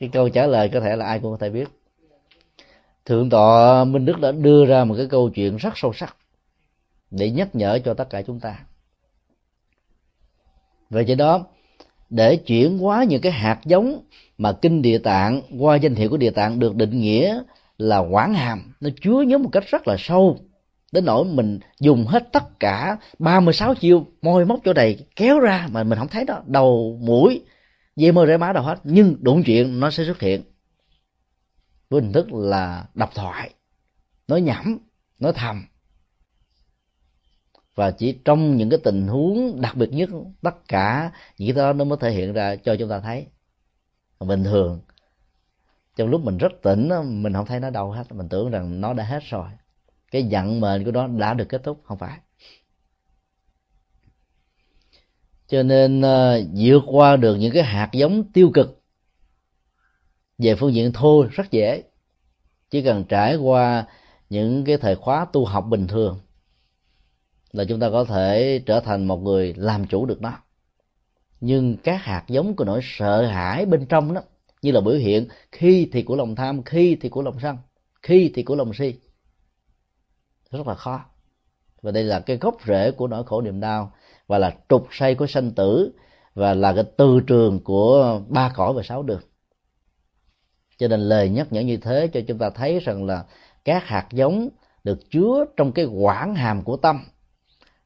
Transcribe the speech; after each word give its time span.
cái 0.00 0.08
câu 0.12 0.28
trả 0.28 0.46
lời 0.46 0.68
có 0.68 0.80
thể 0.80 0.96
là 0.96 1.06
ai 1.06 1.18
cũng 1.18 1.30
có 1.30 1.36
thể 1.40 1.50
biết. 1.50 1.68
Thượng 3.04 3.30
tọa 3.30 3.84
minh 3.84 4.04
đức 4.04 4.20
đã 4.20 4.32
đưa 4.32 4.66
ra 4.66 4.84
một 4.84 4.94
cái 4.96 5.06
câu 5.06 5.30
chuyện 5.30 5.56
rất 5.56 5.72
sâu 5.76 5.92
sắc 5.92 6.16
để 7.10 7.30
nhắc 7.30 7.54
nhở 7.54 7.78
cho 7.84 7.94
tất 7.94 8.10
cả 8.10 8.22
chúng 8.22 8.40
ta. 8.40 8.58
Về 10.90 11.04
cái 11.04 11.16
đó, 11.16 11.46
để 12.10 12.36
chuyển 12.36 12.78
hóa 12.78 13.04
những 13.04 13.20
cái 13.20 13.32
hạt 13.32 13.60
giống 13.64 14.02
mà 14.38 14.52
kinh 14.52 14.82
địa 14.82 14.98
tạng 14.98 15.42
qua 15.58 15.76
danh 15.76 15.94
hiệu 15.94 16.10
của 16.10 16.16
địa 16.16 16.30
tạng 16.30 16.58
được 16.58 16.74
định 16.74 17.00
nghĩa 17.00 17.40
là 17.78 17.98
quảng 17.98 18.34
hàm, 18.34 18.72
nó 18.80 18.90
chứa 19.02 19.22
nhớ 19.22 19.38
một 19.38 19.50
cách 19.52 19.64
rất 19.66 19.88
là 19.88 19.96
sâu 19.98 20.38
đến 20.92 21.04
nỗi 21.04 21.24
mình 21.24 21.60
dùng 21.80 22.06
hết 22.06 22.32
tất 22.32 22.60
cả 22.60 22.96
36 23.18 23.74
chiêu, 23.74 24.06
môi 24.22 24.44
móc 24.44 24.60
chỗ 24.64 24.72
này 24.72 24.98
kéo 25.16 25.40
ra 25.40 25.68
mà 25.72 25.84
mình 25.84 25.98
không 25.98 26.08
thấy 26.08 26.24
đó, 26.24 26.42
đầu, 26.46 26.98
mũi 27.00 27.42
dây 27.98 28.12
mơ 28.12 28.26
rễ 28.26 28.36
má 28.36 28.52
đâu 28.52 28.64
hết, 28.64 28.80
nhưng 28.84 29.16
đụng 29.20 29.42
chuyện 29.46 29.80
nó 29.80 29.90
sẽ 29.90 30.04
xuất 30.04 30.20
hiện. 30.20 30.42
Với 31.90 32.02
hình 32.02 32.12
thức 32.12 32.32
là 32.32 32.86
độc 32.94 33.10
thoại 33.14 33.54
nói 34.28 34.40
nhảm 34.40 34.78
nói 35.18 35.32
thầm. 35.36 35.66
Và 37.74 37.90
chỉ 37.90 38.18
trong 38.24 38.56
những 38.56 38.70
cái 38.70 38.78
tình 38.84 39.08
huống 39.08 39.60
đặc 39.60 39.76
biệt 39.76 39.88
nhất, 39.92 40.10
tất 40.42 40.68
cả 40.68 41.12
những 41.38 41.54
cái 41.54 41.64
đó 41.64 41.72
nó 41.72 41.84
mới 41.84 41.98
thể 42.00 42.10
hiện 42.10 42.32
ra 42.32 42.56
cho 42.56 42.76
chúng 42.76 42.88
ta 42.88 43.00
thấy. 43.00 43.26
Bình 44.20 44.44
thường, 44.44 44.80
trong 45.96 46.08
lúc 46.08 46.24
mình 46.24 46.38
rất 46.38 46.52
tỉnh 46.62 46.88
mình 47.22 47.32
không 47.32 47.46
thấy 47.46 47.60
nó 47.60 47.70
đâu 47.70 47.90
hết. 47.90 48.12
Mình 48.12 48.28
tưởng 48.28 48.50
rằng 48.50 48.80
nó 48.80 48.92
đã 48.92 49.04
hết 49.04 49.22
rồi. 49.30 49.48
Cái 50.10 50.22
giận 50.22 50.60
mệnh 50.60 50.84
của 50.84 50.90
nó 50.90 51.06
đã 51.06 51.34
được 51.34 51.48
kết 51.48 51.62
thúc, 51.64 51.80
không 51.84 51.98
phải. 51.98 52.18
Cho 55.48 55.62
nên 55.62 56.00
uh, 56.00 56.48
vượt 56.56 56.82
qua 56.86 57.16
được 57.16 57.36
những 57.36 57.52
cái 57.52 57.62
hạt 57.62 57.88
giống 57.92 58.32
tiêu 58.32 58.50
cực 58.54 58.82
về 60.38 60.54
phương 60.54 60.74
diện 60.74 60.92
thô 60.92 61.24
rất 61.30 61.50
dễ. 61.50 61.82
Chỉ 62.70 62.82
cần 62.82 63.04
trải 63.04 63.36
qua 63.36 63.86
những 64.30 64.64
cái 64.64 64.76
thời 64.76 64.96
khóa 64.96 65.26
tu 65.32 65.44
học 65.44 65.64
bình 65.68 65.86
thường 65.86 66.20
là 67.52 67.64
chúng 67.64 67.80
ta 67.80 67.90
có 67.90 68.04
thể 68.04 68.62
trở 68.66 68.80
thành 68.80 69.06
một 69.06 69.22
người 69.22 69.54
làm 69.56 69.86
chủ 69.86 70.06
được 70.06 70.22
nó. 70.22 70.32
Nhưng 71.40 71.76
các 71.76 72.02
hạt 72.02 72.24
giống 72.28 72.56
của 72.56 72.64
nỗi 72.64 72.80
sợ 72.82 73.26
hãi 73.26 73.66
bên 73.66 73.86
trong 73.86 74.14
đó 74.14 74.20
như 74.62 74.72
là 74.72 74.80
biểu 74.80 74.94
hiện 74.94 75.28
khi 75.52 75.88
thì 75.92 76.02
của 76.02 76.16
lòng 76.16 76.34
tham 76.34 76.62
khi 76.62 76.96
thì 77.00 77.08
của 77.08 77.22
lòng 77.22 77.38
sân 77.42 77.56
khi 78.02 78.32
thì 78.34 78.42
của 78.42 78.56
lòng 78.56 78.74
si 78.74 78.94
rất 80.50 80.66
là 80.66 80.74
khó. 80.74 81.04
Và 81.82 81.90
đây 81.90 82.04
là 82.04 82.20
cái 82.20 82.36
gốc 82.36 82.56
rễ 82.66 82.90
của 82.90 83.06
nỗi 83.06 83.24
khổ 83.24 83.40
niềm 83.40 83.60
đau 83.60 83.92
và 84.28 84.38
là 84.38 84.56
trục 84.68 84.88
say 84.90 85.14
của 85.14 85.26
sanh 85.26 85.50
tử 85.50 85.92
và 86.34 86.54
là 86.54 86.72
cái 86.72 86.84
từ 86.96 87.20
trường 87.26 87.64
của 87.64 88.20
ba 88.28 88.52
cõi 88.56 88.72
và 88.72 88.82
sáu 88.82 89.02
đường. 89.02 89.20
Cho 90.78 90.88
nên 90.88 91.00
lời 91.00 91.28
nhắc 91.28 91.52
nhở 91.52 91.60
như 91.60 91.76
thế 91.76 92.08
cho 92.12 92.20
chúng 92.28 92.38
ta 92.38 92.50
thấy 92.50 92.80
rằng 92.80 93.06
là 93.06 93.24
các 93.64 93.84
hạt 93.84 94.06
giống 94.12 94.48
được 94.84 95.10
chứa 95.10 95.44
trong 95.56 95.72
cái 95.72 95.84
quảng 95.84 96.34
hàm 96.34 96.64
của 96.64 96.76
tâm, 96.76 97.04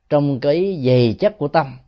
trong 0.08 0.40
cái 0.40 0.82
dày 0.86 1.16
chất 1.18 1.38
của 1.38 1.48
tâm, 1.48 1.78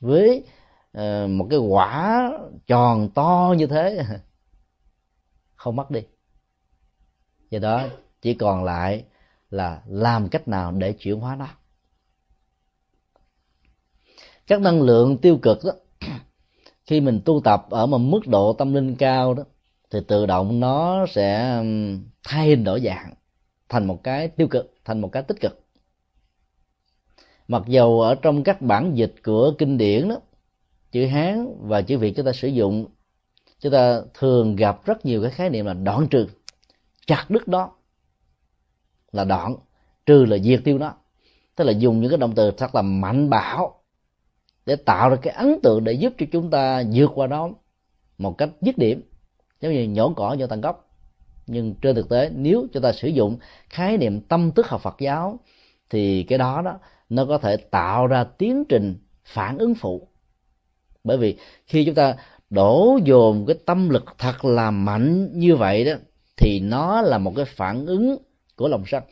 với 0.00 0.44
ờ, 0.92 1.26
một 1.26 1.46
cái 1.50 1.58
quả 1.58 2.30
tròn 2.66 3.10
to 3.14 3.54
như 3.58 3.66
thế. 3.66 4.04
Không 5.54 5.76
mất 5.76 5.90
đi. 5.90 6.00
Do 7.50 7.58
đó 7.58 7.84
chỉ 8.22 8.34
còn 8.34 8.64
lại 8.64 9.04
là 9.50 9.82
làm 9.86 10.28
cách 10.28 10.48
nào 10.48 10.72
để 10.72 10.92
chuyển 10.92 11.20
hóa 11.20 11.36
nó 11.36 11.46
các 14.50 14.60
năng 14.60 14.82
lượng 14.82 15.18
tiêu 15.18 15.38
cực 15.42 15.58
đó, 15.64 15.72
khi 16.86 17.00
mình 17.00 17.20
tu 17.24 17.40
tập 17.44 17.66
ở 17.70 17.86
một 17.86 17.98
mức 17.98 18.20
độ 18.26 18.52
tâm 18.52 18.74
linh 18.74 18.96
cao 18.96 19.34
đó, 19.34 19.42
thì 19.90 19.98
tự 20.08 20.26
động 20.26 20.60
nó 20.60 21.06
sẽ 21.06 21.62
thay 22.24 22.56
đổi 22.56 22.80
dạng, 22.80 23.14
thành 23.68 23.86
một 23.86 24.04
cái 24.04 24.28
tiêu 24.28 24.48
cực, 24.48 24.74
thành 24.84 25.00
một 25.00 25.12
cái 25.12 25.22
tích 25.22 25.40
cực. 25.40 25.60
Mặc 27.48 27.62
dầu 27.66 28.00
ở 28.00 28.14
trong 28.14 28.42
các 28.42 28.62
bản 28.62 28.94
dịch 28.94 29.14
của 29.24 29.52
kinh 29.58 29.78
điển 29.78 30.08
đó, 30.08 30.16
chữ 30.92 31.06
hán 31.06 31.56
và 31.60 31.82
chữ 31.82 31.98
việt 31.98 32.12
chúng 32.16 32.26
ta 32.26 32.32
sử 32.32 32.48
dụng, 32.48 32.86
chúng 33.60 33.72
ta 33.72 34.00
thường 34.14 34.56
gặp 34.56 34.84
rất 34.84 35.06
nhiều 35.06 35.22
cái 35.22 35.30
khái 35.30 35.50
niệm 35.50 35.66
là 35.66 35.74
đoạn 35.74 36.06
trừ. 36.10 36.26
Chặt 37.06 37.26
đứt 37.28 37.48
đó 37.48 37.72
là 39.12 39.24
đoạn, 39.24 39.56
trừ 40.06 40.24
là 40.24 40.38
diệt 40.38 40.60
tiêu 40.64 40.78
nó 40.78 40.94
tức 41.56 41.64
là 41.64 41.72
dùng 41.72 42.00
những 42.00 42.10
cái 42.10 42.18
động 42.18 42.32
từ 42.34 42.50
thật 42.50 42.74
là 42.74 42.82
mạnh 42.82 43.30
bạo 43.30 43.79
để 44.70 44.76
tạo 44.76 45.10
ra 45.10 45.16
cái 45.16 45.34
ấn 45.34 45.60
tượng 45.62 45.84
để 45.84 45.92
giúp 45.92 46.12
cho 46.18 46.26
chúng 46.32 46.50
ta 46.50 46.82
vượt 46.92 47.10
qua 47.14 47.26
nó 47.26 47.48
một 48.18 48.38
cách 48.38 48.50
dứt 48.60 48.78
điểm. 48.78 49.02
Giống 49.60 49.72
như 49.72 49.88
nhổ 49.88 50.12
cỏ 50.16 50.36
vô 50.38 50.46
tận 50.46 50.60
gốc. 50.60 50.90
Nhưng 51.46 51.74
trên 51.74 51.96
thực 51.96 52.08
tế, 52.08 52.30
nếu 52.34 52.66
chúng 52.72 52.82
ta 52.82 52.92
sử 52.92 53.08
dụng 53.08 53.38
khái 53.68 53.96
niệm 53.96 54.20
tâm 54.20 54.52
thức 54.52 54.66
học 54.66 54.80
Phật 54.80 54.96
giáo, 55.00 55.40
thì 55.90 56.22
cái 56.22 56.38
đó 56.38 56.62
đó, 56.64 56.78
nó 57.08 57.24
có 57.24 57.38
thể 57.38 57.56
tạo 57.56 58.06
ra 58.06 58.24
tiến 58.24 58.64
trình 58.68 58.94
phản 59.24 59.58
ứng 59.58 59.74
phụ. 59.74 60.08
Bởi 61.04 61.16
vì 61.16 61.36
khi 61.66 61.84
chúng 61.84 61.94
ta 61.94 62.16
đổ 62.50 62.98
dồn 63.04 63.46
cái 63.46 63.56
tâm 63.66 63.88
lực 63.88 64.04
thật 64.18 64.44
là 64.44 64.70
mạnh 64.70 65.38
như 65.38 65.56
vậy 65.56 65.84
đó, 65.84 65.92
thì 66.36 66.60
nó 66.60 67.02
là 67.02 67.18
một 67.18 67.32
cái 67.36 67.44
phản 67.44 67.86
ứng 67.86 68.16
của 68.56 68.68
lòng 68.68 68.82
sân 68.86 69.02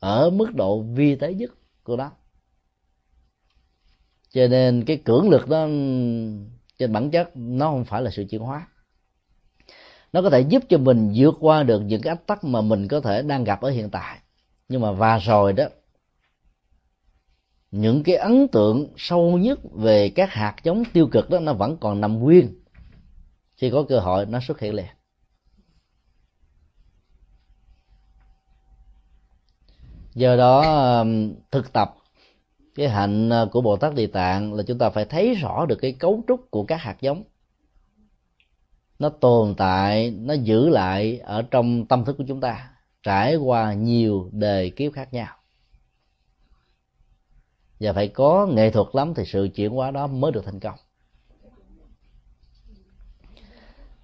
ở 0.00 0.30
mức 0.30 0.54
độ 0.54 0.80
vi 0.80 1.16
tế 1.16 1.34
nhất 1.34 1.50
của 1.84 1.96
nó 1.96 2.10
cho 4.36 4.48
nên 4.48 4.84
cái 4.84 4.96
cưỡng 4.96 5.28
lực 5.28 5.48
đó, 5.48 5.66
trên 6.78 6.92
bản 6.92 7.10
chất 7.10 7.30
nó 7.34 7.70
không 7.70 7.84
phải 7.84 8.02
là 8.02 8.10
sự 8.10 8.24
chuyển 8.30 8.40
hóa. 8.40 8.68
Nó 10.12 10.22
có 10.22 10.30
thể 10.30 10.40
giúp 10.40 10.62
cho 10.68 10.78
mình 10.78 11.12
vượt 11.16 11.34
qua 11.40 11.62
được 11.62 11.80
những 11.80 12.02
cái 12.02 12.10
ách 12.10 12.26
tắc 12.26 12.44
mà 12.44 12.60
mình 12.60 12.88
có 12.88 13.00
thể 13.00 13.22
đang 13.22 13.44
gặp 13.44 13.60
ở 13.60 13.70
hiện 13.70 13.90
tại. 13.90 14.18
Nhưng 14.68 14.80
mà 14.80 14.92
và 14.92 15.18
rồi 15.18 15.52
đó, 15.52 15.64
những 17.70 18.02
cái 18.02 18.16
ấn 18.16 18.48
tượng 18.48 18.92
sâu 18.96 19.38
nhất 19.38 19.58
về 19.72 20.08
các 20.08 20.30
hạt 20.30 20.56
giống 20.62 20.84
tiêu 20.92 21.08
cực 21.12 21.30
đó 21.30 21.38
nó 21.38 21.52
vẫn 21.52 21.76
còn 21.76 22.00
nằm 22.00 22.18
nguyên. 22.18 22.54
Khi 23.56 23.70
có 23.70 23.84
cơ 23.88 23.98
hội, 23.98 24.26
nó 24.26 24.40
xuất 24.40 24.60
hiện 24.60 24.74
liền. 24.74 24.86
Do 30.14 30.36
đó, 30.36 31.04
thực 31.50 31.72
tập 31.72 31.94
cái 32.76 32.88
hạnh 32.88 33.30
à, 33.30 33.44
của 33.52 33.60
bồ 33.60 33.76
tát 33.76 33.94
địa 33.94 34.06
tạng 34.06 34.54
là 34.54 34.62
chúng 34.62 34.78
ta 34.78 34.90
phải 34.90 35.04
thấy 35.04 35.34
rõ 35.34 35.66
được 35.66 35.76
cái 35.82 35.92
cấu 35.92 36.22
trúc 36.28 36.50
của 36.50 36.64
các 36.64 36.76
hạt 36.76 36.96
giống. 37.00 37.24
Nó 38.98 39.08
tồn 39.08 39.54
tại, 39.54 40.10
nó 40.10 40.34
giữ 40.34 40.68
lại 40.68 41.18
ở 41.18 41.42
trong 41.42 41.86
tâm 41.86 42.04
thức 42.04 42.14
của 42.18 42.24
chúng 42.28 42.40
ta, 42.40 42.70
trải 43.02 43.36
qua 43.36 43.74
nhiều 43.74 44.28
đề 44.32 44.70
kiếp 44.70 44.92
khác 44.92 45.14
nhau. 45.14 45.36
Và 47.80 47.92
phải 47.92 48.08
có 48.08 48.46
nghệ 48.46 48.70
thuật 48.70 48.86
lắm 48.92 49.14
thì 49.14 49.24
sự 49.26 49.48
chuyển 49.54 49.70
hóa 49.70 49.90
đó 49.90 50.06
mới 50.06 50.32
được 50.32 50.44
thành 50.44 50.60
công. 50.60 50.74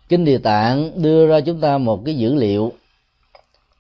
Kinh 0.09 0.25
địa 0.25 0.39
tạng 0.39 1.03
đưa 1.03 1.27
ra 1.27 1.41
chúng 1.41 1.61
ta 1.61 1.79
một 1.79 2.03
cái 2.05 2.17
dữ 2.17 2.35
liệu 2.35 2.73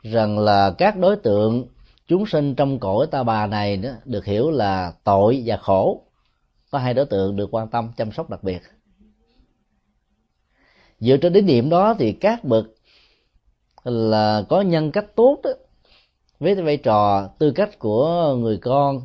rằng 0.03 0.39
là 0.39 0.75
các 0.79 0.97
đối 0.99 1.17
tượng 1.17 1.67
chúng 2.07 2.27
sinh 2.27 2.55
trong 2.55 2.79
cõi 2.79 3.07
ta 3.11 3.23
bà 3.23 3.47
này 3.47 3.77
đó 3.77 3.91
được 4.05 4.25
hiểu 4.25 4.51
là 4.51 4.93
tội 5.05 5.43
và 5.47 5.57
khổ. 5.57 6.03
Có 6.71 6.79
hai 6.79 6.95
đối 6.95 7.07
tượng 7.07 7.37
được 7.37 7.55
quan 7.55 7.69
tâm 7.69 7.93
chăm 7.97 8.13
sóc 8.13 8.31
đặc 8.31 8.43
biệt. 8.43 8.61
Dựa 11.01 11.17
trên 11.17 11.33
đến 11.33 11.47
điểm 11.47 11.71
đó 11.71 11.95
thì 11.99 12.13
các 12.13 12.45
bậc 12.45 12.67
là 13.85 14.45
có 14.49 14.61
nhân 14.61 14.93
cách 14.93 15.17
tốt 15.17 15.41
đó 15.45 15.51
với 16.41 16.55
vai 16.55 16.77
trò 16.77 17.29
tư 17.39 17.53
cách 17.53 17.79
của 17.79 18.35
người 18.39 18.57
con. 18.57 19.03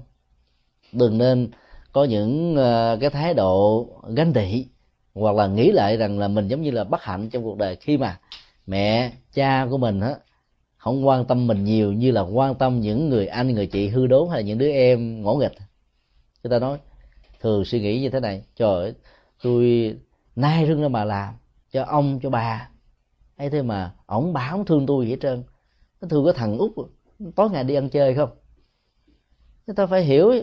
Đừng 0.92 1.18
nên 1.18 1.52
có 1.92 2.04
những 2.04 2.56
ờ, 2.56 2.98
cái 3.02 3.10
thái 3.10 3.34
độ 3.34 3.88
ganh 4.16 4.34
tị, 4.34 4.66
hoặc 5.14 5.36
là 5.36 5.48
nghĩ 5.48 5.72
lại 5.72 5.98
rằng 5.98 6.20
là 6.20 6.28
mình 6.28 6.48
giống 6.48 6.62
như 6.62 6.72
là 6.72 6.84
bất 6.84 7.02
hạnh 7.02 7.30
trong 7.30 7.44
cuộc 7.44 7.58
đời 7.58 7.76
khi 7.76 7.98
mà 7.98 8.20
mẹ, 8.68 9.12
cha 9.34 9.68
của 9.70 9.78
mình 9.78 10.00
á 10.00 10.16
không 10.78 11.08
quan 11.08 11.26
tâm 11.26 11.48
mình 11.48 11.64
nhiều 11.64 11.94
như 11.94 12.12
là 12.12 12.22
quan 12.22 12.56
tâm 12.56 12.80
những 12.80 13.10
người 13.10 13.28
anh, 13.28 13.54
người 13.54 13.68
chị 13.68 13.88
hư 13.88 14.08
đốn 14.08 14.30
hay 14.30 14.42
là 14.42 14.48
những 14.48 14.58
đứa 14.58 14.72
em 14.72 15.22
ngỗ 15.22 15.36
nghịch. 15.36 15.54
Người 16.44 16.52
ta 16.52 16.60
nói, 16.60 16.78
thường 17.42 17.66
suy 17.66 17.80
nghĩ 17.80 18.02
như 18.02 18.10
thế 18.10 18.20
này, 18.20 18.44
trời 18.56 18.84
ơi, 18.84 18.94
tôi 19.44 19.96
nay 20.36 20.66
rưng 20.68 20.82
ra 20.82 20.88
mà 20.88 21.06
làm 21.06 21.34
cho 21.72 21.84
ông, 21.84 22.20
cho 22.24 22.30
bà. 22.30 22.70
Ấy 23.38 23.50
thế 23.50 23.62
mà 23.62 23.92
ổng 24.06 24.34
bà 24.34 24.48
không 24.52 24.66
thương 24.66 24.86
tôi 24.86 25.06
gì 25.06 25.12
hết 25.12 25.18
trơn. 25.22 25.44
Nó 26.02 26.08
thương 26.08 26.26
có 26.26 26.34
thằng 26.34 26.58
út, 26.58 26.72
tối 27.36 27.50
ngày 27.50 27.64
đi 27.64 27.76
ăn 27.76 27.90
chơi 27.90 28.16
không? 28.16 28.30
Chúng 29.68 29.76
ta 29.76 29.86
phải 29.86 30.04
hiểu, 30.04 30.34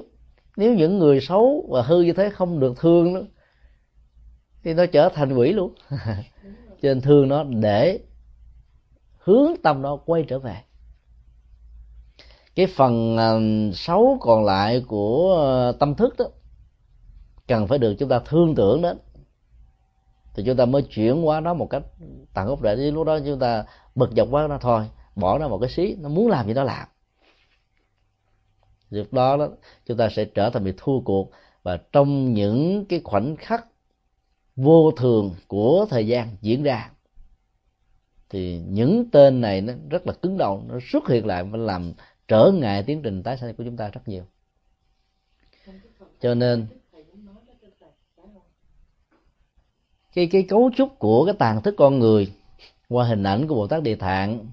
nếu 0.56 0.75
những 0.75 0.98
người 0.98 1.20
xấu 1.20 1.69
và 1.70 1.82
hư 1.82 2.02
như 2.02 2.12
thế 2.12 2.31
không 2.31 2.60
được 2.60 2.75
thương 2.78 3.14
nữa 3.14 3.25
thì 4.64 4.75
nó 4.75 4.86
trở 4.86 5.08
thành 5.08 5.32
quỷ 5.32 5.52
luôn. 5.52 5.75
Cho 6.82 6.88
nên 6.88 7.00
thương 7.00 7.28
nó 7.28 7.44
để 7.44 8.00
hướng 9.25 9.53
tâm 9.62 9.82
nó 9.82 9.97
quay 9.97 10.25
trở 10.29 10.38
về. 10.38 10.56
Cái 12.55 12.67
phần 12.67 13.17
ờ, 13.17 13.41
xấu 13.75 14.19
còn 14.21 14.44
lại 14.44 14.85
của 14.88 15.35
ờ, 15.37 15.73
tâm 15.73 15.94
thức 15.94 16.15
đó 16.19 16.25
cần 17.49 17.67
phải 17.67 17.79
được 17.79 17.94
chúng 17.99 18.09
ta 18.09 18.19
thương 18.19 18.55
tưởng 18.55 18.82
đến. 18.82 18.99
Thì 20.35 20.43
chúng 20.47 20.56
ta 20.56 20.65
mới 20.65 20.82
chuyển 20.82 21.23
hóa 21.23 21.41
nó 21.41 21.55
một 21.55 21.67
cách 21.71 21.82
tận 22.35 22.47
gốc 22.47 22.61
rễ. 22.62 22.76
Lúc 22.76 23.06
đó 23.06 23.19
chúng 23.26 23.38
ta 23.38 23.65
bực 23.94 24.11
dọc 24.17 24.29
quá 24.31 24.47
nó 24.49 24.59
thôi 24.59 24.85
bỏ 25.17 25.38
nó 25.38 25.49
một 25.49 25.59
cái 25.59 25.70
xí 25.70 25.97
nó 26.00 26.09
muốn 26.09 26.29
làm 26.29 26.47
gì 26.47 26.55
nó 26.55 26.65
làm. 26.65 26.88
Lúc 28.91 29.12
đó, 29.12 29.37
đó 29.37 29.49
chúng 29.87 29.97
ta 29.97 30.09
sẽ 30.09 30.25
trở 30.25 30.50
thành 30.50 30.65
bị 30.65 30.73
thua 30.77 31.00
cuộc. 31.00 31.31
Và 31.62 31.79
trong 31.93 32.35
những 32.35 32.85
cái 32.88 33.00
khoảnh 33.05 33.37
khắc 33.37 33.67
vô 34.56 34.91
thường 34.91 35.35
của 35.49 35.87
thời 35.91 36.06
gian 36.06 36.37
diễn 36.41 36.62
ra 36.62 36.91
thì 38.34 38.60
những 38.69 39.10
tên 39.10 39.40
này 39.40 39.60
nó 39.60 39.72
rất 39.90 40.06
là 40.06 40.12
cứng 40.12 40.38
đầu, 40.38 40.64
nó 40.69 40.78
xuất 40.92 41.08
hiện 41.08 41.26
lại 41.26 41.44
và 41.44 41.58
làm 41.58 41.92
trở 42.28 42.50
ngại 42.54 42.82
tiến 42.82 43.02
trình 43.02 43.22
tái 43.22 43.38
sanh 43.38 43.54
của 43.54 43.64
chúng 43.64 43.76
ta 43.76 43.88
rất 43.88 44.08
nhiều. 44.08 44.25
Cho 46.20 46.34
nên, 46.34 46.66
cái 50.14 50.26
cái 50.26 50.42
cấu 50.48 50.70
trúc 50.76 50.98
của 50.98 51.25
cái 51.25 51.34
tàn 51.38 51.62
thức 51.62 51.75
con 51.78 51.98
người 51.98 52.32
qua 52.88 53.06
hình 53.06 53.22
ảnh 53.22 53.48
của 53.48 53.54
bồ 53.54 53.66
tát 53.66 53.82
địa 53.82 53.94
tạng 53.94 54.46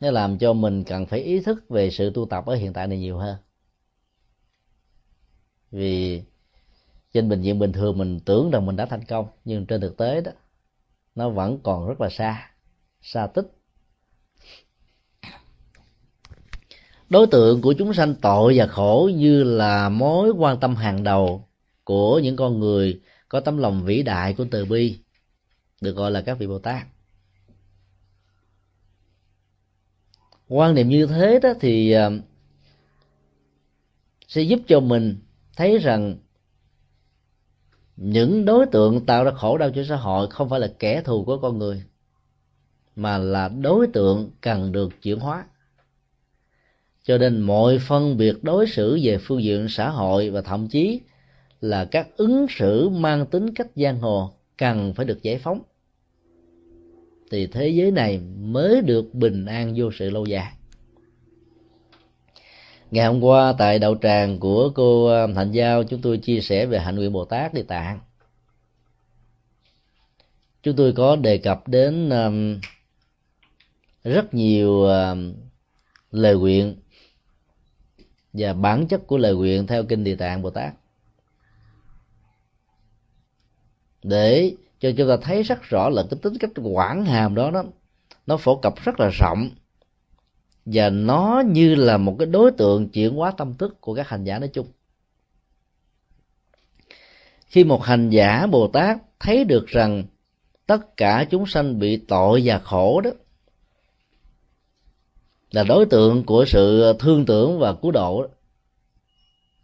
nó 0.00 0.10
làm 0.10 0.38
cho 0.38 0.52
mình 0.52 0.84
cần 0.84 1.06
phải 1.06 1.20
ý 1.20 1.40
thức 1.40 1.64
về 1.68 1.90
sự 1.90 2.10
tu 2.14 2.26
tập 2.26 2.46
ở 2.46 2.54
hiện 2.54 2.72
tại 2.72 2.86
này 2.86 2.98
nhiều 2.98 3.18
hơn. 3.18 3.36
Vì 5.70 6.22
trên 7.12 7.28
bệnh 7.28 7.42
viện 7.42 7.58
bình 7.58 7.72
thường 7.72 7.98
mình 7.98 8.20
tưởng 8.20 8.50
rằng 8.50 8.66
mình 8.66 8.76
đã 8.76 8.86
thành 8.86 9.04
công, 9.04 9.26
nhưng 9.44 9.66
trên 9.66 9.80
thực 9.80 9.96
tế 9.96 10.20
đó, 10.20 10.32
nó 11.14 11.30
vẫn 11.30 11.58
còn 11.62 11.88
rất 11.88 12.00
là 12.00 12.08
xa 12.10 12.50
xa 13.02 13.26
tích. 13.26 13.46
Đối 17.10 17.26
tượng 17.26 17.62
của 17.62 17.74
chúng 17.78 17.94
sanh 17.94 18.14
tội 18.14 18.52
và 18.56 18.66
khổ 18.66 19.10
như 19.14 19.44
là 19.44 19.88
mối 19.88 20.30
quan 20.30 20.60
tâm 20.60 20.76
hàng 20.76 21.02
đầu 21.02 21.48
của 21.84 22.18
những 22.18 22.36
con 22.36 22.60
người 22.60 23.00
có 23.28 23.40
tấm 23.40 23.58
lòng 23.58 23.84
vĩ 23.84 24.02
đại 24.02 24.34
của 24.34 24.46
từ 24.50 24.64
bi, 24.64 24.98
được 25.80 25.92
gọi 25.96 26.10
là 26.10 26.20
các 26.20 26.38
vị 26.38 26.46
bồ 26.46 26.58
tát. 26.58 26.86
Quan 30.48 30.74
niệm 30.74 30.88
như 30.88 31.06
thế 31.06 31.38
đó 31.42 31.52
thì 31.60 31.92
ờ, 31.92 32.12
sẽ 34.28 34.42
giúp 34.42 34.60
cho 34.66 34.80
mình 34.80 35.16
thấy 35.56 35.78
rằng 35.78 36.16
những 37.96 38.44
đối 38.44 38.66
tượng 38.66 39.06
tạo 39.06 39.24
ra 39.24 39.30
khổ 39.30 39.58
đau 39.58 39.70
cho 39.74 39.84
xã 39.88 39.96
hội 39.96 40.30
không 40.30 40.48
phải 40.48 40.60
là 40.60 40.72
kẻ 40.78 41.02
thù 41.02 41.24
của 41.24 41.38
con 41.38 41.58
người 41.58 41.82
mà 43.00 43.18
là 43.18 43.48
đối 43.48 43.86
tượng 43.86 44.30
cần 44.40 44.72
được 44.72 45.02
chuyển 45.02 45.18
hóa. 45.18 45.44
Cho 47.04 47.18
nên 47.18 47.40
mọi 47.40 47.78
phân 47.78 48.16
biệt 48.16 48.34
đối 48.42 48.66
xử 48.66 48.98
về 49.02 49.18
phương 49.18 49.42
diện 49.42 49.68
xã 49.68 49.90
hội 49.90 50.30
và 50.30 50.40
thậm 50.40 50.68
chí 50.68 51.00
là 51.60 51.84
các 51.84 52.08
ứng 52.16 52.46
xử 52.50 52.88
mang 52.88 53.26
tính 53.26 53.54
cách 53.54 53.66
giang 53.76 53.98
hồ 54.00 54.32
cần 54.58 54.94
phải 54.94 55.06
được 55.06 55.22
giải 55.22 55.38
phóng. 55.38 55.62
Thì 57.30 57.46
thế 57.46 57.68
giới 57.68 57.90
này 57.90 58.20
mới 58.38 58.82
được 58.82 59.14
bình 59.14 59.46
an 59.46 59.74
vô 59.76 59.90
sự 59.98 60.10
lâu 60.10 60.26
dài. 60.26 60.52
Ngày 62.90 63.06
hôm 63.06 63.20
qua 63.20 63.54
tại 63.58 63.78
đạo 63.78 63.94
tràng 64.02 64.38
của 64.38 64.70
cô 64.74 65.06
um, 65.06 65.34
hạnh 65.34 65.52
giao 65.52 65.84
chúng 65.84 66.00
tôi 66.00 66.18
chia 66.18 66.40
sẻ 66.40 66.66
về 66.66 66.78
hạnh 66.78 66.96
nguyện 66.96 67.12
bồ 67.12 67.24
tát 67.24 67.54
địa 67.54 67.62
tạng. 67.62 68.00
Chúng 70.62 70.76
tôi 70.76 70.92
có 70.92 71.16
đề 71.16 71.38
cập 71.38 71.68
đến 71.68 72.10
um, 72.10 72.60
rất 74.04 74.34
nhiều 74.34 74.82
ờ, 74.82 75.16
lời 76.10 76.36
nguyện 76.36 76.76
và 78.32 78.52
bản 78.52 78.86
chất 78.86 79.06
của 79.06 79.18
lời 79.18 79.34
nguyện 79.34 79.66
theo 79.66 79.84
kinh 79.84 80.04
địa 80.04 80.16
tạng 80.16 80.42
bồ 80.42 80.50
tát. 80.50 80.74
Để 84.02 84.54
cho 84.80 84.90
chúng 84.96 85.08
ta 85.08 85.16
thấy 85.22 85.42
rất 85.42 85.62
rõ 85.62 85.88
là 85.88 86.02
cái 86.10 86.18
tính 86.22 86.38
cách 86.40 86.50
quảng 86.62 87.04
hàm 87.04 87.34
đó 87.34 87.50
đó, 87.50 87.64
nó 88.26 88.36
phổ 88.36 88.56
cập 88.56 88.74
rất 88.84 89.00
là 89.00 89.10
rộng 89.12 89.50
và 90.64 90.90
nó 90.90 91.42
như 91.46 91.74
là 91.74 91.96
một 91.96 92.16
cái 92.18 92.26
đối 92.26 92.50
tượng 92.50 92.88
chuyển 92.88 93.14
hóa 93.14 93.30
tâm 93.30 93.54
thức 93.56 93.80
của 93.80 93.94
các 93.94 94.08
hành 94.08 94.24
giả 94.24 94.38
nói 94.38 94.50
chung. 94.52 94.66
Khi 97.46 97.64
một 97.64 97.82
hành 97.82 98.10
giả 98.10 98.46
bồ 98.46 98.68
tát 98.68 98.98
thấy 99.20 99.44
được 99.44 99.66
rằng 99.66 100.04
tất 100.66 100.96
cả 100.96 101.26
chúng 101.30 101.46
sanh 101.46 101.78
bị 101.78 101.96
tội 101.96 102.42
và 102.44 102.58
khổ 102.58 103.00
đó 103.00 103.10
là 105.50 105.64
đối 105.64 105.86
tượng 105.86 106.24
của 106.24 106.44
sự 106.44 106.92
thương 106.98 107.26
tưởng 107.26 107.58
và 107.58 107.74
cứu 107.74 107.90
độ 107.90 108.26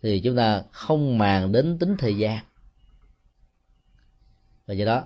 thì 0.02 0.20
chúng 0.20 0.36
ta 0.36 0.62
không 0.70 1.18
màng 1.18 1.52
đến 1.52 1.78
tính 1.78 1.96
thời 1.98 2.18
gian. 2.18 2.38
Và 4.66 4.74
do 4.74 4.84
đó 4.84 5.04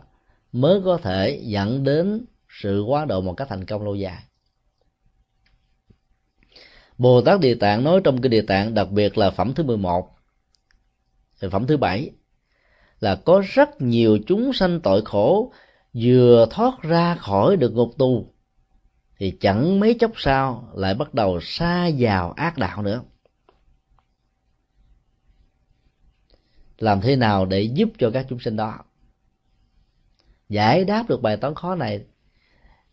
mới 0.52 0.80
có 0.84 0.96
thể 0.96 1.40
dẫn 1.44 1.84
đến 1.84 2.24
sự 2.48 2.82
quá 2.82 3.04
độ 3.04 3.20
một 3.20 3.34
cách 3.34 3.48
thành 3.48 3.64
công 3.64 3.84
lâu 3.84 3.94
dài. 3.94 4.22
Bồ 6.98 7.22
Tát 7.22 7.40
Địa 7.40 7.54
Tạng 7.54 7.84
nói 7.84 8.00
trong 8.04 8.20
kinh 8.20 8.30
Địa 8.30 8.42
Tạng, 8.42 8.74
đặc 8.74 8.90
biệt 8.90 9.18
là 9.18 9.30
phẩm 9.30 9.54
thứ 9.54 9.62
11 9.62 10.10
phẩm 11.50 11.66
thứ 11.66 11.76
bảy 11.76 12.10
là 13.00 13.16
có 13.24 13.42
rất 13.54 13.80
nhiều 13.82 14.18
chúng 14.26 14.52
sanh 14.52 14.80
tội 14.80 15.02
khổ 15.04 15.52
vừa 15.94 16.46
thoát 16.50 16.82
ra 16.82 17.14
khỏi 17.14 17.56
được 17.56 17.74
ngục 17.74 17.90
tù 17.98 18.32
thì 19.20 19.36
chẳng 19.40 19.80
mấy 19.80 19.96
chốc 20.00 20.12
sau 20.16 20.68
lại 20.74 20.94
bắt 20.94 21.14
đầu 21.14 21.40
xa 21.40 21.90
vào 21.98 22.32
ác 22.32 22.58
đạo 22.58 22.82
nữa. 22.82 23.02
Làm 26.78 27.00
thế 27.00 27.16
nào 27.16 27.46
để 27.46 27.62
giúp 27.62 27.88
cho 27.98 28.10
các 28.10 28.26
chúng 28.28 28.40
sinh 28.40 28.56
đó? 28.56 28.78
Giải 30.48 30.84
đáp 30.84 31.08
được 31.08 31.22
bài 31.22 31.36
toán 31.36 31.54
khó 31.54 31.74
này 31.74 32.04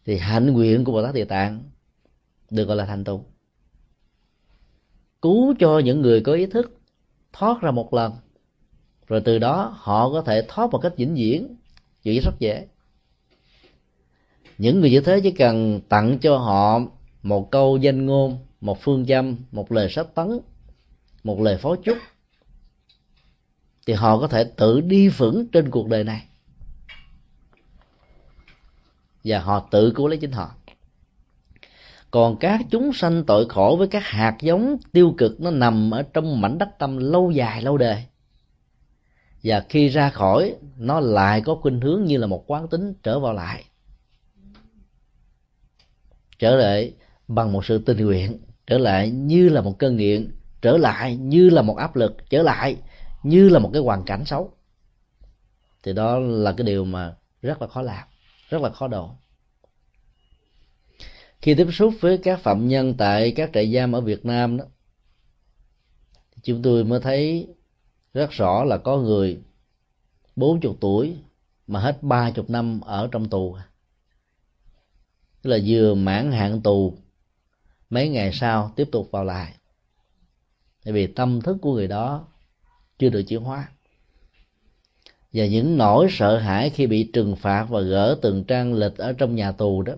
thì 0.06 0.18
hạnh 0.18 0.54
nguyện 0.54 0.84
của 0.84 0.92
bồ 0.92 1.04
tát 1.04 1.16
địa 1.16 1.26
tạng 1.26 1.64
được 2.50 2.66
gọi 2.66 2.78
là 2.78 2.86
thành 2.86 3.04
tựu. 3.04 3.24
Cứu 5.22 5.54
cho 5.60 5.80
những 5.80 6.02
người 6.02 6.22
có 6.22 6.34
ý 6.34 6.46
thức, 6.46 6.82
thoát 7.34 7.62
ra 7.62 7.72
một 7.72 7.94
lần, 7.94 8.14
rồi 9.08 9.22
từ 9.26 9.40
đó 9.40 9.76
họ 9.78 10.10
có 10.10 10.22
thể 10.22 10.46
thoát 10.48 10.70
một 10.72 10.80
cách 10.80 10.94
vĩnh 10.98 11.16
viễn 11.16 11.56
chuyện 12.04 12.22
rất 12.24 12.34
dễ 12.40 12.68
những 14.58 14.80
người 14.80 14.92
như 14.92 15.02
thế 15.02 15.20
chỉ 15.24 15.32
cần 15.32 15.82
tặng 15.90 16.20
cho 16.20 16.38
họ 16.38 16.80
một 17.24 17.52
câu 17.52 17.78
danh 17.78 18.06
ngôn, 18.06 18.38
một 18.62 18.82
phương 18.82 19.06
châm, 19.06 19.36
một 19.52 19.72
lời 19.72 19.90
sách 19.90 20.16
tấn, 20.16 20.40
một 21.24 21.42
lời 21.42 21.58
phó 21.58 21.76
chúc, 21.76 21.98
thì 23.88 23.94
họ 23.94 24.20
có 24.20 24.28
thể 24.28 24.44
tự 24.44 24.82
đi 24.82 25.10
vững 25.10 25.48
trên 25.48 25.70
cuộc 25.70 25.88
đời 25.88 26.04
này. 26.04 26.24
Và 29.24 29.40
họ 29.40 29.68
tự 29.72 29.92
cứu 29.96 30.08
lấy 30.08 30.18
chính 30.18 30.32
họ. 30.32 30.52
Còn 32.12 32.38
các 32.40 32.62
chúng 32.70 32.94
sanh 32.94 33.24
tội 33.24 33.46
khổ 33.50 33.76
với 33.80 33.88
các 33.88 34.04
hạt 34.04 34.38
giống 34.42 34.78
tiêu 34.92 35.14
cực, 35.18 35.42
nó 35.42 35.52
nằm 35.52 35.92
ở 35.92 36.04
trong 36.14 36.42
mảnh 36.42 36.58
đất 36.58 36.70
tâm 36.80 36.98
lâu 36.98 37.32
dài, 37.32 37.62
lâu 37.62 37.78
đời. 37.78 38.04
Và 39.44 39.66
khi 39.70 39.88
ra 39.88 40.10
khỏi, 40.10 40.56
nó 40.78 41.00
lại 41.00 41.42
có 41.42 41.56
khuynh 41.56 41.82
hướng 41.82 42.04
như 42.06 42.18
là 42.18 42.28
một 42.28 42.44
quán 42.52 42.68
tính 42.68 42.94
trở 43.04 43.20
vào 43.20 43.34
lại 43.34 43.64
trở 46.40 46.56
lại 46.56 46.94
bằng 47.28 47.52
một 47.52 47.66
sự 47.66 47.78
tình 47.78 48.06
nguyện, 48.06 48.40
trở 48.68 48.78
lại 48.78 49.10
như 49.10 49.50
là 49.50 49.62
một 49.62 49.80
cơn 49.80 49.98
nghiện, 49.98 50.36
trở 50.62 50.78
lại 50.78 51.16
như 51.18 51.50
là 51.50 51.62
một 51.62 51.78
áp 51.78 51.96
lực, 51.96 52.30
trở 52.30 52.44
lại 52.44 52.78
như 53.24 53.50
là 53.50 53.60
một 53.60 53.70
cái 53.74 53.82
hoàn 53.82 54.04
cảnh 54.04 54.26
xấu. 54.26 54.54
Thì 55.84 55.94
đó 55.94 56.20
là 56.20 56.52
cái 56.52 56.66
điều 56.66 56.86
mà 56.86 57.16
rất 57.42 57.62
là 57.62 57.68
khó 57.68 57.82
làm, 57.82 58.08
rất 58.50 58.62
là 58.62 58.70
khó 58.70 58.88
độ 58.88 59.12
khi 61.42 61.56
tiếp 61.56 61.68
xúc 61.72 61.94
với 62.00 62.18
các 62.18 62.40
phạm 62.40 62.68
nhân 62.68 62.94
tại 62.98 63.32
các 63.32 63.50
trại 63.54 63.74
giam 63.74 63.92
ở 63.92 64.02
Việt 64.02 64.26
Nam 64.26 64.58
đó 64.58 64.66
chúng 66.44 66.62
tôi 66.62 66.84
mới 66.84 67.00
thấy 67.00 67.48
rất 68.14 68.32
rõ 68.32 68.64
là 68.64 68.78
có 68.78 68.98
người 68.98 69.40
bốn 70.36 70.60
chục 70.60 70.78
tuổi 70.82 71.18
mà 71.68 71.80
hết 71.80 72.04
ba 72.04 72.32
chục 72.32 72.50
năm 72.50 72.82
ở 72.82 73.10
trong 73.12 73.30
tù 73.30 73.58
tức 75.48 75.52
là 75.54 75.60
vừa 75.66 75.96
mãn 75.96 76.32
hạn 76.32 76.62
tù, 76.62 76.98
mấy 77.90 78.10
ngày 78.10 78.32
sau 78.34 78.72
tiếp 78.76 78.90
tục 78.92 79.10
vào 79.12 79.24
lại. 79.24 79.54
Tại 80.86 80.94
vì 80.94 81.08
tâm 81.08 81.42
thức 81.42 81.58
của 81.62 81.74
người 81.74 81.88
đó 81.88 82.28
chưa 83.00 83.10
được 83.10 83.24
chuyển 83.24 83.42
hóa. 83.42 83.70
Và 85.34 85.46
những 85.46 85.78
nỗi 85.78 86.08
sợ 86.12 86.38
hãi 86.38 86.70
khi 86.70 86.88
bị 86.88 87.10
trừng 87.14 87.36
phạt 87.36 87.66
và 87.70 87.82
gỡ 87.82 88.18
từng 88.22 88.44
trang 88.44 88.74
lịch 88.74 88.98
ở 88.98 89.14
trong 89.14 89.36
nhà 89.36 89.52
tù 89.52 89.82
đó, 89.82 89.94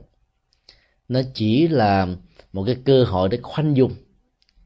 nó 1.07 1.21
chỉ 1.33 1.67
là 1.67 2.07
một 2.53 2.63
cái 2.65 2.77
cơ 2.85 3.03
hội 3.03 3.29
để 3.29 3.39
khoanh 3.43 3.77
dung 3.77 3.91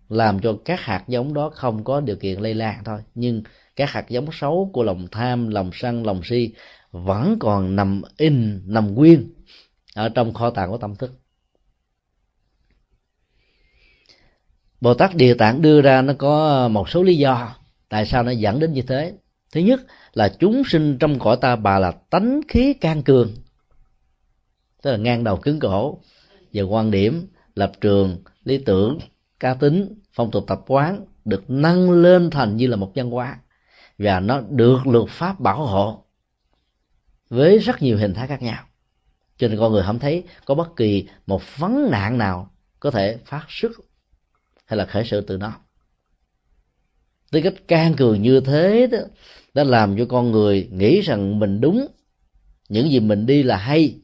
làm 0.10 0.40
cho 0.40 0.58
các 0.66 0.80
hạt 0.80 1.04
giống 1.08 1.34
đó 1.34 1.50
không 1.50 1.84
có 1.84 2.02
điều 2.02 2.16
kiện 2.16 2.40
lây 2.40 2.54
lan 2.54 2.84
thôi. 2.86 3.00
Nhưng 3.16 3.44
các 3.76 3.90
hạt 3.90 4.10
giống 4.10 4.28
xấu 4.32 4.70
của 4.74 4.84
lòng 4.84 5.08
tham, 5.12 5.50
lòng 5.50 5.70
sân, 5.74 6.06
lòng 6.06 6.22
si 6.24 6.54
vẫn 6.92 7.38
còn 7.40 7.76
nằm 7.76 8.02
in, 8.18 8.62
nằm 8.66 8.94
nguyên 8.94 9.34
ở 9.96 10.10
trong 10.10 10.34
kho 10.34 10.50
tàng 10.50 10.70
của 10.70 10.78
tâm 10.78 10.96
thức. 10.96 11.12
Bồ 14.82 14.94
tát 14.94 15.16
địa 15.16 15.34
tạng 15.34 15.62
đưa 15.62 15.82
ra 15.82 16.02
nó 16.02 16.14
có 16.18 16.68
một 16.68 16.90
số 16.90 17.04
lý 17.04 17.18
do 17.18 17.56
tại 17.90 18.06
sao 18.06 18.24
nó 18.24 18.32
dẫn 18.32 18.60
đến 18.60 18.74
như 18.74 18.82
thế. 18.82 19.14
Thứ 19.52 19.62
nhất 19.62 19.82
là 20.14 20.36
chúng 20.40 20.64
sinh 20.66 20.98
trong 21.00 21.20
cõi 21.20 21.38
ta 21.42 21.56
bà 21.56 21.80
là 21.80 21.92
tánh 21.92 22.42
khí 22.48 22.74
can 22.74 23.04
cường, 23.04 23.34
tức 24.82 24.92
là 24.92 24.98
ngang 24.98 25.24
đầu 25.24 25.38
cứng 25.38 25.60
cổ. 25.60 26.02
Về 26.54 26.62
quan 26.62 26.92
điểm 26.92 27.28
lập 27.56 27.72
trường, 27.82 28.18
lý 28.44 28.58
tưởng, 28.58 29.00
cá 29.40 29.54
tính, 29.54 30.02
phong 30.14 30.32
tục 30.32 30.44
tập 30.48 30.62
quán 30.68 31.06
được 31.26 31.44
nâng 31.48 31.92
lên 31.92 32.30
thành 32.30 32.58
như 32.58 32.68
là 32.68 32.76
một 32.76 32.92
văn 32.96 33.10
hóa. 33.12 33.40
Và 33.98 34.20
nó 34.20 34.42
được 34.50 34.88
luật 34.88 35.10
pháp 35.10 35.40
bảo 35.40 35.66
hộ 35.66 36.06
với 37.30 37.58
rất 37.58 37.82
nhiều 37.82 37.98
hình 37.98 38.14
thái 38.14 38.28
khác 38.28 38.42
nhau 38.42 38.64
cho 39.38 39.48
nên 39.48 39.60
con 39.60 39.72
người 39.72 39.84
không 39.86 40.00
thấy 40.00 40.24
có 40.46 40.56
bất 40.56 40.76
kỳ 40.76 41.08
một 41.28 41.42
vấn 41.58 41.92
nạn 41.92 42.18
nào 42.18 42.52
có 42.80 42.92
thể 42.92 43.18
phát 43.26 43.46
xuất 43.50 43.72
hay 44.66 44.78
là 44.78 44.86
khởi 44.86 45.06
sự 45.06 45.22
từ 45.22 45.38
nó. 45.38 45.54
Tư 47.32 47.42
cách 47.44 47.54
can 47.68 47.94
cường 47.94 48.22
như 48.22 48.40
thế 48.40 48.88
đó, 48.88 48.98
đã 49.54 49.64
làm 49.64 49.98
cho 49.98 50.06
con 50.10 50.32
người 50.32 50.70
nghĩ 50.72 51.02
rằng 51.02 51.40
mình 51.40 51.62
đúng, 51.62 51.88
những 52.70 52.90
gì 52.90 53.00
mình 53.00 53.26
đi 53.26 53.44
là 53.44 53.58
hay. 53.58 54.00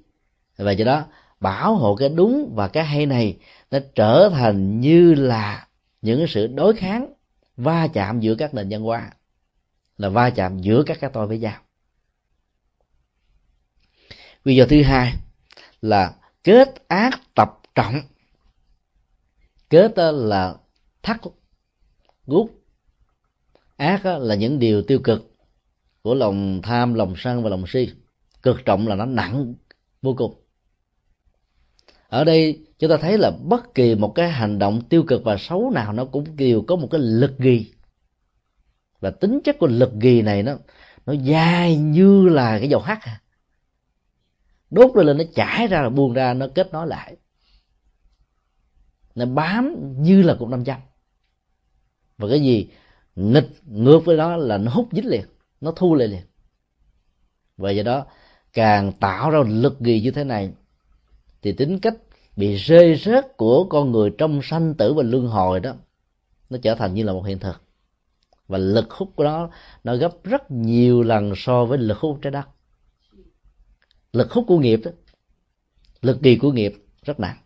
Và 0.57 0.71
do 0.71 0.85
đó, 0.85 1.05
bảo 1.39 1.75
hộ 1.75 1.95
cái 1.95 2.09
đúng 2.09 2.53
và 2.55 2.67
cái 2.67 2.85
hay 2.85 3.05
này 3.05 3.37
nó 3.71 3.79
trở 3.95 4.29
thành 4.29 4.79
như 4.79 5.13
là 5.13 5.67
những 6.01 6.27
sự 6.27 6.47
đối 6.47 6.75
kháng, 6.75 7.13
va 7.57 7.87
chạm 7.93 8.19
giữa 8.19 8.35
các 8.35 8.53
nền 8.53 8.69
văn 8.69 8.81
hóa, 8.81 9.11
là 9.97 10.09
va 10.09 10.29
chạm 10.29 10.59
giữa 10.59 10.83
các 10.83 10.97
cái 11.01 11.09
tôi 11.13 11.27
với 11.27 11.39
nhau 11.39 11.61
nguyên 14.45 14.57
do 14.57 14.65
thứ 14.69 14.83
hai 14.83 15.13
là 15.81 16.15
kết 16.43 16.87
ác 16.87 17.19
tập 17.35 17.59
trọng. 17.75 17.95
Kết 19.69 19.93
là 20.13 20.55
thắt 21.03 21.17
gút. 22.25 22.51
Ác 23.77 24.05
là 24.05 24.35
những 24.35 24.59
điều 24.59 24.81
tiêu 24.81 24.99
cực 25.03 25.35
của 26.01 26.15
lòng 26.15 26.61
tham, 26.63 26.93
lòng 26.93 27.13
sân 27.17 27.43
và 27.43 27.49
lòng 27.49 27.63
si. 27.67 27.89
Cực 28.41 28.65
trọng 28.65 28.87
là 28.87 28.95
nó 28.95 29.05
nặng 29.05 29.53
vô 30.01 30.13
cùng. 30.17 30.33
Ở 32.09 32.23
đây 32.23 32.65
chúng 32.79 32.89
ta 32.89 32.97
thấy 32.97 33.17
là 33.17 33.31
bất 33.43 33.73
kỳ 33.73 33.95
một 33.95 34.11
cái 34.15 34.29
hành 34.29 34.59
động 34.59 34.81
tiêu 34.89 35.03
cực 35.07 35.23
và 35.23 35.37
xấu 35.37 35.71
nào 35.71 35.93
nó 35.93 36.05
cũng 36.05 36.35
đều 36.35 36.61
có 36.67 36.75
một 36.75 36.87
cái 36.91 37.01
lực 37.01 37.37
ghi. 37.37 37.71
Và 38.99 39.09
tính 39.09 39.39
chất 39.43 39.59
của 39.59 39.67
lực 39.67 39.91
ghi 39.99 40.21
này 40.21 40.43
nó 40.43 40.55
nó 41.05 41.15
dai 41.15 41.77
như 41.77 42.29
là 42.29 42.59
cái 42.59 42.69
dầu 42.69 42.81
hắt 42.81 43.01
à 43.01 43.21
đốt 44.69 44.91
đốt 44.95 45.05
lên, 45.05 45.17
nó 45.17 45.23
chảy 45.35 45.67
ra 45.67 45.81
là 45.81 45.89
buông 45.89 46.13
ra, 46.13 46.33
nó 46.33 46.47
kết 46.55 46.71
nối 46.71 46.87
lại. 46.87 47.15
Nó 49.15 49.25
bám 49.25 49.75
như 50.01 50.21
là 50.21 50.35
cục 50.39 50.49
nam 50.49 50.65
châm. 50.65 50.79
Và 52.17 52.27
cái 52.29 52.39
gì? 52.39 52.69
Nghịch 53.15 53.49
ngược 53.65 53.99
với 54.05 54.17
đó 54.17 54.37
là 54.37 54.57
nó 54.57 54.71
hút 54.71 54.87
dính 54.91 55.07
liền, 55.07 55.25
nó 55.61 55.71
thu 55.71 55.95
lại 55.95 56.07
liền. 56.07 56.21
Và 57.57 57.71
do 57.71 57.83
đó, 57.83 58.05
càng 58.53 58.91
tạo 58.91 59.29
ra 59.29 59.39
lực 59.47 59.79
gì 59.79 60.01
như 60.01 60.11
thế 60.11 60.23
này, 60.23 60.51
thì 61.41 61.51
tính 61.51 61.79
cách 61.79 61.93
bị 62.35 62.55
rơi 62.55 62.95
rớt 62.95 63.37
của 63.37 63.63
con 63.63 63.91
người 63.91 64.11
trong 64.17 64.41
sanh 64.43 64.73
tử 64.73 64.93
và 64.93 65.03
luân 65.03 65.27
hồi 65.27 65.59
đó, 65.59 65.73
nó 66.49 66.57
trở 66.61 66.75
thành 66.75 66.93
như 66.93 67.03
là 67.03 67.13
một 67.13 67.21
hiện 67.21 67.39
thực. 67.39 67.61
Và 68.47 68.57
lực 68.57 68.91
hút 68.91 69.09
của 69.15 69.23
nó 69.23 69.49
nó 69.83 69.95
gấp 69.95 70.23
rất 70.23 70.51
nhiều 70.51 71.03
lần 71.03 71.33
so 71.35 71.65
với 71.65 71.77
lực 71.77 71.97
hút 71.97 72.19
trái 72.21 72.31
đất 72.31 72.45
lực 74.13 74.31
hút 74.31 74.45
của 74.47 74.59
nghiệp 74.59 74.79
đó 74.83 74.91
lực 76.01 76.19
kỳ 76.23 76.35
của 76.35 76.51
nghiệp 76.51 76.73
rất 77.03 77.19
nặng. 77.19 77.37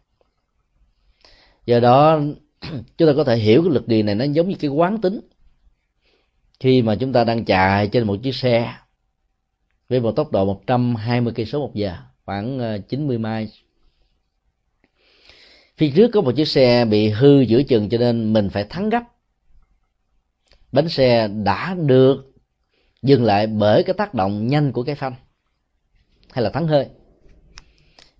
Do 1.65 1.79
đó, 1.79 2.19
chúng 2.97 3.07
ta 3.07 3.13
có 3.15 3.23
thể 3.23 3.37
hiểu 3.37 3.63
cái 3.63 3.71
lực 3.71 3.83
kỳ 3.87 4.03
này 4.03 4.15
nó 4.15 4.25
giống 4.25 4.49
như 4.49 4.55
cái 4.59 4.69
quán 4.69 5.01
tính. 5.01 5.19
Khi 6.59 6.81
mà 6.81 6.95
chúng 6.95 7.13
ta 7.13 7.23
đang 7.23 7.45
chạy 7.45 7.87
trên 7.87 8.07
một 8.07 8.17
chiếc 8.23 8.35
xe 8.35 8.73
với 9.89 9.99
một 9.99 10.11
tốc 10.11 10.31
độ 10.31 10.45
120 10.45 11.33
cây 11.35 11.45
số 11.45 11.59
một 11.59 11.71
giờ, 11.73 11.95
khoảng 12.25 12.59
ờ, 12.59 12.77
90 12.77 13.17
mai 13.17 13.49
phía 15.77 15.91
trước 15.95 16.11
có 16.13 16.21
một 16.21 16.31
chiếc 16.35 16.47
xe 16.47 16.85
bị 16.85 17.09
hư 17.09 17.41
giữa 17.41 17.63
chừng 17.63 17.89
cho 17.89 17.97
nên 17.97 18.33
mình 18.33 18.49
phải 18.49 18.63
thắng 18.63 18.89
gấp. 18.89 19.03
Bánh 20.71 20.89
xe 20.89 21.27
đã 21.27 21.73
được 21.73 22.33
dừng 23.01 23.23
lại 23.23 23.47
bởi 23.47 23.83
cái 23.83 23.93
tác 23.93 24.13
động 24.13 24.47
nhanh 24.47 24.71
của 24.71 24.83
cái 24.83 24.95
phanh 24.95 25.13
hay 26.33 26.43
là 26.43 26.49
thắng 26.49 26.67
hơi. 26.67 26.87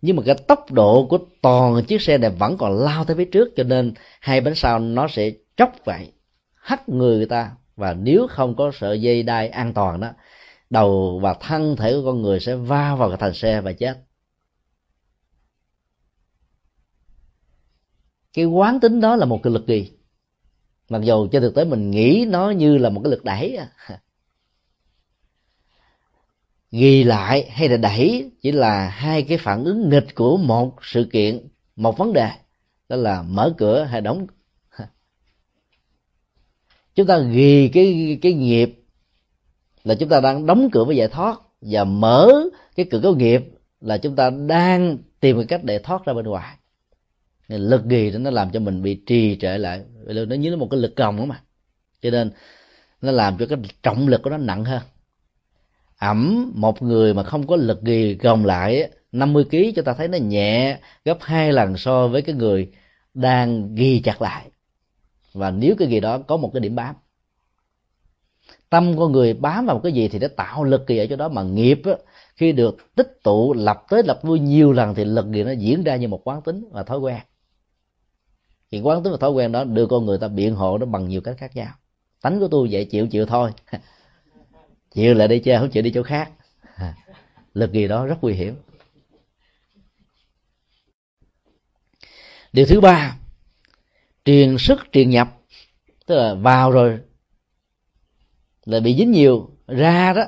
Nhưng 0.01 0.15
mà 0.15 0.23
cái 0.25 0.35
tốc 0.47 0.71
độ 0.71 1.07
của 1.09 1.19
toàn 1.41 1.85
chiếc 1.85 2.01
xe 2.01 2.17
này 2.17 2.29
vẫn 2.29 2.57
còn 2.57 2.77
lao 2.77 3.05
tới 3.05 3.15
phía 3.17 3.25
trước 3.25 3.49
cho 3.55 3.63
nên 3.63 3.93
hai 4.19 4.41
bánh 4.41 4.55
sau 4.55 4.79
nó 4.79 5.07
sẽ 5.07 5.31
chốc 5.57 5.73
vậy 5.85 6.11
hắt 6.55 6.89
người, 6.89 7.17
người 7.17 7.25
ta. 7.25 7.51
Và 7.75 7.93
nếu 7.93 8.27
không 8.29 8.55
có 8.55 8.71
sợi 8.79 9.01
dây 9.01 9.23
đai 9.23 9.49
an 9.49 9.73
toàn 9.73 9.99
đó 9.99 10.09
đầu 10.69 11.19
và 11.19 11.33
thân 11.33 11.75
thể 11.75 11.93
của 11.93 12.05
con 12.05 12.21
người 12.21 12.39
sẽ 12.39 12.55
va 12.55 12.95
vào 12.95 13.09
cái 13.09 13.17
thành 13.17 13.33
xe 13.33 13.61
và 13.61 13.73
chết. 13.73 13.97
Cái 18.33 18.45
quán 18.45 18.79
tính 18.79 19.01
đó 19.01 19.15
là 19.15 19.25
một 19.25 19.39
cái 19.43 19.53
lực 19.53 19.67
gì? 19.67 19.91
Mặc 20.89 21.01
dù 21.01 21.27
trên 21.27 21.41
thực 21.41 21.55
tế 21.55 21.65
mình 21.65 21.91
nghĩ 21.91 22.25
nó 22.29 22.49
như 22.49 22.77
là 22.77 22.89
một 22.89 23.01
cái 23.03 23.11
lực 23.11 23.23
đẩy 23.23 23.59
ghi 26.73 27.03
lại 27.03 27.49
hay 27.49 27.69
là 27.69 27.77
đẩy 27.77 28.31
chỉ 28.41 28.51
là 28.51 28.89
hai 28.89 29.23
cái 29.23 29.37
phản 29.37 29.63
ứng 29.63 29.89
nghịch 29.89 30.15
của 30.15 30.37
một 30.37 30.75
sự 30.81 31.09
kiện, 31.11 31.47
một 31.75 31.97
vấn 31.97 32.13
đề. 32.13 32.29
Đó 32.89 32.95
là 32.95 33.21
mở 33.21 33.53
cửa 33.57 33.83
hay 33.83 34.01
đóng 34.01 34.27
chúng 36.95 37.07
ta 37.07 37.19
ghi 37.19 37.67
cái 37.73 38.19
cái 38.21 38.33
nghiệp 38.33 38.83
là 39.83 39.95
chúng 39.95 40.09
ta 40.09 40.19
đang 40.19 40.45
đóng 40.45 40.69
cửa 40.71 40.83
với 40.85 40.95
giải 40.95 41.07
thoát 41.07 41.39
và 41.61 41.83
mở 41.83 42.33
cái 42.75 42.85
cửa 42.91 42.99
có 43.03 43.11
nghiệp 43.13 43.43
là 43.81 43.97
chúng 43.97 44.15
ta 44.15 44.29
đang 44.29 44.97
tìm 45.19 45.37
cái 45.37 45.45
cách 45.45 45.63
để 45.63 45.79
thoát 45.79 46.05
ra 46.05 46.13
bên 46.13 46.25
ngoài. 46.25 46.57
Lực 47.47 47.85
gì 47.85 48.11
đó 48.11 48.19
nó 48.19 48.31
làm 48.31 48.51
cho 48.51 48.59
mình 48.59 48.81
bị 48.83 48.95
trì 49.05 49.37
trệ 49.41 49.57
lại. 49.57 49.81
Nó 50.05 50.35
như 50.35 50.49
là 50.49 50.55
một 50.55 50.67
cái 50.71 50.79
lực 50.79 50.95
còng 50.95 51.17
đó 51.17 51.25
mà. 51.25 51.41
Cho 52.01 52.09
nên 52.09 52.31
nó 53.01 53.11
làm 53.11 53.37
cho 53.37 53.45
cái 53.45 53.57
trọng 53.83 54.07
lực 54.07 54.21
của 54.23 54.29
nó 54.29 54.37
nặng 54.37 54.65
hơn 54.65 54.81
ẩm 56.03 56.51
một 56.55 56.81
người 56.81 57.13
mà 57.13 57.23
không 57.23 57.47
có 57.47 57.55
lực 57.55 57.83
gì 57.83 58.15
gồng 58.15 58.45
lại 58.45 58.91
50 59.11 59.43
kg 59.51 59.57
cho 59.75 59.81
ta 59.81 59.93
thấy 59.93 60.07
nó 60.07 60.17
nhẹ 60.17 60.79
gấp 61.05 61.17
hai 61.21 61.53
lần 61.53 61.77
so 61.77 62.07
với 62.07 62.21
cái 62.21 62.35
người 62.35 62.71
đang 63.13 63.75
ghi 63.75 63.99
chặt 63.99 64.21
lại. 64.21 64.45
Và 65.33 65.51
nếu 65.51 65.75
cái 65.79 65.87
gì 65.87 65.99
đó 65.99 66.17
có 66.17 66.37
một 66.37 66.51
cái 66.53 66.59
điểm 66.59 66.75
bám 66.75 66.95
tâm 68.69 68.97
con 68.97 69.11
người 69.11 69.33
bám 69.33 69.65
vào 69.65 69.75
một 69.75 69.81
cái 69.83 69.91
gì 69.91 70.07
thì 70.07 70.19
nó 70.19 70.27
tạo 70.27 70.63
lực 70.63 70.87
gì 70.87 70.97
ở 70.97 71.05
chỗ 71.09 71.15
đó. 71.15 71.29
Mà 71.29 71.43
nghiệp 71.43 71.81
á, 71.85 71.93
khi 72.35 72.51
được 72.51 72.95
tích 72.95 73.19
tụ 73.23 73.53
lập 73.53 73.83
tới 73.89 74.03
lập 74.03 74.19
lui 74.23 74.39
nhiều 74.39 74.71
lần 74.71 74.95
thì 74.95 75.05
lực 75.05 75.31
gì 75.31 75.43
nó 75.43 75.51
diễn 75.51 75.83
ra 75.83 75.95
như 75.95 76.07
một 76.07 76.27
quán 76.27 76.41
tính 76.41 76.65
và 76.71 76.83
thói 76.83 76.99
quen. 76.99 77.19
Thì 78.71 78.81
quán 78.81 79.03
tính 79.03 79.11
và 79.11 79.17
thói 79.17 79.31
quen 79.31 79.51
đó 79.51 79.63
đưa 79.63 79.85
con 79.87 80.05
người 80.05 80.17
ta 80.17 80.27
biện 80.27 80.55
hộ 80.55 80.77
nó 80.77 80.85
bằng 80.85 81.07
nhiều 81.07 81.21
cách 81.21 81.35
khác 81.37 81.55
nhau. 81.55 81.73
Tánh 82.21 82.39
của 82.39 82.47
tôi 82.47 82.67
vậy 82.71 82.85
chịu 82.85 83.07
chịu 83.07 83.25
thôi. 83.25 83.51
chịu 84.93 85.13
lại 85.13 85.27
đi 85.27 85.39
chơi, 85.39 85.59
không 85.59 85.69
chịu 85.69 85.83
đi 85.83 85.91
chỗ 85.91 86.03
khác. 86.03 86.31
Lực 87.53 87.71
gì 87.71 87.87
đó 87.87 88.05
rất 88.05 88.17
nguy 88.21 88.33
hiểm. 88.33 88.55
Điều 92.53 92.65
thứ 92.65 92.81
ba, 92.81 93.17
truyền 94.25 94.57
sức 94.57 94.79
truyền 94.91 95.09
nhập. 95.09 95.37
Tức 96.05 96.15
là 96.15 96.33
vào 96.33 96.71
rồi 96.71 96.99
là 98.65 98.79
bị 98.79 98.95
dính 98.95 99.11
nhiều, 99.11 99.49
ra 99.67 100.13
đó 100.13 100.23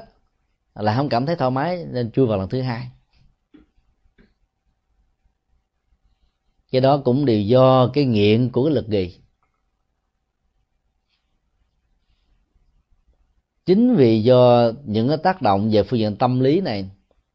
là 0.75 0.95
không 0.95 1.09
cảm 1.09 1.25
thấy 1.25 1.35
thoải 1.35 1.51
mái, 1.51 1.85
nên 1.85 2.11
chui 2.11 2.25
vào 2.25 2.37
lần 2.37 2.49
thứ 2.49 2.61
hai. 2.61 2.87
Cái 6.71 6.81
đó 6.81 7.01
cũng 7.05 7.25
đều 7.25 7.41
do 7.41 7.87
cái 7.93 8.05
nghiện 8.05 8.49
của 8.49 8.65
cái 8.65 8.73
lực 8.73 8.87
gì. 8.87 9.19
Chính 13.65 13.95
vì 13.95 14.23
do 14.23 14.71
những 14.85 15.07
cái 15.07 15.17
tác 15.17 15.41
động 15.41 15.69
về 15.71 15.83
phương 15.83 15.99
diện 15.99 16.15
tâm 16.15 16.39
lý 16.39 16.61
này 16.61 16.89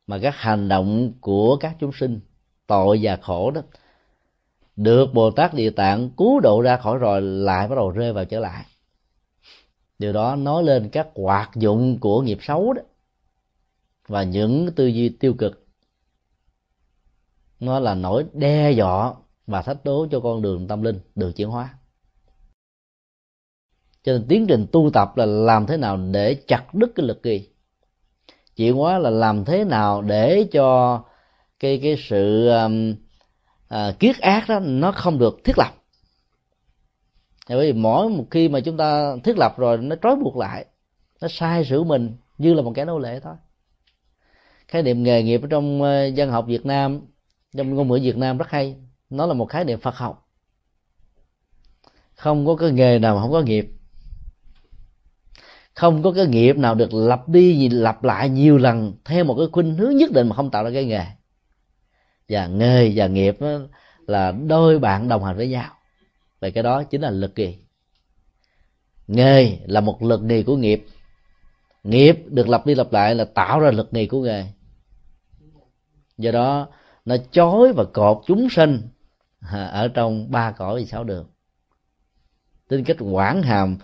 mà 0.06 0.18
các 0.22 0.34
hành 0.36 0.68
động 0.68 1.12
của 1.20 1.56
các 1.56 1.76
chúng 1.80 1.92
sinh, 1.92 2.20
tội 2.66 2.98
và 3.02 3.16
khổ 3.16 3.50
đó, 3.50 3.60
được 4.76 5.14
bồ 5.14 5.30
tát 5.30 5.54
địa 5.54 5.70
tạng 5.70 6.10
cứu 6.10 6.40
độ 6.40 6.60
ra 6.60 6.76
khỏi 6.76 6.98
rồi 6.98 7.22
lại 7.22 7.68
bắt 7.68 7.74
đầu 7.76 7.90
rơi 7.90 8.12
vào 8.12 8.24
trở 8.24 8.40
lại. 8.40 8.64
Điều 9.98 10.12
đó 10.12 10.36
nói 10.36 10.62
lên 10.64 10.88
các 10.88 11.08
hoạt 11.14 11.50
dụng 11.56 11.98
của 11.98 12.22
nghiệp 12.22 12.38
xấu 12.40 12.72
đó 12.72 12.82
và 14.06 14.22
những 14.22 14.70
tư 14.76 14.86
duy 14.86 15.08
tiêu 15.08 15.34
cực. 15.34 15.66
Nó 17.60 17.80
là 17.80 17.94
nỗi 17.94 18.24
đe 18.32 18.70
dọa 18.70 19.14
và 19.46 19.62
thách 19.62 19.84
đố 19.84 20.06
cho 20.10 20.20
con 20.20 20.42
đường 20.42 20.68
tâm 20.68 20.82
linh 20.82 21.00
được 21.14 21.32
chuyển 21.36 21.48
hóa 21.48 21.74
cho 24.02 24.12
nên 24.12 24.26
tiến 24.28 24.46
trình 24.46 24.66
tu 24.72 24.90
tập 24.92 25.16
là 25.16 25.26
làm 25.26 25.66
thế 25.66 25.76
nào 25.76 25.96
để 25.96 26.34
chặt 26.34 26.74
đứt 26.74 26.92
cái 26.94 27.06
lực 27.06 27.22
kỳ 27.22 27.48
chuyển 28.56 28.74
hóa 28.74 28.98
là 28.98 29.10
làm 29.10 29.44
thế 29.44 29.64
nào 29.64 30.02
để 30.02 30.46
cho 30.52 31.00
cái 31.60 31.80
cái 31.82 31.96
sự 32.08 32.48
um, 32.48 32.94
à, 33.68 33.92
kiết 33.98 34.18
ác 34.18 34.44
đó 34.48 34.60
nó 34.60 34.92
không 34.92 35.18
được 35.18 35.44
thiết 35.44 35.58
lập? 35.58 35.72
Bởi 37.48 37.66
vì 37.66 37.72
mỗi 37.72 38.08
một 38.08 38.24
khi 38.30 38.48
mà 38.48 38.60
chúng 38.60 38.76
ta 38.76 39.16
thiết 39.24 39.38
lập 39.38 39.58
rồi 39.58 39.78
nó 39.78 39.96
trói 40.02 40.16
buộc 40.16 40.36
lại 40.36 40.66
nó 41.20 41.28
sai 41.30 41.64
sử 41.64 41.82
mình 41.82 42.16
như 42.38 42.54
là 42.54 42.62
một 42.62 42.72
cái 42.74 42.84
nô 42.84 42.98
lệ 42.98 43.20
thôi. 43.20 43.34
Khái 44.68 44.82
niệm 44.82 45.02
nghề 45.02 45.22
nghiệp 45.22 45.40
trong 45.50 45.82
ờ, 45.82 46.06
dân 46.06 46.30
học 46.30 46.44
Việt 46.46 46.66
Nam 46.66 47.00
trong 47.56 47.74
ngôn 47.74 47.88
ngữ 47.88 47.98
Việt 48.02 48.16
Nam 48.16 48.38
rất 48.38 48.48
hay. 48.48 48.76
Nó 49.10 49.26
là 49.26 49.34
một 49.34 49.46
khái 49.46 49.64
niệm 49.64 49.80
Phật 49.80 49.96
học. 49.96 50.28
Không 52.14 52.46
có 52.46 52.56
cái 52.56 52.70
nghề 52.70 52.98
nào 52.98 53.14
mà 53.14 53.22
không 53.22 53.32
có 53.32 53.40
nghiệp 53.40 53.79
không 55.74 56.02
có 56.02 56.12
cái 56.12 56.26
nghiệp 56.26 56.56
nào 56.56 56.74
được 56.74 56.94
lặp 56.94 57.28
đi 57.28 57.68
lặp 57.68 58.04
lại 58.04 58.28
nhiều 58.28 58.58
lần 58.58 58.92
theo 59.04 59.24
một 59.24 59.34
cái 59.38 59.46
khuynh 59.52 59.74
hướng 59.74 59.96
nhất 59.96 60.10
định 60.12 60.28
mà 60.28 60.36
không 60.36 60.50
tạo 60.50 60.64
ra 60.64 60.70
cái 60.74 60.84
nghề. 60.84 61.04
Và 62.28 62.46
nghề 62.46 62.92
và 62.94 63.06
nghiệp 63.06 63.38
là 64.06 64.32
đôi 64.32 64.78
bạn 64.78 65.08
đồng 65.08 65.24
hành 65.24 65.36
với 65.36 65.48
nhau. 65.48 65.74
Và 66.40 66.50
cái 66.50 66.62
đó 66.62 66.82
chính 66.82 67.00
là 67.00 67.10
lực 67.10 67.34
kỳ. 67.34 67.56
Nghề 69.06 69.58
là 69.66 69.80
một 69.80 70.02
lực 70.02 70.22
nghề 70.22 70.42
của 70.42 70.56
nghiệp. 70.56 70.86
Nghiệp 71.84 72.18
được 72.26 72.48
lặp 72.48 72.66
đi 72.66 72.74
lặp 72.74 72.92
lại 72.92 73.14
là 73.14 73.24
tạo 73.24 73.60
ra 73.60 73.70
lực 73.70 73.88
nghề 73.90 74.06
của 74.06 74.22
nghề. 74.22 74.44
Do 76.18 76.30
đó, 76.30 76.68
nó 77.04 77.16
chối 77.32 77.72
và 77.72 77.84
cột 77.84 78.22
chúng 78.26 78.48
sinh 78.50 78.88
ở 79.50 79.88
trong 79.88 80.30
ba 80.30 80.50
cõi 80.50 80.84
sáu 80.84 81.04
đường 81.04 81.26
tính 82.70 82.84
cách 82.84 82.96
quản 83.00 83.42
hàm 83.42 83.78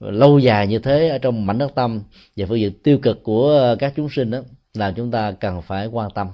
lâu 0.00 0.38
dài 0.38 0.66
như 0.66 0.78
thế 0.78 1.08
ở 1.08 1.18
trong 1.18 1.46
mảnh 1.46 1.58
đất 1.58 1.72
tâm 1.74 2.02
và 2.36 2.46
phương 2.48 2.60
diện 2.60 2.72
tiêu 2.82 2.98
cực 2.98 3.22
của 3.22 3.50
ờ, 3.50 3.76
các 3.76 3.92
chúng 3.96 4.08
sinh 4.10 4.30
đó 4.30 4.38
là 4.74 4.92
chúng 4.96 5.10
ta 5.10 5.32
cần 5.32 5.62
phải 5.62 5.86
quan 5.86 6.10
tâm. 6.14 6.28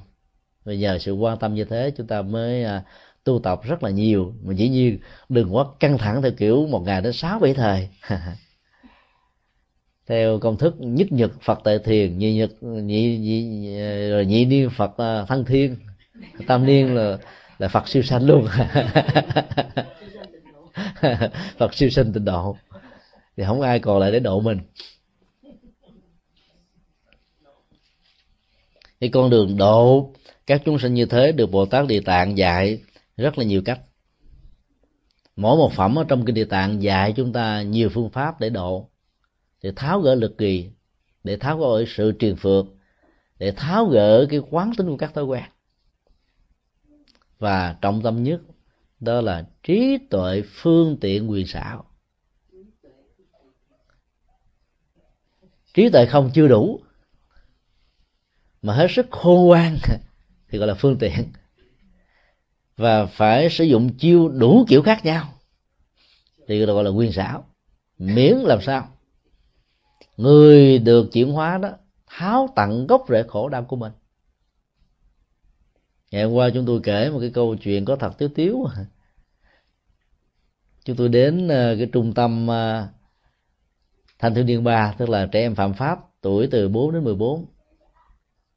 Và 0.64 0.74
nhờ 0.74 0.98
sự 0.98 1.12
quan 1.12 1.38
tâm 1.38 1.54
như 1.54 1.64
thế, 1.64 1.92
chúng 1.96 2.06
ta 2.06 2.22
mới 2.22 2.64
à, 2.64 2.82
tu 3.24 3.38
tập 3.38 3.60
rất 3.64 3.82
là 3.82 3.90
nhiều. 3.90 4.34
Mà 4.42 4.54
dĩ 4.54 4.68
nhiên 4.68 4.98
đừng 5.28 5.54
quá 5.54 5.64
căng 5.80 5.98
thẳng 5.98 6.22
theo 6.22 6.30
kiểu 6.30 6.66
một 6.66 6.80
ngày 6.80 7.00
đến 7.00 7.12
sáu 7.12 7.38
bảy 7.38 7.54
thời. 7.54 7.88
Theo 10.06 10.38
công 10.38 10.56
thức 10.56 10.74
nhất 10.78 11.12
nhật 11.12 11.30
phật 11.42 11.60
tại 11.64 11.78
thiền, 11.78 12.18
nhị 12.18 12.36
nhật, 12.36 12.50
nhị 12.62 13.18
nhị, 13.18 13.78
rồi 14.10 14.26
nhị 14.26 14.44
niên 14.44 14.70
phật 14.70 14.96
ờ, 14.96 15.26
thăng 15.28 15.44
thiên 15.44 15.76
tam 16.46 16.66
niên 16.66 16.94
là 16.94 17.18
là 17.58 17.68
phật 17.68 17.88
siêu 17.88 18.02
sanh 18.02 18.26
luôn. 18.26 18.46
Phật 21.58 21.74
siêu 21.74 21.90
sanh 21.90 22.12
tịnh 22.12 22.24
độ 22.24 22.56
thì 23.36 23.44
không 23.46 23.60
ai 23.60 23.78
còn 23.78 23.98
lại 23.98 24.12
để 24.12 24.20
độ 24.20 24.40
mình. 24.40 24.58
Cái 29.00 29.10
con 29.10 29.30
đường 29.30 29.56
độ, 29.56 30.12
các 30.46 30.62
chúng 30.64 30.78
sinh 30.78 30.94
như 30.94 31.06
thế 31.06 31.32
được 31.32 31.50
bồ 31.50 31.66
tát 31.66 31.86
địa 31.86 32.00
tạng 32.00 32.38
dạy 32.38 32.82
rất 33.16 33.38
là 33.38 33.44
nhiều 33.44 33.62
cách. 33.64 33.80
Mỗi 35.36 35.56
một 35.56 35.72
phẩm 35.72 35.98
ở 35.98 36.04
trong 36.08 36.24
kinh 36.24 36.34
địa 36.34 36.44
tạng 36.44 36.82
dạy 36.82 37.12
chúng 37.16 37.32
ta 37.32 37.62
nhiều 37.62 37.88
phương 37.88 38.10
pháp 38.10 38.40
để 38.40 38.50
độ, 38.50 38.88
để 39.62 39.72
tháo 39.76 40.00
gỡ 40.00 40.14
lực 40.14 40.38
kỳ, 40.38 40.70
để 41.24 41.36
tháo 41.36 41.58
gỡ 41.58 41.84
sự 41.88 42.12
truyền 42.18 42.36
phược, 42.36 42.66
để 43.38 43.52
tháo 43.56 43.86
gỡ 43.86 44.26
cái 44.30 44.40
quán 44.50 44.72
tính 44.76 44.86
của 44.86 44.96
các 44.96 45.14
thói 45.14 45.24
quen. 45.24 45.44
Và 47.38 47.76
trọng 47.80 48.02
tâm 48.02 48.22
nhất 48.22 48.40
đó 49.00 49.20
là 49.20 49.46
trí 49.62 49.98
tuệ 50.10 50.42
phương 50.46 50.96
tiện 51.00 51.30
quyền 51.30 51.46
xảo. 51.46 51.84
Trí 55.76 55.88
tuệ 55.88 56.06
không 56.06 56.30
chưa 56.34 56.48
đủ, 56.48 56.80
mà 58.62 58.74
hết 58.74 58.86
sức 58.90 59.06
khôn 59.10 59.46
ngoan 59.46 59.78
thì 60.48 60.58
gọi 60.58 60.68
là 60.68 60.74
phương 60.74 60.98
tiện, 60.98 61.32
và 62.76 63.06
phải 63.06 63.50
sử 63.50 63.64
dụng 63.64 63.94
chiêu 63.98 64.28
đủ 64.28 64.64
kiểu 64.68 64.82
khác 64.82 65.04
nhau 65.04 65.32
thì 66.48 66.64
gọi 66.64 66.84
là 66.84 66.90
quyền 66.90 67.12
xảo. 67.12 67.46
Miễn 67.98 68.36
làm 68.36 68.62
sao, 68.62 68.88
người 70.16 70.78
được 70.78 71.12
chuyển 71.12 71.32
hóa 71.32 71.58
đó 71.58 71.70
tháo 72.06 72.48
tận 72.56 72.86
gốc 72.86 73.04
rễ 73.08 73.22
khổ 73.28 73.48
đau 73.48 73.64
của 73.64 73.76
mình. 73.76 73.92
Ngày 76.10 76.24
hôm 76.24 76.32
qua 76.32 76.50
chúng 76.54 76.66
tôi 76.66 76.80
kể 76.82 77.10
một 77.10 77.18
cái 77.20 77.30
câu 77.34 77.56
chuyện 77.56 77.84
có 77.84 77.96
thật 77.96 78.18
tiếu 78.18 78.28
tiếu. 78.34 78.66
Chúng 80.84 80.96
tôi 80.96 81.08
đến 81.08 81.48
ờ, 81.48 81.76
cái 81.78 81.88
trung 81.92 82.14
tâm 82.14 82.46
ờ, 82.46 82.88
thanh 84.18 84.34
thiếu 84.34 84.44
niên 84.44 84.64
ba 84.64 84.94
tức 84.98 85.08
là 85.08 85.26
trẻ 85.32 85.40
em 85.40 85.54
phạm 85.54 85.74
pháp 85.74 85.98
tuổi 86.20 86.48
từ 86.50 86.68
4 86.68 86.92
đến 86.92 87.04
14 87.04 87.46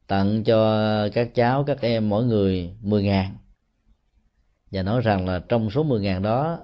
tặng 0.07 0.43
cho 0.43 1.09
các 1.13 1.35
cháu 1.35 1.63
các 1.63 1.81
em 1.81 2.09
mỗi 2.09 2.25
người 2.25 2.75
10 2.81 3.03
ngàn. 3.03 3.37
Và 4.71 4.83
nói 4.83 5.01
rằng 5.01 5.27
là 5.27 5.39
trong 5.49 5.71
số 5.71 5.83
10 5.83 6.01
ngàn 6.01 6.21
đó 6.21 6.59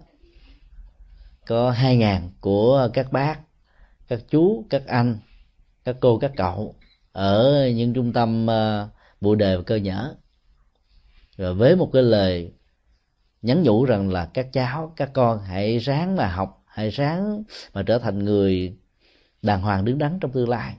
có 1.47 1.71
hai 1.71 1.97
ngàn 1.97 2.31
của 2.39 2.89
các 2.93 3.11
bác 3.11 3.39
các 4.07 4.19
chú 4.29 4.65
các 4.69 4.87
anh 4.87 5.17
các 5.83 5.95
cô 5.99 6.17
các 6.17 6.31
cậu 6.37 6.75
ở 7.11 7.67
những 7.75 7.93
trung 7.93 8.13
tâm 8.13 8.47
uh, 9.21 9.37
đề 9.37 9.57
và 9.57 9.63
cơ 9.65 9.75
nhở. 9.75 10.15
Rồi 11.37 11.53
với 11.53 11.75
một 11.75 11.89
cái 11.93 12.03
lời 12.03 12.53
nhắn 13.41 13.63
nhủ 13.63 13.85
rằng 13.85 14.11
là 14.11 14.25
các 14.33 14.47
cháu 14.53 14.93
các 14.95 15.09
con 15.13 15.39
hãy 15.39 15.77
ráng 15.77 16.15
mà 16.15 16.27
học 16.27 16.63
hãy 16.65 16.89
ráng 16.89 17.43
mà 17.73 17.83
trở 17.83 17.99
thành 17.99 18.23
người 18.23 18.77
đàng 19.45 19.61
hoàng 19.61 19.85
đứng 19.85 19.97
đắn 19.97 20.17
trong 20.21 20.31
tương 20.31 20.49
lai. 20.49 20.75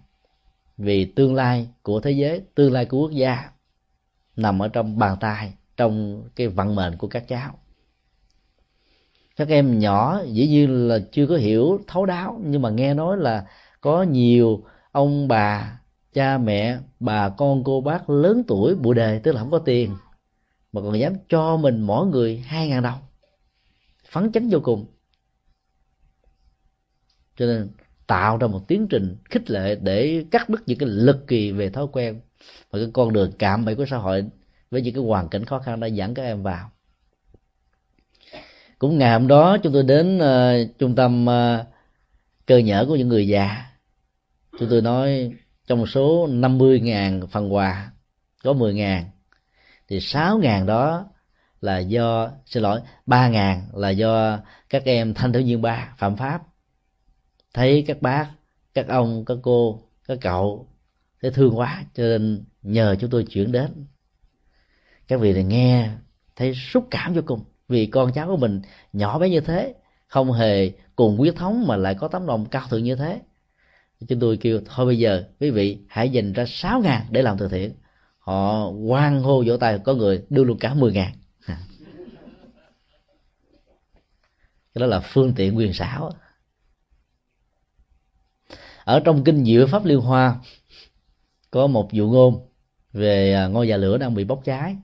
Vì 0.77 1.05
tương 1.05 1.35
lai 1.35 1.69
của 1.83 2.01
thế 2.01 2.11
giới, 2.11 2.43
tương 2.55 2.73
lai 2.73 2.85
của 2.85 2.99
quốc 2.99 3.11
gia 3.11 3.51
nằm 4.37 4.63
ở 4.63 4.69
trong 4.69 4.99
bàn 4.99 5.17
tay, 5.21 5.55
trong 5.77 6.23
cái 6.37 6.49
vận 6.49 6.75
mệnh 6.75 6.97
của 6.97 7.09
các 7.09 7.29
cháu. 7.29 7.59
Các 9.37 9.49
em 9.49 9.79
nhỏ, 9.79 10.21
dĩ 10.27 10.49
nhiên 10.49 10.89
là 10.89 10.99
chưa 11.13 11.27
có 11.27 11.37
hiểu 11.37 11.81
thấu 11.87 12.07
đáo, 12.07 12.41
nhưng 12.45 12.63
mà 12.63 12.71
nghe 12.71 12.95
nói 12.95 13.17
là 13.17 13.47
có 13.81 14.03
nhiều 14.03 14.65
ông 14.93 15.29
bà, 15.29 15.81
cha 16.13 16.39
mẹ, 16.39 16.79
bà 17.01 17.29
con 17.29 17.65
cô 17.65 17.81
bác 17.81 18.11
lớn 18.11 18.43
tuổi, 18.47 18.75
bụi 18.75 18.95
đề 18.95 19.19
tức 19.19 19.33
là 19.33 19.41
không 19.41 19.51
có 19.51 19.59
tiền, 19.59 19.97
mà 20.73 20.81
còn 20.81 20.99
dám 20.99 21.13
cho 21.29 21.57
mình 21.57 21.83
mỗi 21.83 22.07
người 22.07 22.39
hai 22.39 22.69
ngàn 22.69 22.83
đồng, 22.83 22.99
phấn 24.11 24.33
chấn 24.33 24.49
vô 24.49 24.61
cùng. 24.63 24.87
Cho 27.37 27.47
nên 27.47 27.71
tạo 28.07 28.39
ra 28.39 28.47
một 28.47 28.69
tiến 28.69 28.87
trình 28.89 29.17
khích 29.31 29.51
lệ 29.51 29.75
để 29.83 30.25
cắt 30.31 30.49
đứt 30.49 30.63
những 30.67 30.79
cái 30.79 30.89
lực 30.89 31.27
kỳ 31.27 31.53
về 31.53 31.71
thói 31.71 31.87
quen 31.93 32.21
và 32.71 32.79
cái 32.79 32.89
con 32.93 33.13
đường 33.13 33.33
cạm 33.39 33.65
bẫy 33.65 33.75
của 33.75 33.87
xã 33.87 33.97
hội 33.97 34.25
với 34.71 34.83
những 34.83 34.95
cái 34.95 35.03
hoàn 35.03 35.29
cảnh 35.29 35.45
khó 35.45 35.59
khăn 35.59 35.81
đã 35.81 35.87
dẫn 35.87 36.15
các 36.15 36.23
em 36.23 36.43
vào. 36.43 36.71
Cũng 38.79 38.99
ngày 38.99 39.13
hôm 39.13 39.27
đó 39.29 39.57
chúng 39.63 39.73
tôi 39.73 39.83
đến 39.83 40.19
uh, 40.19 40.79
trung 40.79 40.95
tâm 40.95 41.27
uh, 41.27 41.67
cơ 42.47 42.59
nhở 42.59 42.85
của 42.89 42.97
những 42.97 43.09
người 43.09 43.29
già. 43.29 43.65
Chúng 44.59 44.69
tôi 44.71 44.83
nói 44.83 45.33
trong 45.67 45.87
số 45.87 46.27
50.000 46.27 47.27
phần 47.27 47.55
quà 47.55 47.91
có 48.45 48.53
10.000 48.53 49.03
thì 49.89 49.99
6.000 49.99 50.67
đó 50.67 51.07
là 51.61 51.79
do 51.79 52.31
xin 52.47 52.63
lỗi 52.63 52.81
3.000 53.07 53.61
là 53.75 53.91
do 53.91 54.39
các 54.69 54.85
em 54.85 55.15
thanh 55.15 55.33
thiếu 55.33 55.43
niên 55.43 55.63
ba 55.63 55.95
phạm 55.99 56.17
pháp 56.17 56.43
thấy 57.57 57.85
các 57.87 58.03
bác, 58.03 58.31
các 58.75 58.89
ông, 58.89 59.25
các 59.25 59.39
cô, 59.43 59.83
các 60.09 60.19
cậu 60.21 60.69
thấy 61.23 61.31
thương 61.31 61.59
quá, 61.59 61.85
cho 61.95 62.03
nên 62.03 62.45
nhờ 62.63 62.97
chúng 63.01 63.11
tôi 63.11 63.25
chuyển 63.25 63.53
đến. 63.53 63.87
Các 65.09 65.21
vị 65.21 65.33
này 65.33 65.45
nghe, 65.45 65.91
thấy 66.37 66.55
xúc 66.55 66.89
cảm 66.91 67.15
vô 67.15 67.21
cùng, 67.27 67.45
vì 67.69 67.87
con 67.87 68.13
cháu 68.13 68.27
của 68.29 68.37
mình 68.37 68.63
nhỏ 68.93 69.19
bé 69.19 69.29
như 69.29 69.41
thế, 69.41 69.75
không 70.07 70.33
hề 70.33 70.73
cùng 70.97 71.21
quyết 71.21 71.37
thống 71.37 71.67
mà 71.67 71.77
lại 71.77 71.95
có 71.95 72.09
tấm 72.09 72.27
lòng 72.27 72.47
cao 72.47 72.67
thượng 72.71 72.85
như 72.85 72.97
thế. 72.97 73.21
Chúng 74.09 74.21
tôi 74.21 74.37
kêu, 74.37 74.61
thôi 74.67 74.87
bây 74.87 74.99
giờ, 74.99 75.25
quý 75.41 75.51
vị 75.51 75.79
hãy 75.89 76.11
dành 76.11 76.33
ra 76.33 76.45
sáu 76.47 76.81
ngàn 76.81 77.07
để 77.11 77.23
làm 77.23 77.39
từ 77.39 77.49
thiện. 77.49 77.73
Họ 78.19 78.69
quan 78.69 79.23
hô 79.23 79.45
vỗ 79.47 79.57
tay, 79.57 79.79
có 79.85 79.95
người 79.95 80.23
đưa 80.31 80.45
luôn 80.45 80.59
cả 80.59 80.75
mười 80.75 80.93
ngàn. 80.93 81.13
Cái 84.75 84.81
đó 84.81 84.87
là 84.87 85.01
phương 85.01 85.33
tiện 85.37 85.57
quyền 85.57 85.73
xảo 85.73 86.13
ở 88.87 89.01
trong 89.01 89.25
kinh 89.25 89.45
diệu 89.45 89.67
pháp 89.67 89.85
liên 89.85 90.01
hoa, 90.01 90.41
có 91.51 91.67
một 91.67 91.93
dụ 91.93 92.09
ngôn 92.09 92.49
về 92.93 93.33
à, 93.35 93.47
ngôi 93.47 93.67
nhà 93.67 93.77
lửa 93.77 93.99
đang 93.99 94.15
bị 94.15 94.25
bốc 94.25 94.41
cháy. 94.45 94.77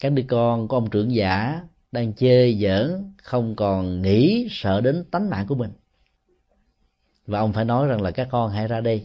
Các 0.00 0.12
đứa 0.12 0.22
con 0.28 0.68
của 0.68 0.76
ông 0.76 0.90
trưởng 0.90 1.14
giả 1.14 1.60
đang 1.92 2.14
chê 2.14 2.52
giỡn 2.52 3.14
không 3.22 3.56
còn 3.56 4.02
nghĩ 4.02 4.48
sợ 4.50 4.80
đến 4.80 5.04
tánh 5.10 5.30
mạng 5.30 5.46
của 5.46 5.54
mình. 5.54 5.70
Và 7.26 7.38
ông 7.38 7.52
phải 7.52 7.64
nói 7.64 7.88
rằng 7.88 8.02
là 8.02 8.10
các 8.10 8.28
con 8.30 8.50
hãy 8.50 8.68
ra 8.68 8.80
đi. 8.80 9.02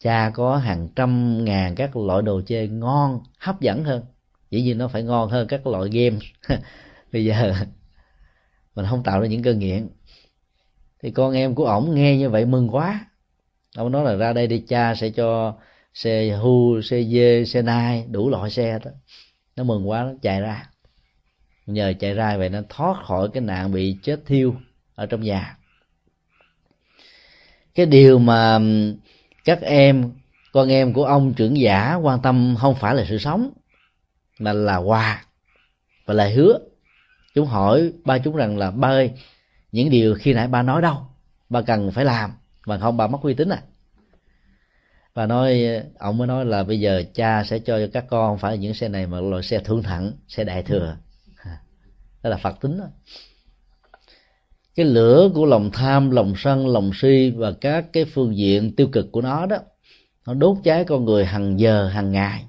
Cha 0.00 0.30
có 0.34 0.56
hàng 0.56 0.88
trăm 0.96 1.44
ngàn 1.44 1.74
các 1.74 1.96
loại 1.96 2.22
đồ 2.22 2.40
chơi 2.46 2.68
ngon, 2.68 3.20
hấp 3.38 3.60
dẫn 3.60 3.84
hơn. 3.84 4.04
Dĩ 4.50 4.62
nhiên 4.62 4.78
nó 4.78 4.88
phải 4.88 5.02
ngon 5.02 5.30
hơn 5.30 5.48
các 5.48 5.66
loại 5.66 5.90
game. 5.90 6.16
Bây 7.12 7.24
giờ 7.24 7.54
mình 8.74 8.86
không 8.90 9.02
tạo 9.02 9.20
ra 9.20 9.26
những 9.26 9.42
cơn 9.42 9.58
nghiện. 9.58 9.88
Thì 11.02 11.10
con 11.10 11.34
em 11.34 11.54
của 11.54 11.64
ổng 11.64 11.94
nghe 11.94 12.16
như 12.16 12.30
vậy 12.30 12.46
mừng 12.46 12.68
quá 12.68 13.06
ông 13.76 13.92
nói 13.92 14.04
là 14.04 14.14
ra 14.14 14.32
đây 14.32 14.46
đi, 14.46 14.64
cha 14.68 14.94
sẽ 14.94 15.10
cho 15.10 15.54
xe 15.94 16.30
hu, 16.30 16.82
xe 16.82 17.02
dê, 17.02 17.44
xe 17.44 17.62
nai 17.62 18.04
đủ 18.10 18.30
loại 18.30 18.50
xe 18.50 18.78
đó 18.84 18.90
nó 19.56 19.64
mừng 19.64 19.88
quá, 19.88 20.02
nó 20.02 20.12
chạy 20.22 20.40
ra. 20.40 20.70
Nhờ 21.66 21.92
chạy 22.00 22.14
ra 22.14 22.36
vậy 22.36 22.48
nó 22.48 22.60
thoát 22.68 23.04
khỏi 23.06 23.28
cái 23.34 23.40
nạn 23.40 23.72
bị 23.72 23.96
chết 24.02 24.20
thiêu 24.26 24.54
ở 24.94 25.06
trong 25.06 25.20
nhà. 25.20 25.56
Cái 27.74 27.86
điều 27.86 28.18
mà 28.18 28.58
các 29.44 29.60
em, 29.60 30.12
con 30.52 30.68
em 30.68 30.92
của 30.92 31.04
ông 31.04 31.34
trưởng 31.34 31.60
giả 31.60 31.94
quan 31.94 32.22
tâm 32.22 32.56
không 32.58 32.74
phải 32.74 32.94
là 32.94 33.04
sự 33.08 33.18
sống, 33.18 33.50
mà 34.38 34.52
là 34.52 34.76
quà 34.76 35.24
và 36.06 36.14
lời 36.14 36.32
hứa. 36.32 36.58
Chúng 37.34 37.46
hỏi 37.46 37.92
ba 38.04 38.18
chúng 38.18 38.36
rằng 38.36 38.58
là, 38.58 38.70
ba 38.70 38.88
ơi, 38.88 39.10
những 39.72 39.90
điều 39.90 40.14
khi 40.14 40.34
nãy 40.34 40.48
ba 40.48 40.62
nói 40.62 40.82
đâu? 40.82 40.96
Ba 41.48 41.62
cần 41.62 41.90
phải 41.90 42.04
làm 42.04 42.30
mà 42.66 42.78
không 42.78 42.96
ba 42.96 43.06
mất 43.06 43.18
uy 43.22 43.34
tín 43.34 43.48
à. 43.48 43.62
Và 45.14 45.26
nói 45.26 45.64
ông 45.98 46.18
mới 46.18 46.26
nói 46.26 46.44
là 46.44 46.64
bây 46.64 46.80
giờ 46.80 47.02
cha 47.14 47.44
sẽ 47.44 47.58
cho 47.58 47.78
các 47.92 48.04
con 48.08 48.30
không 48.30 48.38
phải 48.38 48.52
là 48.52 48.56
những 48.56 48.74
xe 48.74 48.88
này 48.88 49.06
mà 49.06 49.20
loại 49.20 49.42
xe 49.42 49.58
thương 49.58 49.82
thẳng 49.82 50.12
xe 50.28 50.44
đại 50.44 50.62
thừa. 50.62 50.96
Đó 52.22 52.30
là 52.30 52.36
phật 52.36 52.60
tính 52.60 52.78
đó. 52.78 52.84
Cái 54.74 54.86
lửa 54.86 55.30
của 55.34 55.46
lòng 55.46 55.70
tham 55.72 56.10
lòng 56.10 56.34
sân 56.36 56.68
lòng 56.68 56.90
si 56.94 57.32
và 57.36 57.52
các 57.60 57.84
cái 57.92 58.04
phương 58.04 58.36
diện 58.36 58.76
tiêu 58.76 58.88
cực 58.92 59.12
của 59.12 59.20
nó 59.20 59.46
đó 59.46 59.56
nó 60.26 60.34
đốt 60.34 60.56
cháy 60.64 60.84
con 60.84 61.04
người 61.04 61.24
hàng 61.24 61.60
giờ 61.60 61.88
hàng 61.88 62.12
ngày. 62.12 62.44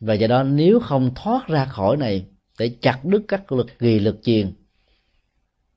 Và 0.00 0.14
do 0.14 0.26
đó 0.26 0.42
nếu 0.42 0.80
không 0.80 1.14
thoát 1.14 1.46
ra 1.48 1.64
khỏi 1.64 1.96
này 1.96 2.26
để 2.58 2.76
chặt 2.82 3.04
đứt 3.04 3.22
các 3.28 3.52
lực 3.52 3.66
kỳ 3.78 3.98
lực 3.98 4.20
truyền 4.24 4.52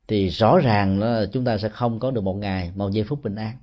thì 0.08 0.30
rõ 0.30 0.60
ràng 0.60 1.00
là 1.00 1.26
chúng 1.34 1.46
ta 1.46 1.58
sẽ 1.58 1.70
không 1.70 2.00
có 2.00 2.12
được 2.12 2.22
một 2.22 2.34
ngày, 2.34 2.72
một 2.76 2.90
giây 2.92 3.04
phút 3.04 3.24
bình 3.24 3.36
an. 3.36 3.58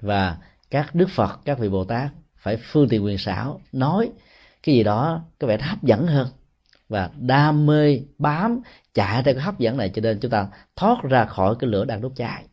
Và 0.00 0.38
các 0.70 0.94
đức 0.94 1.08
phật, 1.10 1.40
các 1.44 1.58
vị 1.58 1.68
bồ 1.68 1.84
tát 1.84 2.10
phải 2.36 2.56
phương 2.56 2.88
tiện 2.88 3.04
quyền 3.04 3.18
xảo 3.18 3.60
nói 3.72 4.10
cái 4.62 4.74
gì 4.74 4.82
đó 4.82 5.24
có 5.38 5.46
vẻ 5.46 5.58
hấp 5.58 5.82
dẫn 5.82 6.06
hơn 6.06 6.28
và 6.88 7.10
đam 7.16 7.66
mê 7.66 8.00
bám 8.18 8.60
chạy 8.94 9.22
theo 9.22 9.34
cái 9.34 9.42
hấp 9.42 9.58
dẫn 9.58 9.76
này 9.76 9.90
cho 9.94 10.02
nên 10.02 10.20
chúng 10.20 10.30
ta 10.30 10.48
thoát 10.76 11.02
ra 11.02 11.24
khỏi 11.24 11.54
cái 11.58 11.70
lửa 11.70 11.84
đang 11.84 12.00
đốt 12.00 12.12
cháy. 12.16 12.44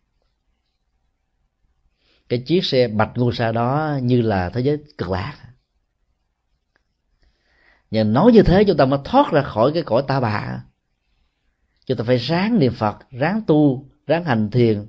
Cái 2.30 2.40
chiếc 2.40 2.66
xe 2.66 2.88
bạch 2.88 3.12
ngô 3.16 3.32
sa 3.32 3.52
đó 3.52 3.98
như 4.02 4.22
là 4.22 4.50
thế 4.50 4.62
giới 4.62 4.78
cực 4.98 5.10
lạc. 5.10 5.34
Nhưng 7.92 8.14
nói 8.14 8.32
như 8.32 8.44
thế 8.44 8.64
chúng 8.64 8.78
ta 8.78 8.86
mới 8.86 9.00
thoát 9.04 9.32
ra 9.32 9.42
khỏi 9.42 9.72
cái 9.74 9.84
cõi 9.84 10.04
ta 10.08 10.20
bà 10.20 10.64
chúng 11.88 11.98
ta 11.98 12.04
phải 12.04 12.18
ráng 12.18 12.60
niệm 12.60 12.74
phật, 12.74 12.98
ráng 13.12 13.42
tu, 13.48 13.86
ráng 14.08 14.24
hành 14.24 14.52
thiền, 14.52 14.86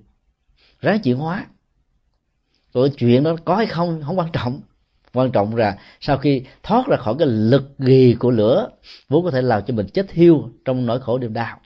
ráng 0.80 1.00
chuyển 1.00 1.16
hóa. 1.16 1.46
Rồi 2.74 2.90
chuyện 2.98 3.22
đó 3.22 3.36
có 3.44 3.56
hay 3.56 3.66
không 3.66 4.02
không 4.06 4.18
quan 4.18 4.28
trọng. 4.32 4.60
Quan 5.12 5.32
trọng 5.32 5.56
là 5.56 5.78
sau 6.00 6.18
khi 6.18 6.42
thoát 6.62 6.86
ra 6.86 6.96
khỏi 6.96 7.14
cái 7.18 7.28
lực 7.28 7.78
ghì 7.78 8.16
của 8.18 8.30
lửa, 8.30 8.70
vốn 9.08 9.24
có 9.24 9.30
thể 9.30 9.42
làm 9.42 9.62
cho 9.66 9.74
mình 9.74 9.86
chết 9.94 10.12
hiu 10.12 10.50
trong 10.64 10.86
nỗi 10.86 11.00
khổ 11.00 11.18
niềm 11.18 11.32
đau. 11.32 11.60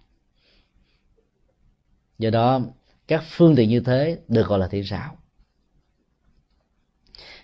Do 2.19 2.31
đó, 2.31 2.61
các 3.09 3.25
phương 3.27 3.57
tiện 3.57 3.69
như 3.69 3.81
thế 3.81 4.19
được 4.29 4.47
gọi 4.47 4.59
là 4.59 4.69
thiện 4.69 4.85
xảo. 4.85 5.17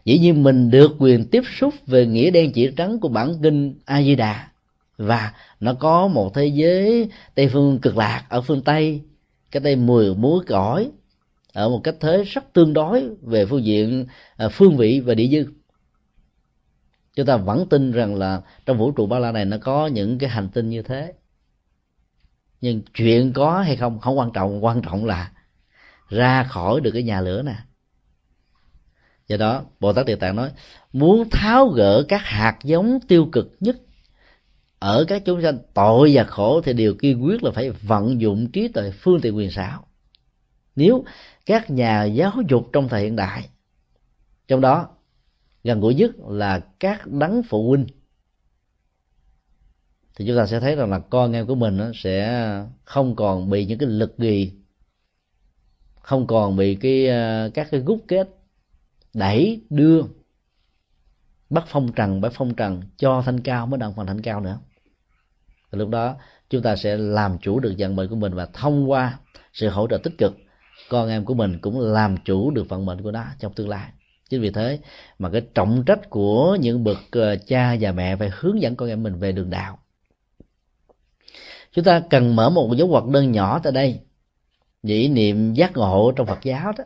Dĩ 0.05 0.19
nhiên 0.19 0.43
mình 0.43 0.71
được 0.71 0.97
quyền 0.99 1.29
tiếp 1.31 1.43
xúc 1.59 1.75
về 1.87 2.07
nghĩa 2.07 2.31
đen 2.31 2.53
chỉ 2.53 2.71
trắng 2.77 3.01
của 3.01 3.09
bản 3.09 3.35
kinh 3.43 3.75
a 3.85 4.03
di 4.03 4.15
đà 4.15 4.48
và 4.99 5.33
nó 5.61 5.75
có 5.75 6.09
một 6.09 6.35
thế 6.35 6.47
giới 6.47 7.11
tây 7.35 7.49
phương 7.49 7.79
cực 7.79 7.97
lạc 7.97 8.25
ở 8.29 8.41
phương 8.41 8.63
tây. 8.65 9.03
Cái 9.51 9.61
tây 9.65 9.77
mùi 9.77 10.15
muối 10.15 10.45
cõi 10.47 10.91
ở 11.53 11.69
một 11.69 11.81
cách 11.85 11.95
thế 12.01 12.25
rất 12.25 12.53
tương 12.53 12.73
đối 12.73 13.09
về 13.23 13.47
phương 13.47 13.65
diện 13.65 14.07
à, 14.37 14.49
phương 14.49 14.77
vị 14.77 15.01
và 15.01 15.15
địa 15.15 15.29
dư. 15.29 15.53
Chúng 17.15 17.27
ta 17.27 17.37
vẫn 17.37 17.69
tin 17.69 17.93
rằng 17.93 18.15
là 18.15 18.41
trong 18.67 18.79
vũ 18.79 18.91
trụ 18.91 19.07
ba 19.07 19.19
la 19.19 19.33
này 19.33 19.45
nó 19.45 19.57
có 19.61 19.87
những 19.87 20.19
cái 20.19 20.31
hành 20.31 20.49
tinh 20.49 20.69
như 20.69 20.83
thế. 20.83 21.13
Nhưng 22.61 22.83
chuyện 22.95 23.33
có 23.33 23.61
hay 23.61 23.77
không 23.77 23.99
không 23.99 24.19
quan 24.19 24.31
trọng 24.35 24.65
quan 24.65 24.83
trọng 24.83 25.05
là 25.05 25.33
ra 26.09 26.45
khỏi 26.45 26.81
được 26.81 26.91
cái 26.91 27.03
nhà 27.03 27.21
lửa 27.21 27.43
nè. 27.43 27.57
Do 29.27 29.37
đó, 29.37 29.65
bồ 29.81 29.93
tát 29.93 30.07
địa 30.07 30.17
tạng 30.17 30.37
nói, 30.37 30.51
muốn 30.93 31.31
tháo 31.31 31.69
gỡ 31.69 32.03
các 32.09 32.21
hạt 32.25 32.59
giống 32.65 32.99
tiêu 33.09 33.29
cực 33.33 33.57
nhất 33.61 33.77
ở 34.79 35.05
các 35.09 35.23
chúng 35.25 35.43
sanh, 35.43 35.59
tội 35.75 36.11
và 36.15 36.25
khổ 36.25 36.61
thì 36.61 36.73
điều 36.73 36.95
kiên 36.95 37.25
quyết 37.25 37.43
là 37.43 37.51
phải 37.51 37.71
vận 37.71 38.21
dụng 38.21 38.51
trí 38.53 38.69
tuệ 38.69 38.91
phương 38.91 39.21
tiện 39.21 39.37
quyền 39.37 39.51
xảo. 39.51 39.85
Nếu 40.77 41.05
các 41.47 41.71
nhà 41.71 42.05
giáo 42.05 42.33
dục 42.49 42.69
trong 42.73 42.89
thời 42.89 43.03
hiện 43.03 43.17
đại, 43.17 43.49
trong 44.49 44.61
đó 44.61 44.89
gần 45.65 45.81
gũi 45.81 45.95
nhất 45.95 46.11
là 46.29 46.61
các 46.81 47.07
đấng 47.07 47.43
phụ 47.43 47.69
huynh, 47.69 47.87
thì 50.17 50.27
chúng 50.27 50.37
ta 50.37 50.47
sẽ 50.47 50.61
thấy 50.61 50.77
rằng 50.77 50.91
là 50.91 50.99
con 50.99 51.33
em 51.33 51.47
của 51.47 51.55
mình 51.55 51.93
sẽ 51.95 52.43
không 52.85 53.17
còn 53.17 53.51
bị 53.51 53.67
những 53.67 53.79
cái 53.79 53.89
lực 53.89 54.19
gì, 54.19 54.53
không 56.01 56.27
còn 56.27 56.57
bị 56.57 56.75
cái 56.75 57.09
ờ, 57.09 57.51
các 57.55 57.69
cái 57.71 57.81
gút 57.81 57.99
kết 58.09 58.29
đẩy, 59.15 59.63
đưa, 59.71 60.03
bắt 61.51 61.65
phong 61.69 61.93
trần 61.93 62.21
bắt 62.21 62.33
phong 62.35 62.55
trần 62.55 62.83
cho 62.97 63.23
thanh 63.27 63.41
cao 63.41 63.67
mới 63.67 63.79
đặng 63.79 63.95
phần 63.95 64.07
thanh 64.07 64.23
cao 64.23 64.41
nữa 64.41 64.59
thì 65.73 65.79
lúc 65.79 65.89
đó, 65.89 66.17
chúng 66.51 66.63
ta 66.63 66.77
sẽ 66.77 66.97
làm 66.97 67.39
chủ 67.39 67.61
được 67.61 67.75
vận 67.79 67.97
mệnh 67.97 68.09
của 68.09 68.17
mình 68.17 68.35
và 68.35 68.47
thông 68.53 68.91
qua 68.91 69.19
sự 69.53 69.69
hỗ 69.69 69.87
trợ 69.89 69.99
tích 69.99 70.19
cực, 70.19 70.37
con 70.89 71.09
em 71.09 71.25
của 71.25 71.35
mình 71.35 71.59
cũng 71.59 71.81
làm 71.81 72.17
chủ 72.25 72.51
được 72.51 72.69
vận 72.69 72.87
mệnh 72.87 73.03
của 73.03 73.11
nó 73.11 73.25
trong 73.39 73.53
tương 73.53 73.69
lai. 73.69 73.89
Chính 74.31 74.41
vì 74.41 74.51
thế 74.51 74.79
mà 75.19 75.31
cái 75.31 75.43
trọng 75.55 75.83
trách 75.87 76.11
của 76.11 76.57
những 76.61 76.85
bậc 76.85 76.99
ờ, 77.11 77.37
cha 77.37 77.77
và 77.81 77.93
mẹ 77.93 78.17
phải 78.17 78.31
hướng 78.33 78.63
dẫn 78.63 78.77
con 78.77 78.89
em 78.89 79.03
mình 79.03 79.19
về 79.19 79.33
đường 79.33 79.51
đạo. 79.51 79.79
Chúng 81.73 81.85
ta 81.85 82.03
cần 82.11 82.37
mở 82.37 82.51
một 82.51 82.75
dấu 82.77 82.89
hoạt 82.89 83.07
đơn 83.07 83.33
nhỏ 83.33 83.61
tại 83.63 83.73
đây. 83.73 84.01
Dĩ 84.83 85.09
niệm 85.09 85.55
giác 85.55 85.73
ngộ 85.77 86.13
trong 86.17 86.27
phật 86.27 86.39
giáo 86.43 86.73
đó. 86.79 86.85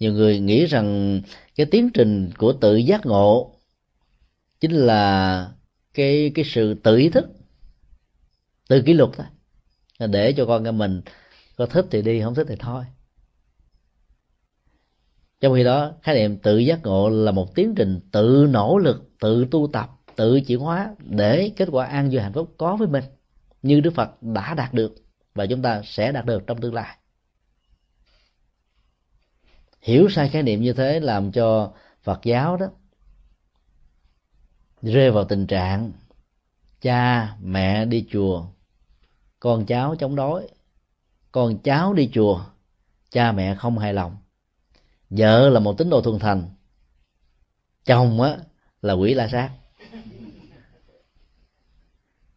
Nhiều 0.00 0.12
người 0.12 0.38
nghĩ 0.38 0.66
rằng 0.66 1.20
cái 1.56 1.66
tiến 1.66 1.90
trình 1.94 2.30
của 2.38 2.52
tự 2.52 2.76
giác 2.76 3.06
ngộ 3.06 3.54
chính 4.60 4.72
là 4.72 5.48
cái 5.94 6.32
cái 6.34 6.44
sự 6.44 6.74
tự 6.74 6.96
ý 6.96 7.08
thức 7.08 7.24
tự 8.68 8.82
kỷ 8.82 8.92
luật 8.92 9.10
thôi. 9.12 9.26
Để 10.08 10.32
cho 10.36 10.46
con 10.46 10.64
em 10.64 10.78
mình 10.78 11.02
có 11.56 11.66
thích 11.66 11.86
thì 11.90 12.02
đi, 12.02 12.20
không 12.22 12.34
thích 12.34 12.46
thì 12.48 12.56
thôi. 12.58 12.84
Trong 15.40 15.54
khi 15.54 15.64
đó, 15.64 15.92
khái 16.02 16.14
niệm 16.14 16.38
tự 16.38 16.58
giác 16.58 16.82
ngộ 16.82 17.08
là 17.08 17.32
một 17.32 17.54
tiến 17.54 17.74
trình 17.76 18.00
tự 18.12 18.46
nỗ 18.50 18.78
lực, 18.78 19.10
tự 19.20 19.46
tu 19.50 19.68
tập, 19.72 19.90
tự 20.16 20.40
chuyển 20.40 20.58
hóa 20.58 20.94
để 20.98 21.52
kết 21.56 21.68
quả 21.72 21.86
an 21.86 22.10
vui 22.10 22.22
hạnh 22.22 22.32
phúc 22.32 22.54
có 22.58 22.76
với 22.76 22.88
mình, 22.88 23.04
như 23.62 23.80
đức 23.80 23.94
phật 23.94 24.22
đã 24.22 24.54
đạt 24.54 24.74
được 24.74 24.94
và 25.34 25.46
chúng 25.46 25.62
ta 25.62 25.82
sẽ 25.84 26.12
đạt 26.12 26.26
được 26.26 26.42
trong 26.46 26.60
tương 26.60 26.74
lai. 26.74 26.96
Hiểu 29.80 30.08
sai 30.10 30.28
khái 30.28 30.42
niệm 30.42 30.62
như 30.62 30.72
thế 30.72 31.00
làm 31.00 31.32
cho 31.32 31.72
phật 32.02 32.20
giáo 32.24 32.56
đó 32.56 32.66
rơi 34.82 35.10
vào 35.10 35.24
tình 35.24 35.46
trạng 35.46 35.92
cha, 36.84 37.36
mẹ 37.42 37.84
đi 37.84 38.06
chùa. 38.10 38.46
Con 39.40 39.66
cháu 39.66 39.96
chống 39.98 40.16
đối. 40.16 40.48
Con 41.32 41.58
cháu 41.58 41.94
đi 41.94 42.10
chùa. 42.12 42.44
Cha, 43.10 43.32
mẹ 43.32 43.54
không 43.54 43.78
hài 43.78 43.94
lòng. 43.94 44.16
Vợ 45.10 45.48
là 45.48 45.60
một 45.60 45.78
tín 45.78 45.90
đồ 45.90 46.00
thuần 46.00 46.18
thành. 46.18 46.44
Chồng 47.84 48.20
á, 48.20 48.36
là 48.82 48.92
quỷ 48.92 49.14
la 49.14 49.28
sát. 49.28 49.50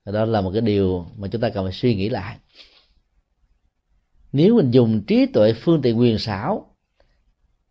Đó 0.05 0.25
là 0.25 0.41
một 0.41 0.51
cái 0.53 0.62
điều 0.62 1.05
mà 1.17 1.27
chúng 1.27 1.41
ta 1.41 1.49
cần 1.49 1.65
phải 1.65 1.73
suy 1.73 1.95
nghĩ 1.95 2.10
lại. 2.10 2.38
Nếu 4.31 4.55
mình 4.55 4.71
dùng 4.71 5.03
trí 5.07 5.25
tuệ 5.25 5.53
phương 5.53 5.81
tiện 5.81 5.99
quyền 5.99 6.19
xảo 6.19 6.75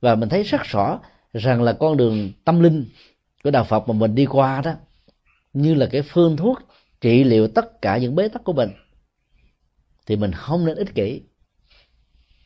và 0.00 0.14
mình 0.14 0.28
thấy 0.28 0.42
rất 0.42 0.62
rõ 0.62 1.00
rằng 1.32 1.62
là 1.62 1.72
con 1.72 1.96
đường 1.96 2.32
tâm 2.44 2.60
linh 2.60 2.86
của 3.44 3.50
đạo 3.50 3.64
phật 3.64 3.88
mà 3.88 3.94
mình 3.94 4.14
đi 4.14 4.26
qua 4.26 4.60
đó 4.60 4.74
như 5.56 5.74
là 5.74 5.86
cái 5.86 6.02
phương 6.02 6.36
thuốc 6.36 6.58
trị 7.00 7.24
liệu 7.24 7.48
tất 7.48 7.82
cả 7.82 7.98
những 7.98 8.14
bế 8.14 8.28
tắc 8.28 8.44
của 8.44 8.52
mình, 8.52 8.70
thì 10.06 10.16
mình 10.16 10.32
không 10.32 10.66
nên 10.66 10.76
ích 10.76 10.94
kỷ. 10.94 11.22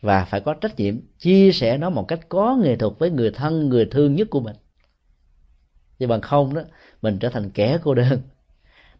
Và 0.00 0.24
phải 0.24 0.40
có 0.40 0.54
trách 0.54 0.76
nhiệm 0.76 1.00
chia 1.18 1.52
sẻ 1.52 1.78
nó 1.78 1.90
một 1.90 2.08
cách 2.08 2.20
có 2.28 2.56
nghệ 2.62 2.76
thuật 2.76 2.92
với 2.98 3.10
người 3.10 3.30
thân, 3.30 3.68
người 3.68 3.88
thương 3.90 4.14
nhất 4.14 4.28
của 4.30 4.40
mình. 4.40 4.56
Chứ 5.98 6.06
bằng 6.06 6.20
không 6.20 6.54
đó, 6.54 6.62
mình 7.02 7.18
trở 7.18 7.28
thành 7.28 7.50
kẻ 7.50 7.78
cô 7.82 7.94
đơn, 7.94 8.20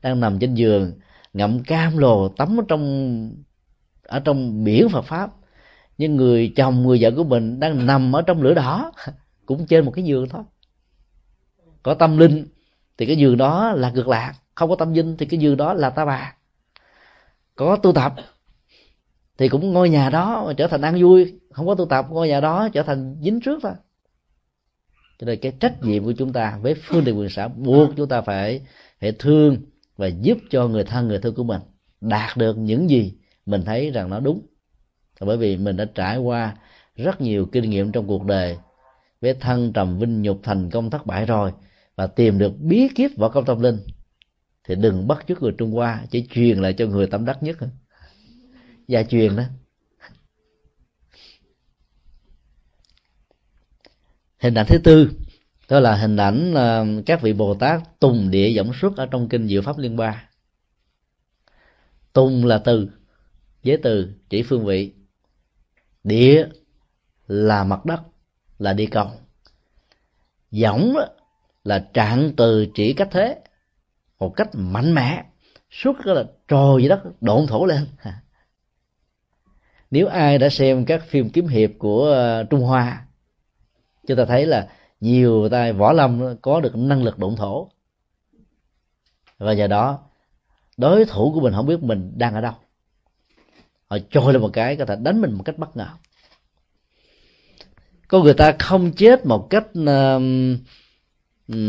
đang 0.03 0.21
nằm 0.21 0.39
trên 0.39 0.55
giường, 0.55 0.93
ngậm 1.33 1.63
cam 1.63 1.99
lồ 1.99 2.29
tắm 2.29 2.61
ở 2.61 2.65
trong 2.69 3.35
ở 4.03 4.21
trong 4.21 4.65
biển 4.65 4.89
Phật 4.89 5.03
pháp. 5.03 5.31
Nhưng 5.99 6.17
người 6.17 6.53
chồng, 6.57 6.83
người 6.83 6.99
vợ 7.01 7.11
của 7.17 7.25
mình 7.25 7.61
đang 7.61 7.87
nằm 7.87 8.17
ở 8.17 8.23
trong 8.23 8.43
lửa 8.43 8.55
đỏ, 8.55 8.93
cũng 9.47 9.67
trên 9.67 9.85
một 9.85 9.91
cái 9.91 10.05
giường 10.05 10.29
thôi. 10.29 10.43
Có 11.83 11.95
tâm 11.95 12.19
linh 12.19 12.47
thì 13.01 13.07
cái 13.07 13.17
giường 13.17 13.37
đó 13.37 13.73
là 13.73 13.93
cực 13.95 14.09
lạc 14.09 14.35
không 14.55 14.71
có 14.71 14.77
tâm 14.77 14.95
dinh, 14.95 15.17
thì 15.17 15.27
cái 15.27 15.41
giường 15.41 15.57
đó 15.57 15.75
là 15.75 15.91
ta 15.91 16.05
bà. 16.05 16.35
Có 17.55 17.77
tu 17.77 17.93
tập, 17.93 18.15
thì 19.39 19.49
cũng 19.49 19.73
ngôi 19.73 19.89
nhà 19.89 20.11
đó 20.11 20.53
trở 20.57 20.67
thành 20.67 20.81
ăn 20.81 21.03
vui. 21.03 21.41
Không 21.51 21.67
có 21.67 21.75
tu 21.75 21.87
tập, 21.87 22.07
ngôi 22.11 22.29
nhà 22.29 22.41
đó 22.41 22.69
trở 22.73 22.83
thành 22.83 23.17
dính 23.23 23.41
trước 23.41 23.59
thôi. 23.63 23.73
Cho 25.19 25.27
nên 25.27 25.39
cái 25.39 25.53
trách 25.61 25.83
nhiệm 25.83 26.05
của 26.05 26.13
chúng 26.13 26.33
ta 26.33 26.59
với 26.63 26.75
phương 26.75 27.05
tiện 27.05 27.19
quyền 27.19 27.29
xã 27.29 27.49
buộc 27.49 27.91
chúng 27.97 28.09
ta 28.09 28.21
phải 28.21 28.61
phải 29.01 29.13
thương 29.19 29.57
và 29.97 30.07
giúp 30.07 30.39
cho 30.51 30.69
người 30.69 30.85
thân, 30.85 31.09
người 31.09 31.19
thương 31.19 31.35
của 31.35 31.45
mình 31.45 31.61
đạt 32.01 32.37
được 32.37 32.59
những 32.59 32.91
gì 32.91 33.15
mình 33.47 33.65
thấy 33.65 33.91
rằng 33.91 34.11
nó 34.11 34.21
đúng. 34.21 34.41
Bởi 35.21 35.37
vì 35.37 35.57
mình 35.57 35.77
đã 35.77 35.85
trải 35.95 36.19
qua 36.19 36.57
rất 36.97 37.21
nhiều 37.21 37.47
kinh 37.47 37.71
nghiệm 37.71 37.93
trong 37.93 38.07
cuộc 38.07 38.25
đời 38.25 38.59
với 39.21 39.35
thân 39.35 39.73
trầm 39.73 39.99
vinh 39.99 40.23
nhục 40.23 40.41
thành 40.43 40.71
công 40.71 40.91
thất 40.91 41.07
bại 41.07 41.27
rồi 41.27 41.53
và 42.01 42.07
tìm 42.07 42.39
được 42.39 42.53
bí 42.59 42.89
kíp 42.95 43.11
võ 43.17 43.29
công 43.29 43.45
tâm 43.45 43.61
linh, 43.61 43.79
thì 44.65 44.75
đừng 44.75 45.09
bắt 45.09 45.25
chước 45.29 45.43
người 45.43 45.53
trung 45.59 45.73
hoa, 45.73 46.05
chỉ 46.11 46.27
truyền 46.31 46.59
lại 46.59 46.73
cho 46.79 46.87
người 46.87 47.07
tâm 47.07 47.25
đắc 47.25 47.43
nhất 47.43 47.57
gia 48.89 49.03
truyền 49.03 49.37
đó. 49.37 49.43
Hình 54.39 54.55
ảnh 54.55 54.67
thứ 54.69 54.79
tư, 54.85 55.11
đó 55.69 55.81
là 55.81 55.97
hình 55.97 56.17
ảnh 56.17 56.55
ờ, 56.55 56.87
các 57.07 57.23
vị 57.23 57.33
bồ 57.33 57.55
tát 57.55 58.01
tùng 58.01 58.31
địa 58.31 58.49
giọng 58.49 58.73
xuất 58.81 58.97
ở 58.97 59.07
trong 59.07 59.29
kinh 59.29 59.49
diệu 59.49 59.63
pháp 59.63 59.79
liên 59.79 59.97
ba. 59.97 60.29
Tùng 62.13 62.45
là 62.45 62.59
từ, 62.59 62.89
giới 63.63 63.79
từ, 63.83 64.15
chỉ 64.29 64.43
phương 64.43 64.67
vị. 64.67 64.93
Địa 66.05 66.49
là 67.27 67.65
mặt 67.65 67.85
đất, 67.85 68.01
là 68.59 68.73
địa 68.73 68.89
cầu. 68.91 69.11
Giọng 70.51 70.97
là 71.71 71.87
trạng 71.95 72.33
từ 72.37 72.67
chỉ 72.75 72.93
cách 72.93 73.09
thế 73.11 73.39
một 74.19 74.33
cách 74.37 74.49
mạnh 74.53 74.95
mẽ 74.95 75.25
suốt 75.71 75.93
cái 76.05 76.15
là 76.15 76.25
trồi 76.49 76.83
dưới 76.83 76.89
đất 76.89 77.03
độn 77.21 77.47
thổ 77.47 77.67
lên. 77.67 77.87
Nếu 79.91 80.07
ai 80.07 80.39
đã 80.39 80.49
xem 80.49 80.85
các 80.85 81.05
phim 81.05 81.31
kiếm 81.31 81.47
hiệp 81.47 81.71
của 81.79 82.05
ờ, 82.07 82.45
trung 82.45 82.61
hoa 82.61 83.07
chúng 84.07 84.17
ta 84.17 84.25
thấy 84.25 84.47
là 84.47 84.69
nhiều 85.01 85.49
tay 85.49 85.73
võ 85.73 85.93
lâm 85.93 86.37
có 86.43 86.61
được 86.61 86.77
năng 86.77 87.03
lực 87.03 87.19
độn 87.19 87.37
thổ. 87.37 87.71
Và 89.39 89.53
nhờ 89.53 89.67
đó 89.67 89.99
đối 90.77 91.05
thủ 91.05 91.33
của 91.35 91.41
mình 91.41 91.53
không 91.53 91.67
biết 91.67 91.83
mình 91.83 92.13
đang 92.17 92.35
ở 92.35 92.41
đâu. 92.41 92.55
Họ 93.89 93.99
trôi 94.11 94.33
lên 94.33 94.43
một 94.43 94.51
cái 94.53 94.77
có 94.77 94.85
thể 94.85 94.97
đánh 94.97 95.21
mình 95.21 95.33
một 95.33 95.43
cách 95.45 95.59
bất 95.59 95.77
ngờ. 95.77 95.89
Có 98.09 98.23
người 98.23 98.35
ta 98.35 98.55
không 98.59 98.93
chết 98.93 99.27
một 99.27 99.47
cách 99.51 99.67
uh, 99.81 100.23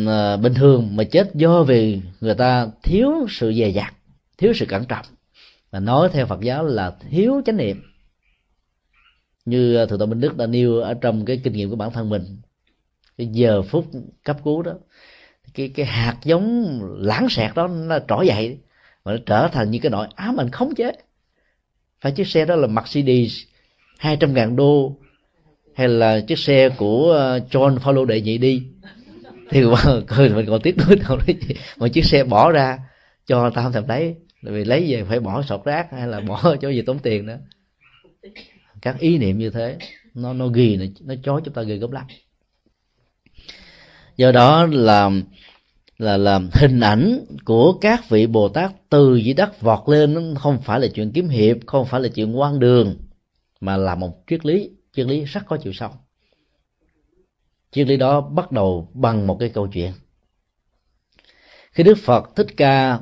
À, 0.07 0.37
bình 0.37 0.53
thường 0.53 0.95
mà 0.95 1.03
chết 1.03 1.35
do 1.35 1.63
vì 1.63 2.01
người 2.21 2.35
ta 2.35 2.67
thiếu 2.83 3.11
sự 3.29 3.53
dè 3.53 3.69
dặt, 3.69 3.93
thiếu 4.37 4.53
sự 4.55 4.65
cẩn 4.65 4.85
trọng. 4.85 5.05
Mà 5.71 5.79
nói 5.79 6.09
theo 6.13 6.25
phật 6.25 6.41
giáo 6.41 6.65
là 6.65 6.95
thiếu 7.09 7.41
chánh 7.45 7.57
niệm. 7.57 7.81
Như 9.45 9.75
à, 9.75 9.85
thượng 9.85 9.99
tọa 9.99 10.05
minh 10.05 10.19
đức 10.19 10.37
đã 10.37 10.47
nêu 10.47 10.77
ở 10.77 10.93
trong 10.93 11.25
cái 11.25 11.41
kinh 11.43 11.53
nghiệm 11.53 11.69
của 11.69 11.75
bản 11.75 11.91
thân 11.91 12.09
mình, 12.09 12.37
cái 13.17 13.27
giờ 13.27 13.61
phút 13.61 13.85
cấp 14.23 14.37
cứu 14.43 14.61
đó, 14.61 14.73
cái 15.53 15.69
cái 15.69 15.85
hạt 15.85 16.17
giống 16.23 16.79
lãng 16.97 17.29
xẹt 17.29 17.51
đó 17.55 17.67
nó 17.67 17.99
trỗi 18.07 18.27
dậy 18.27 18.57
và 19.03 19.11
nó 19.11 19.17
trở 19.25 19.47
thành 19.51 19.71
như 19.71 19.79
cái 19.79 19.89
nỗi 19.89 20.07
ám 20.15 20.39
ảnh 20.39 20.49
khống 20.49 20.75
chế. 20.75 20.91
Phải 22.01 22.11
chiếc 22.11 22.27
xe 22.27 22.45
đó 22.45 22.55
là 22.55 22.67
Mercedes 22.67 23.39
hai 23.99 24.17
trăm 24.17 24.33
ngàn 24.33 24.55
đô 24.55 24.95
hay 25.75 25.87
là 25.87 26.19
chiếc 26.19 26.39
xe 26.39 26.69
của 26.69 27.13
à, 27.13 27.37
John 27.51 27.79
Paulo 27.79 28.05
đệ 28.05 28.21
nhị 28.21 28.37
đi? 28.37 28.63
Thì 29.51 29.61
cười 30.07 30.29
mình 30.29 30.45
còn 30.45 30.61
tiếc 30.61 30.77
nuối 30.77 30.95
đâu 30.95 31.17
đấy 31.27 31.37
mà 31.77 31.87
chiếc 31.87 32.05
xe 32.05 32.23
bỏ 32.23 32.51
ra 32.51 32.79
cho 33.25 33.49
tao 33.49 33.63
không 33.63 33.73
thèm 33.73 33.87
lấy. 33.87 34.15
Vì 34.41 34.63
lấy 34.65 34.93
về 34.93 35.03
phải 35.03 35.19
bỏ 35.19 35.41
sọt 35.41 35.65
rác 35.65 35.87
hay 35.91 36.07
là 36.07 36.19
bỏ 36.19 36.55
cho 36.61 36.69
gì 36.69 36.81
tốn 36.81 36.99
tiền 36.99 37.25
nữa. 37.25 37.37
Các 38.81 38.99
ý 38.99 39.17
niệm 39.17 39.37
như 39.37 39.49
thế 39.49 39.77
nó 40.13 40.33
nó 40.33 40.47
ghi 40.47 40.77
nó, 40.77 40.85
nó 41.01 41.15
chói 41.23 41.41
chúng 41.45 41.53
ta 41.53 41.61
ghi 41.61 41.77
gốc 41.77 41.91
lắm 41.91 42.05
do 44.17 44.31
đó 44.31 44.67
là 44.71 45.09
là 45.97 46.17
làm 46.17 46.49
hình 46.53 46.79
ảnh 46.79 47.25
của 47.45 47.73
các 47.81 48.09
vị 48.09 48.27
bồ 48.27 48.49
tát 48.49 48.71
từ 48.89 49.15
dưới 49.15 49.33
đất 49.33 49.61
vọt 49.61 49.89
lên 49.89 50.35
không 50.35 50.61
phải 50.61 50.79
là 50.79 50.87
chuyện 50.93 51.11
kiếm 51.11 51.29
hiệp 51.29 51.57
không 51.65 51.85
phải 51.85 52.01
là 52.01 52.09
chuyện 52.15 52.39
quan 52.39 52.59
đường 52.59 52.95
mà 53.61 53.77
là 53.77 53.95
một 53.95 54.23
triết 54.27 54.45
lý. 54.45 54.69
Triết 54.95 55.05
lý 55.05 55.23
rất 55.23 55.41
có 55.45 55.57
chiều 55.57 55.73
sâu 55.73 55.89
triết 57.71 57.87
lý 57.87 57.97
đó 57.97 58.21
bắt 58.21 58.51
đầu 58.51 58.89
bằng 58.93 59.27
một 59.27 59.37
cái 59.39 59.49
câu 59.49 59.67
chuyện. 59.67 59.91
Khi 61.71 61.83
đức 61.83 61.97
phật 61.97 62.35
thích 62.35 62.47
ca 62.57 62.99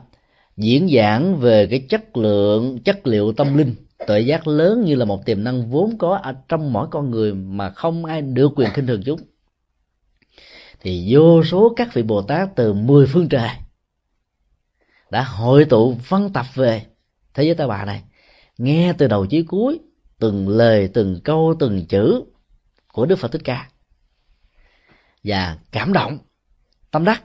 diễn 0.57 0.89
giảng 0.95 1.35
về 1.39 1.67
cái 1.67 1.85
chất 1.89 2.17
lượng, 2.17 2.79
chất 2.79 3.07
liệu 3.07 3.33
tâm 3.33 3.57
linh 3.57 3.75
tội 4.07 4.25
giác 4.25 4.47
lớn 4.47 4.81
như 4.85 4.95
là 4.95 5.05
một 5.05 5.25
tiềm 5.25 5.43
năng 5.43 5.69
vốn 5.69 5.97
có 5.97 6.15
ở 6.23 6.35
trong 6.47 6.73
mỗi 6.73 6.87
con 6.91 7.11
người 7.11 7.33
mà 7.33 7.69
không 7.69 8.05
ai 8.05 8.21
được 8.21 8.51
quyền 8.55 8.69
khinh 8.73 8.87
thường 8.87 9.01
chúng, 9.05 9.19
thì 10.79 11.07
vô 11.09 11.43
số 11.43 11.73
các 11.75 11.93
vị 11.93 12.03
bồ 12.03 12.21
tát 12.21 12.49
từ 12.55 12.73
mười 12.73 13.05
phương 13.07 13.29
trời 13.29 13.49
đã 15.11 15.23
hội 15.23 15.65
tụ 15.65 15.95
văn 16.07 16.29
tập 16.33 16.45
về 16.53 16.85
thế 17.33 17.43
giới 17.43 17.55
ta 17.55 17.67
bà 17.67 17.85
này, 17.85 18.03
nghe 18.57 18.93
từ 18.97 19.07
đầu 19.07 19.25
chí 19.25 19.43
cuối, 19.43 19.79
từng 20.19 20.49
lời, 20.49 20.89
từng 20.93 21.19
câu, 21.23 21.55
từng 21.59 21.85
chữ 21.85 22.23
của 22.93 23.05
đức 23.05 23.15
phật 23.15 23.31
thích 23.31 23.41
ca 23.43 23.69
và 25.23 25.57
cảm 25.71 25.93
động. 25.93 26.17
Tâm 26.91 27.05
đắc. 27.05 27.23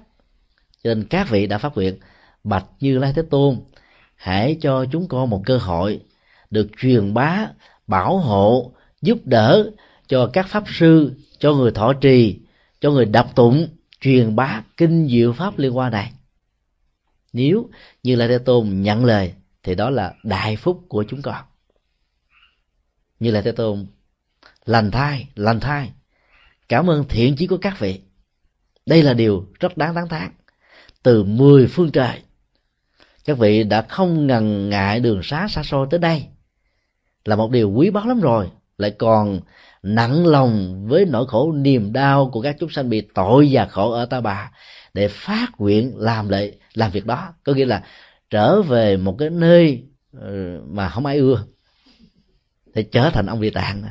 Cho 0.82 0.94
nên 0.94 1.04
các 1.04 1.28
vị 1.30 1.46
đã 1.46 1.58
phát 1.58 1.74
nguyện, 1.74 1.98
bạch 2.44 2.66
như 2.80 2.98
lai 2.98 3.12
thế 3.16 3.22
tôn, 3.30 3.60
hãy 4.16 4.56
cho 4.60 4.84
chúng 4.92 5.08
con 5.08 5.30
một 5.30 5.42
cơ 5.46 5.58
hội 5.58 6.00
được 6.50 6.70
truyền 6.78 7.14
bá, 7.14 7.46
bảo 7.86 8.18
hộ, 8.18 8.72
giúp 9.02 9.18
đỡ 9.24 9.70
cho 10.08 10.30
các 10.32 10.46
pháp 10.48 10.64
sư, 10.66 11.12
cho 11.38 11.54
người 11.54 11.70
thọ 11.70 11.92
trì, 11.92 12.40
cho 12.80 12.90
người 12.90 13.04
đọc 13.04 13.30
tụng, 13.34 13.68
truyền 14.00 14.36
bá 14.36 14.62
kinh 14.76 15.08
diệu 15.08 15.32
pháp 15.32 15.58
liên 15.58 15.76
quan 15.76 15.92
này. 15.92 16.12
Nếu 17.32 17.70
như 18.02 18.16
lai 18.16 18.28
thế 18.28 18.38
tôn 18.38 18.82
nhận 18.82 19.04
lời, 19.04 19.34
thì 19.62 19.74
đó 19.74 19.90
là 19.90 20.14
đại 20.22 20.56
phúc 20.56 20.84
của 20.88 21.04
chúng 21.08 21.22
con. 21.22 21.44
Như 23.20 23.30
lai 23.30 23.42
thế 23.42 23.52
tôn, 23.52 23.86
lành 24.64 24.90
thai 24.90 25.28
lành 25.34 25.60
thai 25.60 25.92
cảm 26.74 26.90
ơn 26.90 27.04
thiện 27.08 27.36
chí 27.36 27.46
của 27.46 27.56
các 27.56 27.78
vị. 27.78 28.00
Đây 28.86 29.02
là 29.02 29.14
điều 29.14 29.46
rất 29.60 29.76
đáng 29.76 29.94
tán 29.94 30.08
thán. 30.08 30.30
Từ 31.02 31.24
mười 31.24 31.66
phương 31.66 31.90
trời, 31.90 32.22
các 33.24 33.38
vị 33.38 33.64
đã 33.64 33.82
không 33.82 34.26
ngần 34.26 34.70
ngại 34.70 35.00
đường 35.00 35.20
xá 35.22 35.48
xa 35.48 35.62
xôi 35.62 35.86
tới 35.90 36.00
đây. 36.00 36.26
Là 37.24 37.36
một 37.36 37.50
điều 37.50 37.70
quý 37.70 37.90
báu 37.90 38.06
lắm 38.06 38.20
rồi, 38.20 38.50
lại 38.78 38.90
còn 38.90 39.40
nặng 39.82 40.26
lòng 40.26 40.84
với 40.88 41.04
nỗi 41.04 41.26
khổ 41.28 41.52
niềm 41.52 41.92
đau 41.92 42.30
của 42.30 42.42
các 42.42 42.56
chúng 42.60 42.70
sanh 42.70 42.88
bị 42.88 43.00
tội 43.14 43.48
và 43.50 43.66
khổ 43.66 43.90
ở 43.90 44.06
ta 44.06 44.20
bà 44.20 44.50
để 44.94 45.08
phát 45.08 45.46
nguyện 45.58 45.92
làm 45.96 46.28
lại 46.28 46.52
làm 46.74 46.90
việc 46.90 47.06
đó. 47.06 47.34
Có 47.44 47.52
nghĩa 47.52 47.66
là 47.66 47.82
trở 48.30 48.62
về 48.62 48.96
một 48.96 49.16
cái 49.18 49.30
nơi 49.30 49.82
ờ, 50.20 50.60
mà 50.66 50.88
không 50.88 51.06
ai 51.06 51.16
ưa, 51.18 51.44
để 52.74 52.82
trở 52.82 53.10
thành 53.10 53.26
ông 53.26 53.40
địa 53.40 53.50
tạng 53.50 53.82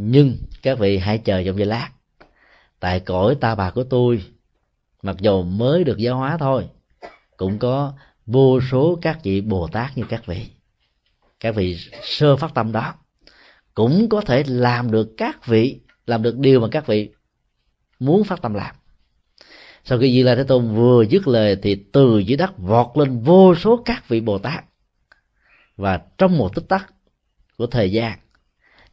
nhưng 0.00 0.36
các 0.62 0.78
vị 0.78 0.98
hãy 0.98 1.18
chờ 1.18 1.42
trong 1.44 1.58
giây 1.58 1.66
lát. 1.66 1.90
Tại 2.80 3.00
cõi 3.00 3.36
ta 3.40 3.54
bà 3.54 3.70
của 3.70 3.84
tôi, 3.84 4.22
mặc 5.02 5.16
dù 5.20 5.42
mới 5.42 5.84
được 5.84 5.98
giáo 5.98 6.16
hóa 6.16 6.36
thôi, 6.40 6.68
cũng 7.36 7.58
có 7.58 7.92
vô 8.26 8.60
số 8.70 8.98
các 9.02 9.18
vị 9.22 9.40
bồ 9.40 9.68
tát 9.68 9.98
như 9.98 10.04
các 10.08 10.26
vị. 10.26 10.46
Các 11.40 11.54
vị 11.54 11.76
sơ 12.02 12.36
phát 12.36 12.54
tâm 12.54 12.72
đó 12.72 12.94
cũng 13.74 14.08
có 14.08 14.20
thể 14.20 14.44
làm 14.46 14.90
được 14.90 15.14
các 15.16 15.46
vị, 15.46 15.80
làm 16.06 16.22
được 16.22 16.38
điều 16.38 16.60
mà 16.60 16.68
các 16.70 16.86
vị 16.86 17.10
muốn 17.98 18.24
phát 18.24 18.42
tâm 18.42 18.54
làm. 18.54 18.74
Sau 19.84 19.98
khi 19.98 20.12
di 20.12 20.22
la 20.22 20.34
thế 20.34 20.44
tôn 20.44 20.74
vừa 20.74 21.02
dứt 21.02 21.28
lời 21.28 21.56
thì 21.62 21.84
từ 21.92 22.18
dưới 22.18 22.36
đất 22.36 22.58
vọt 22.58 22.86
lên 22.96 23.20
vô 23.20 23.54
số 23.54 23.82
các 23.84 24.08
vị 24.08 24.20
bồ 24.20 24.38
tát. 24.38 24.64
Và 25.76 26.00
trong 26.18 26.38
một 26.38 26.54
tích 26.54 26.68
tắc 26.68 26.94
của 27.56 27.66
thời 27.66 27.92
gian 27.92 28.18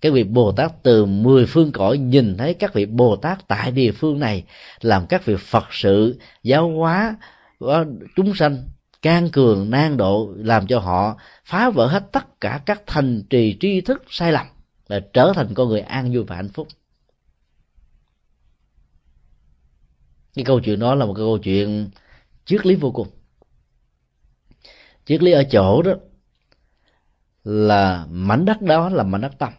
cái 0.02 0.12
vị 0.12 0.24
bồ 0.24 0.52
tát 0.52 0.84
từ 0.84 1.06
mười 1.06 1.46
phương 1.46 1.72
cõi 1.72 1.98
nhìn 1.98 2.38
thấy 2.38 2.54
các 2.54 2.74
vị 2.74 2.86
bồ 2.86 3.16
tát 3.16 3.48
tại 3.48 3.72
địa 3.72 3.92
phương 3.92 4.20
này, 4.20 4.44
làm 4.82 5.08
các 5.08 5.26
vị 5.26 5.36
phật 5.40 5.66
sự, 5.72 6.20
giáo 6.44 6.70
hóa 6.70 7.16
ờ, 7.60 7.86
chúng 8.16 8.36
sanh, 8.36 8.64
can 9.02 9.30
cường, 9.30 9.70
nan 9.70 9.98
độ, 9.98 10.34
làm 10.38 10.68
cho 10.68 10.80
họ 10.80 11.18
phá 11.46 11.70
vỡ 11.70 11.88
hết 11.88 12.12
tất 12.12 12.42
cả 12.42 12.62
các 12.66 12.82
thành 12.88 13.24
trì 13.30 13.58
tri 13.60 13.82
thức 13.82 14.04
sai 14.10 14.32
lầm 14.32 14.46
và 14.88 15.00
trở 15.14 15.32
thành 15.36 15.54
con 15.54 15.70
người 15.70 15.80
an 15.80 16.14
vui 16.14 16.24
và 16.24 16.36
hạnh 16.36 16.50
phúc. 16.50 16.68
Cái 20.36 20.46
câu 20.46 20.60
chuyện 20.60 20.80
đó 20.80 20.96
là 20.96 21.06
một 21.06 21.14
cái 21.14 21.22
câu 21.22 21.38
chuyện 21.38 21.90
triết 22.46 22.66
lý 22.66 22.76
vô 22.76 22.92
cùng. 22.92 23.08
Triết 25.06 25.24
lý 25.24 25.32
ở 25.32 25.44
chỗ 25.52 25.82
đó 25.82 25.94
là 27.44 28.06
mảnh 28.10 28.46
đất 28.46 28.62
đó 28.62 28.90
là 28.90 29.04
mảnh 29.04 29.22
đất 29.22 29.32
tâm 29.38 29.54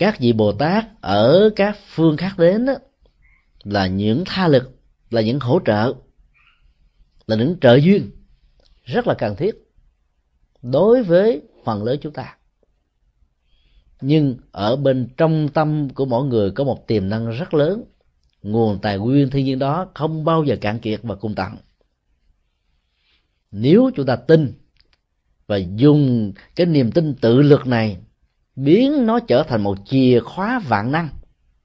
các 0.00 0.20
vị 0.20 0.32
bồ 0.32 0.52
tát 0.52 0.84
ở 1.00 1.50
các 1.56 1.78
phương 1.94 2.16
khác 2.16 2.38
đến 2.38 2.66
đó, 2.66 2.72
là 3.64 3.86
những 3.86 4.24
tha 4.26 4.48
lực 4.48 4.70
là 5.10 5.20
những 5.20 5.40
hỗ 5.40 5.60
trợ 5.66 5.94
là 7.26 7.36
những 7.36 7.56
trợ 7.60 7.74
duyên 7.74 8.10
rất 8.84 9.06
là 9.06 9.14
cần 9.14 9.36
thiết 9.36 9.54
đối 10.62 11.02
với 11.02 11.42
phần 11.64 11.84
lớn 11.84 11.98
chúng 12.02 12.12
ta. 12.12 12.36
Nhưng 14.00 14.36
ở 14.52 14.76
bên 14.76 15.08
trong 15.16 15.48
tâm 15.48 15.88
của 15.94 16.04
mỗi 16.04 16.26
người 16.26 16.50
có 16.50 16.64
một 16.64 16.86
tiềm 16.86 17.08
năng 17.08 17.30
rất 17.30 17.54
lớn. 17.54 17.84
Nguồn 18.42 18.78
tài 18.82 18.98
nguyên 18.98 19.30
thiên 19.30 19.44
nhiên 19.44 19.58
đó 19.58 19.86
không 19.94 20.24
bao 20.24 20.44
giờ 20.44 20.56
cạn 20.60 20.78
kiệt 20.78 21.00
và 21.02 21.14
cung 21.14 21.34
tặng. 21.34 21.56
Nếu 23.50 23.90
chúng 23.96 24.06
ta 24.06 24.16
tin 24.16 24.52
và 25.46 25.56
dùng 25.56 26.32
cái 26.56 26.66
niềm 26.66 26.92
tin 26.92 27.14
tự 27.14 27.42
lực 27.42 27.66
này 27.66 27.96
biến 28.64 29.06
nó 29.06 29.20
trở 29.20 29.42
thành 29.42 29.62
một 29.62 29.78
chìa 29.86 30.20
khóa 30.20 30.58
vạn 30.68 30.92
năng, 30.92 31.08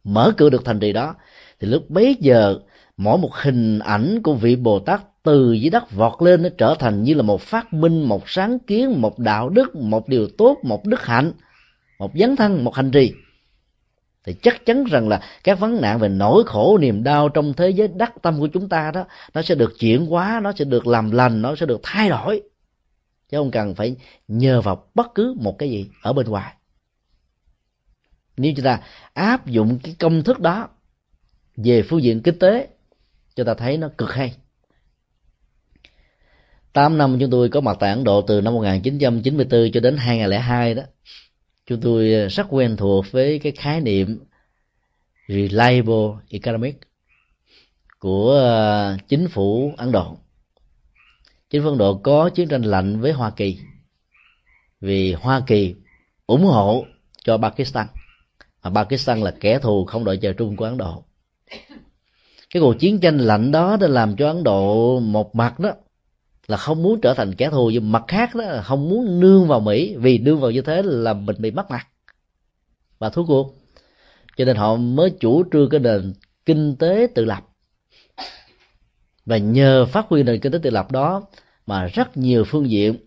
mở 0.03 0.31
cửa 0.37 0.49
được 0.49 0.65
thành 0.65 0.79
trì 0.79 0.93
đó. 0.93 1.15
Thì 1.59 1.67
lúc 1.67 1.89
bấy 1.89 2.15
giờ, 2.19 2.59
mỗi 2.97 3.17
một 3.17 3.33
hình 3.33 3.79
ảnh 3.79 4.21
của 4.23 4.33
vị 4.33 4.55
bồ 4.55 4.79
tát 4.79 5.01
từ 5.23 5.53
dưới 5.53 5.69
đất 5.69 5.91
vọt 5.91 6.21
lên 6.21 6.43
nó 6.43 6.49
trở 6.57 6.75
thành 6.79 7.03
như 7.03 7.13
là 7.13 7.21
một 7.21 7.41
phát 7.41 7.73
minh, 7.73 8.03
một 8.03 8.29
sáng 8.29 8.59
kiến, 8.59 9.01
một 9.01 9.19
đạo 9.19 9.49
đức, 9.49 9.75
một 9.75 10.07
điều 10.07 10.27
tốt, 10.37 10.57
một 10.63 10.85
đức 10.85 11.05
hạnh, 11.05 11.31
một 11.99 12.11
dấn 12.15 12.35
thân, 12.35 12.63
một 12.63 12.75
hành 12.75 12.91
trì. 12.91 13.13
Thì 14.23 14.33
chắc 14.41 14.65
chắn 14.65 14.83
rằng 14.83 15.09
là 15.09 15.21
các 15.43 15.59
vấn 15.59 15.81
nạn 15.81 15.99
về 15.99 16.09
nỗi 16.09 16.43
khổ, 16.45 16.77
niềm 16.77 17.03
đau 17.03 17.29
trong 17.29 17.53
thế 17.53 17.69
giới 17.69 17.87
đắc 17.87 18.13
tâm 18.21 18.39
của 18.39 18.47
chúng 18.47 18.69
ta 18.69 18.91
đó, 18.91 19.05
nó 19.33 19.41
sẽ 19.41 19.55
được 19.55 19.73
chuyển 19.79 20.05
hóa, 20.05 20.39
nó 20.43 20.51
sẽ 20.55 20.65
được 20.65 20.87
làm 20.87 21.11
lành, 21.11 21.41
nó 21.41 21.55
sẽ 21.55 21.65
được 21.65 21.79
thay 21.83 22.09
đổi. 22.09 22.41
Chứ 23.29 23.37
không 23.37 23.51
cần 23.51 23.75
phải 23.75 23.95
nhờ 24.27 24.61
vào 24.61 24.87
bất 24.95 25.07
cứ 25.15 25.35
một 25.39 25.57
cái 25.57 25.69
gì 25.69 25.89
ở 26.01 26.13
bên 26.13 26.27
ngoài 26.27 26.53
nếu 28.37 28.53
chúng 28.55 28.65
ta 28.65 28.79
áp 29.13 29.47
dụng 29.47 29.79
cái 29.83 29.95
công 29.99 30.23
thức 30.23 30.39
đó 30.39 30.69
về 31.57 31.81
phương 31.81 32.03
diện 32.03 32.21
kinh 32.21 32.39
tế, 32.39 32.67
chúng 33.35 33.45
ta 33.45 33.53
thấy 33.53 33.77
nó 33.77 33.89
cực 33.97 34.13
hay. 34.13 34.35
8 36.73 36.97
năm 36.97 37.17
chúng 37.19 37.29
tôi 37.29 37.49
có 37.49 37.61
mặt 37.61 37.77
tại 37.79 37.89
Ấn 37.89 38.03
Độ 38.03 38.21
từ 38.21 38.41
năm 38.41 38.53
1994 38.53 39.71
cho 39.73 39.79
đến 39.79 39.97
2002 39.97 40.73
đó, 40.73 40.83
chúng 41.65 41.81
tôi 41.81 42.27
rất 42.29 42.47
quen 42.49 42.75
thuộc 42.77 43.05
với 43.11 43.39
cái 43.39 43.51
khái 43.51 43.81
niệm 43.81 44.19
reliable 45.27 46.21
economic 46.29 46.79
của 47.99 48.31
ờ, 48.31 48.97
chính 49.07 49.27
phủ 49.27 49.73
Ấn 49.77 49.91
Độ. 49.91 50.17
Chính 51.49 51.61
phủ 51.63 51.69
Ấn 51.69 51.77
Độ 51.77 51.97
có 52.03 52.29
chiến 52.29 52.47
tranh 52.47 52.61
lạnh 52.61 53.01
với 53.01 53.11
Hoa 53.11 53.29
Kỳ 53.29 53.59
vì 54.81 55.13
Hoa 55.13 55.41
Kỳ 55.47 55.75
ủng 56.25 56.43
hộ 56.43 56.85
cho 57.23 57.37
Pakistan. 57.37 57.87
Pakistan 58.69 59.21
là 59.21 59.31
kẻ 59.31 59.59
thù 59.59 59.85
không 59.85 60.03
đội 60.03 60.17
trời 60.17 60.33
chung 60.33 60.55
của 60.55 60.65
Ấn 60.65 60.77
Độ. 60.77 61.03
Cái 62.53 62.61
cuộc 62.61 62.73
chiến 62.73 62.99
tranh 62.99 63.17
lạnh 63.17 63.51
đó 63.51 63.77
đã 63.77 63.87
làm 63.87 64.15
cho 64.15 64.27
Ấn 64.27 64.43
Độ 64.43 64.99
một 64.99 65.35
mặt 65.35 65.59
đó 65.59 65.71
là 66.47 66.57
không 66.57 66.83
muốn 66.83 67.01
trở 67.01 67.13
thành 67.13 67.35
kẻ 67.35 67.49
thù, 67.49 67.69
nhưng 67.69 67.91
mặt 67.91 68.03
khác 68.07 68.35
đó 68.35 68.43
là 68.43 68.61
không 68.61 68.89
muốn 68.89 69.19
nương 69.19 69.47
vào 69.47 69.59
Mỹ, 69.59 69.95
vì 69.95 70.17
nương 70.17 70.39
vào 70.39 70.51
như 70.51 70.61
thế 70.61 70.81
là 70.85 71.13
mình 71.13 71.35
bị 71.39 71.51
mất 71.51 71.71
mặt 71.71 71.87
và 72.99 73.09
thua 73.09 73.25
cuộc, 73.25 73.55
cho 74.37 74.45
nên 74.45 74.55
họ 74.55 74.75
mới 74.75 75.09
chủ 75.19 75.43
trương 75.51 75.69
cái 75.69 75.79
nền 75.79 76.13
kinh 76.45 76.75
tế 76.75 77.07
tự 77.15 77.25
lập. 77.25 77.43
Và 79.25 79.37
nhờ 79.37 79.85
phát 79.85 80.05
huy 80.09 80.23
nền 80.23 80.39
kinh 80.39 80.51
tế 80.51 80.59
tự 80.63 80.69
lập 80.69 80.91
đó 80.91 81.21
mà 81.65 81.85
rất 81.85 82.17
nhiều 82.17 82.43
phương 82.47 82.69
diện 82.69 82.97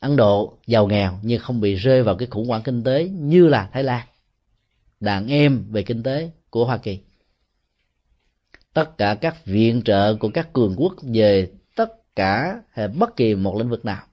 Ấn 0.00 0.16
Độ 0.16 0.58
giàu 0.66 0.86
nghèo 0.86 1.18
nhưng 1.22 1.40
không 1.40 1.60
bị 1.60 1.74
rơi 1.74 2.02
vào 2.02 2.14
cái 2.14 2.28
khủng 2.30 2.48
hoảng 2.48 2.62
kinh 2.62 2.84
tế 2.84 3.08
như 3.08 3.48
là 3.48 3.68
Thái 3.72 3.82
Lan 3.82 4.06
đàn 5.00 5.28
em 5.28 5.64
về 5.70 5.82
kinh 5.82 6.02
tế 6.02 6.30
của 6.50 6.64
Hoa 6.64 6.78
Kỳ. 6.78 6.98
Tất 8.72 8.98
cả 8.98 9.14
các 9.14 9.44
viện 9.44 9.82
trợ 9.84 10.14
của 10.14 10.28
các 10.28 10.52
cường 10.52 10.74
quốc 10.76 10.94
về 11.02 11.50
tất 11.76 12.16
cả 12.16 12.62
bất 12.98 13.16
kỳ 13.16 13.34
một 13.34 13.56
lĩnh 13.56 13.68
vực 13.68 13.84
nào 13.84 14.06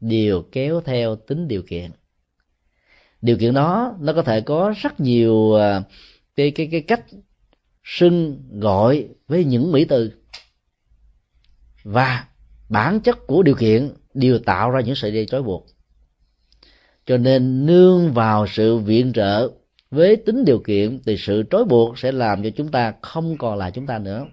đều 0.00 0.42
kéo 0.52 0.80
theo 0.80 1.16
tính 1.16 1.48
điều 1.48 1.62
kiện. 1.62 1.90
Điều 3.22 3.36
kiện 3.36 3.54
đó, 3.54 3.96
nó 4.00 4.12
có 4.12 4.22
thể 4.22 4.40
có 4.40 4.74
rất 4.82 5.00
nhiều 5.00 5.54
à, 5.54 5.82
cái 6.36 6.50
cái 6.50 6.68
cái 6.70 6.80
cách 6.80 7.04
xưng 7.84 8.42
gọi 8.50 9.08
với 9.28 9.44
những 9.44 9.72
mỹ 9.72 9.84
từ. 9.84 10.12
Và 11.82 12.24
bản 12.68 13.00
chất 13.00 13.26
của 13.26 13.42
điều 13.42 13.54
kiện 13.54 13.92
đều 14.14 14.38
tạo 14.38 14.70
ra 14.70 14.80
những 14.80 14.94
sợi 14.94 15.12
dây 15.12 15.26
trói 15.26 15.42
buộc. 15.42 15.66
Cho 17.06 17.16
nên 17.16 17.66
nương 17.66 18.12
vào 18.12 18.46
sự 18.46 18.76
viện 18.76 19.12
trợ 19.12 19.50
với 19.92 20.16
tính 20.16 20.44
điều 20.44 20.58
kiện 20.58 21.00
thì 21.06 21.16
sự 21.16 21.44
trói 21.50 21.64
buộc 21.64 21.98
sẽ 21.98 22.12
làm 22.12 22.42
cho 22.42 22.50
chúng 22.56 22.68
ta 22.68 22.94
không 23.02 23.36
còn 23.38 23.58
là 23.58 23.70
chúng 23.70 23.86
ta 23.86 23.98
nữa. 23.98 24.26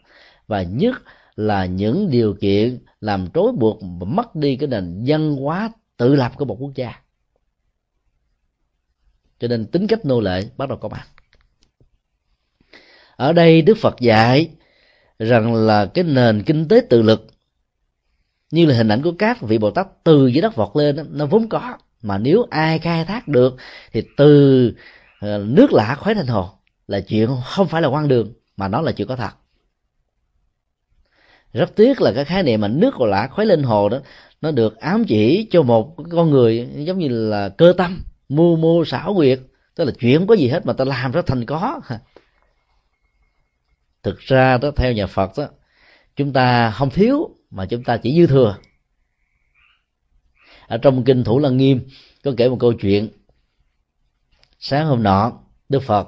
Và 0.48 0.62
nhất 0.62 0.96
là 1.36 1.66
những 1.66 2.10
điều 2.12 2.34
kiện 2.42 2.80
làm 3.02 3.28
trói 3.34 3.52
buộc 3.58 3.80
và 3.82 4.06
mất 4.06 4.36
đi 4.36 4.56
cái 4.56 4.68
nền 4.68 5.04
văn 5.08 5.36
hóa 5.36 5.72
tự 5.98 6.16
lập 6.16 6.32
của 6.38 6.46
một 6.46 6.58
quốc 6.60 6.72
gia. 6.76 6.94
Cho 9.40 9.48
nên 9.48 9.66
tính 9.66 9.88
cách 9.88 10.06
nô 10.06 10.20
lệ 10.20 10.44
bắt 10.58 10.70
đầu 10.70 10.78
có 10.78 10.90
mặt. 10.90 11.08
Ở 13.16 13.34
đây 13.34 13.62
đức 13.62 13.78
phật 13.78 13.96
dạy 14.00 14.50
rằng 15.20 15.54
là 15.56 15.86
cái 15.86 16.04
nền 16.04 16.44
kinh 16.44 16.68
tế 16.68 16.82
tự 16.90 17.02
lực, 17.02 17.28
như 18.52 18.66
là 18.66 18.76
hình 18.76 18.92
ảnh 18.92 19.02
của 19.02 19.14
các 19.20 19.42
vị 19.42 19.58
bồ 19.58 19.72
tát 19.72 19.88
từ 20.04 20.28
dưới 20.28 20.42
đất 20.42 20.56
vọt 20.56 20.70
lên 20.76 21.08
nó 21.10 21.26
vốn 21.26 21.50
có. 21.50 21.78
Mà 22.02 22.18
nếu 22.18 22.46
ai 22.50 22.80
khai 22.80 23.06
thác 23.06 23.28
được 23.28 23.56
thì 23.92 24.04
từ 24.18 24.74
Ờ, 25.20 25.44
nước 25.48 25.74
lã 25.74 25.96
khuấy 25.96 26.16
thành 26.16 26.28
hồ 26.28 26.50
là 26.88 27.00
chuyện 27.00 27.30
không 27.46 27.68
phải 27.68 27.82
là 27.82 27.88
quan 27.88 28.08
đường, 28.08 28.34
mà 28.58 28.68
nó 28.68 28.82
là 28.82 28.92
chuyện 28.92 29.08
có 29.08 29.16
thật. 29.16 29.32
Rất 31.54 31.76
tiếc 31.76 32.02
là 32.02 32.12
cái 32.16 32.26
khái 32.26 32.44
niệm 32.44 32.62
mà 32.62 32.68
nước 32.68 32.94
của 32.98 33.06
lã 33.06 33.28
khuấy 33.28 33.48
lên 33.48 33.64
hồ 33.64 33.90
đó, 33.90 34.00
nó 34.42 34.52
được 34.52 34.80
ám 34.80 35.06
chỉ 35.06 35.48
cho 35.52 35.64
một 35.64 35.96
con 36.12 36.30
người 36.30 36.70
giống 36.76 37.00
như 37.00 37.08
là 37.08 37.50
cơ 37.50 37.74
tâm, 37.78 38.04
mưu 38.30 38.56
mô 38.56 38.86
xảo 38.86 39.14
quyệt, 39.14 39.40
tức 39.76 39.86
là 39.86 39.92
chuyện 40.00 40.20
không 40.20 40.28
có 40.28 40.36
gì 40.36 40.48
hết 40.48 40.66
mà 40.66 40.74
ta 40.74 40.86
làm 40.86 41.12
rất 41.12 41.26
thành 41.26 41.46
có. 41.46 41.82
Thực 44.04 44.20
ra 44.20 44.58
đó, 44.58 44.72
theo 44.76 44.94
nhà 44.94 45.08
phật 45.08 45.32
đó, 45.38 45.48
chúng 46.16 46.34
ta 46.34 46.72
không 46.72 46.90
thiếu 46.90 47.30
mà 47.52 47.66
chúng 47.66 47.84
ta 47.84 47.98
chỉ 47.98 48.16
dư 48.20 48.28
thừa. 48.28 48.58
Ở 50.68 50.78
trong 50.78 51.04
kinh 51.04 51.24
thủ 51.24 51.40
lăng 51.40 51.58
nghiêm 51.58 51.80
có 52.24 52.34
kể 52.38 52.50
một 52.50 52.58
câu 52.60 52.74
chuyện 52.74 53.10
sáng 54.60 54.88
hôm 54.88 55.04
nọ, 55.04 55.32
đức 55.70 55.84
phật, 55.84 56.08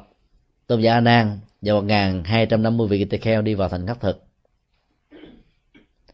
tôn 0.68 0.82
giả 0.82 0.94
a 0.94 1.00
nan 1.00 1.40
và 1.62 1.74
một 1.74 1.82
ngàn 1.82 2.24
hai 2.24 2.46
trăm 2.46 2.64
năm 2.64 2.78
mươi 2.78 2.88
vị 2.88 3.06
tỳ 3.06 3.18
kheo 3.18 3.42
đi 3.42 3.54
vào 3.54 3.70
thành 3.70 3.88
khắc 3.88 4.00
thực. 4.00 4.24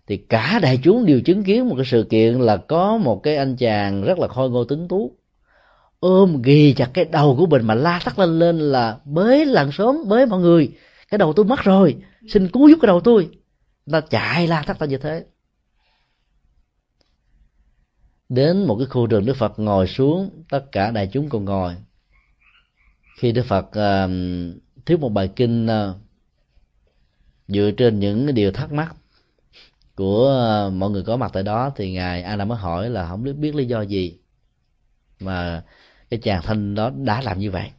Thì 0.07 0.17
cả 0.17 0.59
đại 0.61 0.79
chúng 0.83 1.05
đều 1.05 1.21
chứng 1.21 1.43
kiến 1.43 1.69
một 1.69 1.75
cái 1.75 1.85
sự 1.85 2.07
kiện 2.09 2.39
là 2.39 2.57
có 2.57 2.97
một 2.97 3.23
cái 3.23 3.35
anh 3.35 3.55
chàng 3.55 4.03
rất 4.03 4.19
là 4.19 4.27
khôi 4.27 4.49
ngô 4.49 4.63
tướng 4.63 4.87
tú, 4.87 5.11
ôm 5.99 6.41
ghi 6.41 6.73
chặt 6.73 6.89
cái 6.93 7.05
đầu 7.05 7.35
của 7.37 7.45
mình 7.45 7.65
mà 7.65 7.75
la 7.75 7.99
thắt 7.99 8.19
lên 8.19 8.39
lên 8.39 8.59
là 8.59 8.99
mới 9.05 9.45
làng 9.45 9.71
sớm 9.71 9.95
mới 10.05 10.25
mọi 10.25 10.39
người, 10.39 10.71
cái 11.09 11.17
đầu 11.17 11.33
tôi 11.33 11.45
mất 11.45 11.59
rồi, 11.59 11.95
xin 12.27 12.47
cứu 12.47 12.69
giúp 12.69 12.79
cái 12.81 12.87
đầu 12.87 13.01
tôi. 13.01 13.29
Ta 13.91 14.01
chạy 14.01 14.47
la 14.47 14.61
thắt 14.61 14.79
ta 14.79 14.85
như 14.85 14.97
thế. 14.97 15.25
Đến 18.29 18.65
một 18.65 18.75
cái 18.79 18.85
khu 18.85 19.07
rừng, 19.07 19.25
đức 19.25 19.35
phật 19.37 19.59
ngồi 19.59 19.87
xuống, 19.87 20.43
tất 20.49 20.71
cả 20.71 20.91
đại 20.91 21.09
chúng 21.13 21.29
còn 21.29 21.45
ngồi 21.45 21.75
khi 23.17 23.31
đức 23.31 23.45
phật 23.45 23.65
uh, 23.65 24.11
thuyết 24.85 24.99
một 24.99 25.09
bài 25.09 25.29
kinh 25.35 25.65
uh, 25.65 25.95
dựa 27.47 27.71
trên 27.77 27.99
những 27.99 28.33
điều 28.33 28.51
thắc 28.51 28.71
mắc 28.71 28.95
của 29.95 30.65
uh, 30.67 30.73
mọi 30.73 30.89
người 30.89 31.03
có 31.03 31.17
mặt 31.17 31.31
tại 31.33 31.43
đó 31.43 31.71
thì 31.75 31.91
ngài 31.91 32.23
a 32.23 32.45
mới 32.45 32.57
hỏi 32.57 32.89
là 32.89 33.07
không 33.07 33.23
biết 33.23 33.33
biết 33.33 33.55
lý 33.55 33.65
do 33.65 33.81
gì 33.81 34.17
mà 35.19 35.63
cái 36.09 36.19
chàng 36.23 36.41
thanh 36.43 36.75
đó 36.75 36.89
đã 36.89 37.21
làm 37.21 37.39
như 37.39 37.51
vậy. 37.51 37.71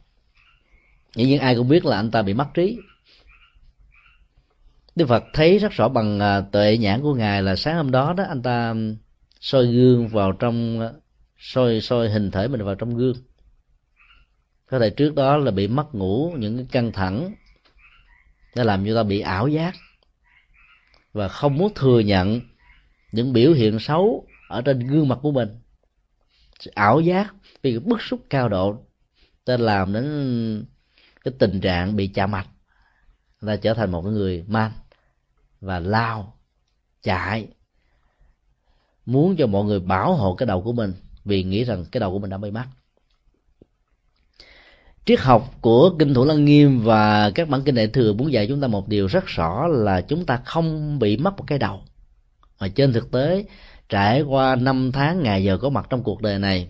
Dĩ 1.15 1.25
nhiên 1.25 1.39
ai 1.39 1.55
cũng 1.55 1.69
biết 1.69 1.85
là 1.85 1.95
anh 1.95 2.11
ta 2.11 2.21
bị 2.21 2.33
mất 2.33 2.47
trí. 2.53 2.77
Đức 4.95 5.05
Phật 5.07 5.23
thấy 5.33 5.57
rất 5.57 5.71
rõ 5.71 5.89
bằng 5.89 6.19
tuệ 6.51 6.77
nhãn 6.77 7.01
của 7.01 7.13
ngài 7.13 7.43
là 7.43 7.55
sáng 7.55 7.75
hôm 7.75 7.91
đó 7.91 8.13
đó 8.13 8.23
anh 8.29 8.41
ta 8.41 8.75
soi 9.39 9.67
gương 9.67 10.07
vào 10.07 10.31
trong 10.31 10.89
soi 11.37 11.81
soi 11.81 12.09
hình 12.09 12.31
thể 12.31 12.47
mình 12.47 12.63
vào 12.63 12.75
trong 12.75 12.97
gương 12.97 13.15
có 14.69 14.79
thể 14.79 14.89
trước 14.89 15.15
đó 15.15 15.37
là 15.37 15.51
bị 15.51 15.67
mất 15.67 15.95
ngủ 15.95 16.33
những 16.37 16.57
cái 16.57 16.65
căng 16.71 16.91
thẳng 16.91 17.35
nó 18.55 18.63
làm 18.63 18.85
cho 18.85 18.95
ta 18.95 19.03
bị 19.03 19.19
ảo 19.19 19.47
giác. 19.47 19.73
Và 21.13 21.27
không 21.27 21.57
muốn 21.57 21.73
thừa 21.75 21.99
nhận 21.99 22.41
những 23.11 23.33
biểu 23.33 23.53
hiện 23.53 23.79
xấu 23.79 24.27
ở 24.49 24.61
trên 24.61 24.79
gương 24.79 25.07
mặt 25.07 25.19
của 25.21 25.31
mình. 25.31 25.49
Sự 26.59 26.71
ảo 26.75 26.99
giác, 26.99 27.33
vì 27.61 27.71
cái 27.71 27.79
bức 27.79 28.01
xúc 28.01 28.19
cao 28.29 28.49
độ, 28.49 28.85
ta 29.45 29.57
làm 29.57 29.93
đến 29.93 30.65
cái 31.23 31.33
tình 31.39 31.61
trạng 31.61 31.95
bị 31.95 32.07
chạm 32.07 32.31
mạch 32.31 32.47
ta 33.41 33.55
trở 33.55 33.73
thành 33.73 33.91
một 33.91 34.01
người 34.01 34.43
man 34.47 34.71
và 35.61 35.79
lao, 35.79 36.39
chạy, 37.01 37.47
muốn 39.05 39.35
cho 39.37 39.47
mọi 39.47 39.65
người 39.65 39.79
bảo 39.79 40.15
hộ 40.15 40.35
cái 40.35 40.47
đầu 40.47 40.61
của 40.61 40.73
mình, 40.73 40.93
vì 41.25 41.43
nghĩ 41.43 41.63
rằng 41.63 41.85
cái 41.91 41.99
đầu 41.99 42.11
của 42.11 42.19
mình 42.19 42.29
đã 42.29 42.37
bị 42.37 42.51
mất 42.51 42.65
triết 45.09 45.19
học 45.19 45.55
của 45.61 45.95
kinh 45.99 46.13
thủ 46.13 46.25
lăng 46.25 46.45
nghiêm 46.45 46.79
và 46.79 47.31
các 47.35 47.49
bản 47.49 47.61
kinh 47.61 47.75
đại 47.75 47.87
thừa 47.87 48.13
muốn 48.13 48.31
dạy 48.31 48.47
chúng 48.47 48.61
ta 48.61 48.67
một 48.67 48.87
điều 48.87 49.07
rất 49.07 49.25
rõ 49.25 49.67
là 49.67 50.01
chúng 50.01 50.25
ta 50.25 50.39
không 50.45 50.99
bị 50.99 51.17
mất 51.17 51.37
một 51.37 51.43
cái 51.47 51.59
đầu. 51.59 51.81
Mà 52.59 52.67
trên 52.67 52.93
thực 52.93 53.11
tế, 53.11 53.45
trải 53.89 54.21
qua 54.21 54.55
năm 54.55 54.91
tháng 54.91 55.23
ngày 55.23 55.43
giờ 55.43 55.57
có 55.57 55.69
mặt 55.69 55.87
trong 55.89 56.03
cuộc 56.03 56.21
đời 56.21 56.39
này 56.39 56.67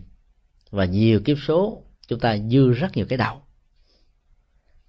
và 0.72 0.86
nhiều 0.86 1.20
kiếp 1.20 1.38
số, 1.48 1.84
chúng 2.08 2.20
ta 2.20 2.38
dư 2.38 2.72
rất 2.72 2.98
nhiều 2.98 3.06
cái 3.10 3.18
đầu. 3.18 3.36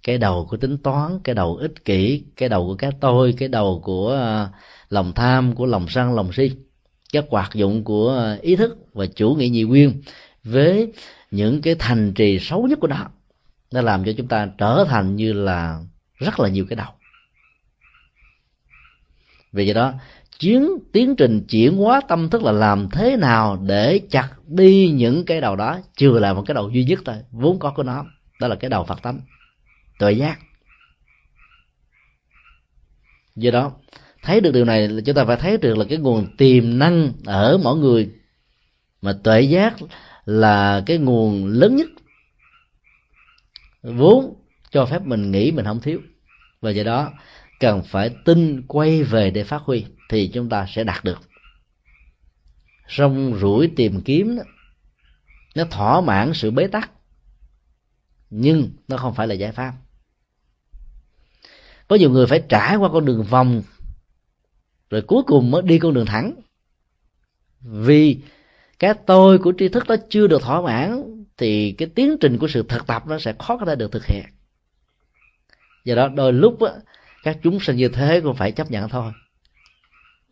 Cái 0.03 0.17
đầu 0.17 0.47
của 0.49 0.57
tính 0.57 0.77
toán, 0.77 1.19
cái 1.23 1.35
đầu 1.35 1.55
ích 1.55 1.85
kỷ, 1.85 2.23
cái 2.35 2.49
đầu 2.49 2.67
của 2.67 2.75
cái 2.75 2.91
tôi, 2.99 3.33
cái 3.37 3.49
đầu 3.49 3.81
của 3.83 4.15
à, 4.15 4.49
lòng 4.89 5.13
tham, 5.13 5.55
của 5.55 5.65
lòng 5.65 5.85
sân, 5.87 6.13
lòng 6.13 6.33
si, 6.33 6.51
các 7.13 7.25
hoạt 7.29 7.53
dụng 7.53 7.83
của 7.83 8.17
à, 8.17 8.37
ý 8.41 8.55
thức 8.55 8.77
và 8.93 9.05
chủ 9.05 9.33
nghĩa 9.33 9.49
nhị 9.49 9.63
nguyên 9.63 10.01
với 10.43 10.93
những 11.31 11.61
cái 11.61 11.75
thành 11.79 12.13
trì 12.13 12.39
xấu 12.39 12.67
nhất 12.67 12.79
của 12.81 12.87
nó 12.87 13.07
nó 13.71 13.81
làm 13.81 14.03
cho 14.05 14.11
chúng 14.17 14.27
ta 14.27 14.49
trở 14.57 14.85
thành 14.89 15.15
như 15.15 15.33
là 15.33 15.79
rất 16.15 16.39
là 16.39 16.49
nhiều 16.49 16.65
cái 16.69 16.75
đầu. 16.75 16.91
Vì 19.51 19.65
vậy 19.65 19.73
đó 19.73 19.93
chiến 20.39 20.69
tiến 20.93 21.15
trình 21.15 21.45
chuyển 21.49 21.77
hóa 21.77 22.01
tâm 22.07 22.29
thức 22.29 22.43
là 22.43 22.51
làm 22.51 22.89
thế 22.89 23.17
nào 23.17 23.63
để 23.67 24.01
chặt 24.09 24.29
đi 24.47 24.91
những 24.91 25.25
cái 25.25 25.41
đầu 25.41 25.55
đó 25.55 25.79
chưa 25.95 26.19
là 26.19 26.33
một 26.33 26.43
cái 26.47 26.55
đầu 26.55 26.69
duy 26.69 26.83
nhất 26.83 26.99
thôi, 27.05 27.15
vốn 27.31 27.59
có 27.59 27.71
của 27.75 27.83
nó, 27.83 28.05
đó 28.39 28.47
là 28.47 28.55
cái 28.55 28.69
đầu 28.69 28.83
phật 28.83 29.01
tánh, 29.01 29.19
tuệ 29.99 30.11
giác. 30.11 30.39
Do 33.35 33.51
đó, 33.51 33.71
thấy 34.23 34.41
được 34.41 34.51
điều 34.51 34.65
này 34.65 34.87
là 34.87 35.01
chúng 35.05 35.15
ta 35.15 35.25
phải 35.25 35.37
thấy 35.37 35.57
được 35.57 35.77
là 35.77 35.85
cái 35.89 35.97
nguồn 35.97 36.37
tiềm 36.37 36.79
năng 36.79 37.11
ở 37.25 37.59
mỗi 37.63 37.77
người. 37.77 38.09
Mà 39.01 39.13
tuệ 39.23 39.41
giác 39.41 39.75
là 40.25 40.83
cái 40.85 40.97
nguồn 40.97 41.45
lớn 41.45 41.75
nhất 41.75 41.87
vốn 43.83 44.35
cho 44.71 44.85
phép 44.85 45.01
mình 45.01 45.31
nghĩ 45.31 45.51
mình 45.51 45.65
không 45.65 45.81
thiếu. 45.81 45.99
Và 46.61 46.71
do 46.71 46.83
đó 46.83 47.13
cần 47.59 47.83
phải 47.83 48.15
tin 48.25 48.67
quay 48.67 49.03
về 49.03 49.31
để 49.31 49.43
phát 49.43 49.61
huy 49.61 49.85
thì 50.09 50.27
chúng 50.27 50.49
ta 50.49 50.65
sẽ 50.69 50.83
đạt 50.83 51.03
được. 51.03 51.19
Rong 52.97 53.39
rủi 53.39 53.71
tìm 53.75 54.01
kiếm 54.01 54.37
đó, 54.37 54.43
nó 55.55 55.63
thỏa 55.65 56.01
mãn 56.01 56.33
sự 56.33 56.51
bế 56.51 56.67
tắc 56.67 56.91
nhưng 58.31 58.71
nó 58.87 58.97
không 58.97 59.13
phải 59.13 59.27
là 59.27 59.33
giải 59.33 59.51
pháp. 59.51 59.73
Có 61.87 61.95
nhiều 61.95 62.09
người 62.09 62.27
phải 62.27 62.43
trải 62.49 62.75
qua 62.75 62.89
con 62.93 63.05
đường 63.05 63.23
vòng 63.23 63.61
rồi 64.89 65.01
cuối 65.01 65.23
cùng 65.27 65.51
mới 65.51 65.61
đi 65.61 65.79
con 65.79 65.93
đường 65.93 66.05
thẳng. 66.05 66.33
Vì 67.61 68.17
cái 68.79 68.93
tôi 69.05 69.37
của 69.37 69.53
tri 69.57 69.69
thức 69.69 69.87
đó 69.87 69.95
chưa 70.09 70.27
được 70.27 70.41
thỏa 70.41 70.61
mãn 70.61 71.20
thì 71.41 71.71
cái 71.71 71.89
tiến 71.95 72.17
trình 72.21 72.37
của 72.37 72.47
sự 72.47 72.63
thực 72.69 72.87
tập 72.87 73.03
nó 73.07 73.19
sẽ 73.19 73.33
khó 73.39 73.57
có 73.57 73.65
thể 73.65 73.75
được 73.75 73.91
thực 73.91 74.05
hiện. 74.05 74.25
Do 75.85 75.95
đó 75.95 76.07
đôi 76.07 76.33
lúc 76.33 76.61
á, 76.61 76.71
các 77.23 77.37
chúng 77.43 77.59
sinh 77.59 77.75
như 77.75 77.89
thế 77.89 78.21
cũng 78.21 78.35
phải 78.35 78.51
chấp 78.51 78.71
nhận 78.71 78.89
thôi. 78.89 79.11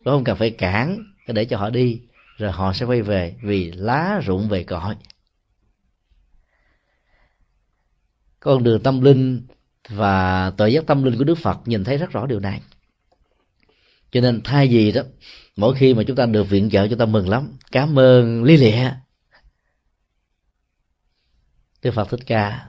Cũng 0.04 0.12
không? 0.14 0.24
Cần 0.24 0.36
phải 0.36 0.50
cản 0.50 0.98
để 1.26 1.44
cho 1.44 1.58
họ 1.58 1.70
đi 1.70 2.00
rồi 2.36 2.52
họ 2.52 2.72
sẽ 2.72 2.86
quay 2.86 3.02
về 3.02 3.34
vì 3.42 3.72
lá 3.72 4.20
rụng 4.24 4.48
về 4.48 4.64
cội 4.64 4.94
con 8.40 8.62
đường 8.62 8.82
tâm 8.82 9.00
linh 9.00 9.42
và 9.88 10.50
tội 10.50 10.72
giác 10.72 10.86
tâm 10.86 11.02
linh 11.02 11.18
của 11.18 11.24
đức 11.24 11.38
phật 11.38 11.58
nhìn 11.64 11.84
thấy 11.84 11.98
rất 11.98 12.10
rõ 12.10 12.26
điều 12.26 12.40
này. 12.40 12.60
Cho 14.12 14.20
nên 14.20 14.40
thay 14.44 14.68
vì 14.68 14.92
đó 14.92 15.02
mỗi 15.56 15.74
khi 15.74 15.94
mà 15.94 16.02
chúng 16.06 16.16
ta 16.16 16.26
được 16.26 16.48
viện 16.48 16.70
trợ 16.70 16.88
chúng 16.88 16.98
ta 16.98 17.04
mừng 17.04 17.28
lắm. 17.28 17.58
Cảm 17.72 17.98
ơn 17.98 18.44
lý 18.44 18.56
lịa 18.56 18.90
đức 21.82 21.90
phật 21.94 22.08
thích 22.10 22.20
ca. 22.26 22.66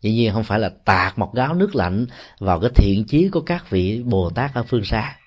Dĩ 0.00 0.12
nhiên 0.12 0.32
không 0.32 0.44
phải 0.44 0.58
là 0.58 0.70
tạt 0.84 1.18
một 1.18 1.34
gáo 1.34 1.54
nước 1.54 1.76
lạnh 1.76 2.06
vào 2.38 2.60
cái 2.60 2.70
thiện 2.74 3.04
chí 3.08 3.28
của 3.28 3.40
các 3.40 3.70
vị 3.70 4.02
bồ 4.02 4.30
tát 4.30 4.54
ở 4.54 4.62
phương 4.62 4.84
xa. 4.84 5.18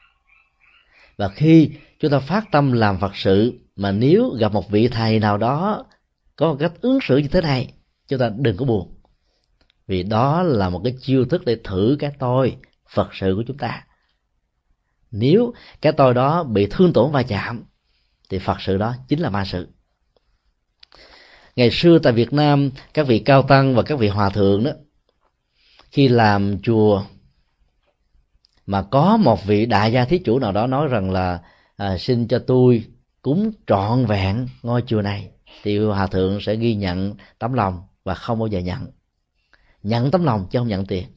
Và 1.18 1.30
khi 1.30 1.72
chúng 2.00 2.12
ta 2.12 2.20
phát 2.20 2.52
tâm 2.52 2.72
làm 2.72 3.00
phật 3.00 3.16
sự, 3.16 3.60
mà 3.76 3.92
nếu 3.92 4.30
gặp 4.30 4.54
một 4.54 4.70
vị 4.70 4.88
thầy 4.88 5.20
nào 5.20 5.38
đó 5.38 5.86
có 6.36 6.48
một 6.48 6.58
cách 6.60 6.74
ứng 6.82 7.00
xử 7.02 7.18
như 7.18 7.28
thế 7.28 7.42
này, 7.42 7.74
chúng 8.08 8.20
ta 8.20 8.30
đừng 8.38 8.58
có 8.58 8.66
buồn. 8.66 8.94
Vì 9.88 10.04
đó 10.04 10.44
là 10.44 10.70
một 10.70 10.82
cái 10.84 10.96
chiêu 11.02 11.26
thức 11.26 11.46
để 11.46 11.58
thử 11.64 11.96
cái 12.00 12.12
tôi 12.20 12.58
phật 12.90 13.10
sự 13.14 13.34
của 13.36 13.44
chúng 13.48 13.58
ta. 13.58 13.84
Nếu 15.12 15.54
cái 15.82 15.94
tôi 15.94 16.14
đó 16.14 16.44
bị 16.44 16.68
thương 16.70 16.94
tổn 16.94 17.12
va 17.12 17.24
chạm, 17.24 17.64
thì 18.30 18.40
phật 18.40 18.62
sự 18.62 18.78
đó 18.78 18.96
chính 19.08 19.20
là 19.20 19.30
ma 19.30 19.46
sự 19.46 19.68
ngày 21.58 21.72
xưa 21.72 22.00
tại 22.00 22.14
việt 22.14 22.34
nam 22.34 22.70
các 22.94 23.08
vị 23.08 23.20
cao 23.20 23.42
tăng 23.42 23.76
và 23.76 23.84
các 23.84 24.00
vị 24.00 24.08
hòa 24.08 24.30
thượng 24.30 24.64
đó 24.64 24.72
khi 25.92 26.08
làm 26.08 26.60
chùa 26.62 27.04
mà 28.66 28.82
có 28.82 29.18
một 29.18 29.46
vị 29.46 29.66
đại 29.66 29.92
gia 29.92 30.06
thí 30.06 30.20
chủ 30.20 30.40
nào 30.40 30.52
đó 30.52 30.68
nói 30.68 30.88
rằng 30.88 31.12
là 31.12 31.40
à, 31.78 31.98
xin 31.98 32.28
cho 32.28 32.40
tôi 32.40 32.84
cúng 33.22 33.52
trọn 33.68 34.06
vẹn 34.06 34.48
ngôi 34.64 34.84
chùa 34.88 35.02
này. 35.02 35.30
Thì 35.64 35.80
hòa 35.80 36.08
thượng 36.08 36.40
sẽ 36.42 36.56
ghi 36.56 36.76
nhận 36.76 37.16
tấm 37.40 37.54
lòng 37.54 37.82
và 38.04 38.14
không 38.14 38.40
bao 38.40 38.48
giờ 38.48 38.60
nhận. 38.60 38.88
Nhận 39.84 40.12
tấm 40.12 40.24
lòng 40.24 40.48
chứ 40.50 40.60
không 40.60 40.68
nhận 40.68 40.86
tiền. 40.86 41.08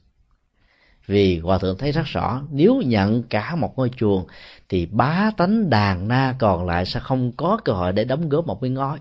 Vì 1.07 1.39
hòa 1.39 1.59
thượng 1.59 1.79
thấy 1.79 1.93
rất 1.93 2.07
rõ 2.07 2.43
nếu 2.51 2.83
nhận 2.85 3.23
cả 3.23 3.55
một 3.55 3.73
ngôi 3.77 3.91
chùa 3.97 4.25
thì 4.69 4.87
bá 4.87 5.31
tánh 5.37 5.71
đàn 5.71 6.09
na 6.09 6.35
còn 6.39 6.67
lại 6.67 6.87
sẽ 6.87 7.01
không 7.01 7.33
có 7.37 7.59
cơ 7.65 7.73
hội 7.73 7.93
để 7.93 8.05
đóng 8.05 8.29
góp 8.29 8.47
một 8.47 8.59
cái 8.61 8.71
ngói 8.71 8.99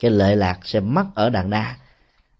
cái 0.00 0.10
lệ 0.10 0.36
lạc 0.36 0.58
sẽ 0.64 0.80
mất 0.80 1.04
ở 1.14 1.30
đàn 1.30 1.50
na 1.50 1.76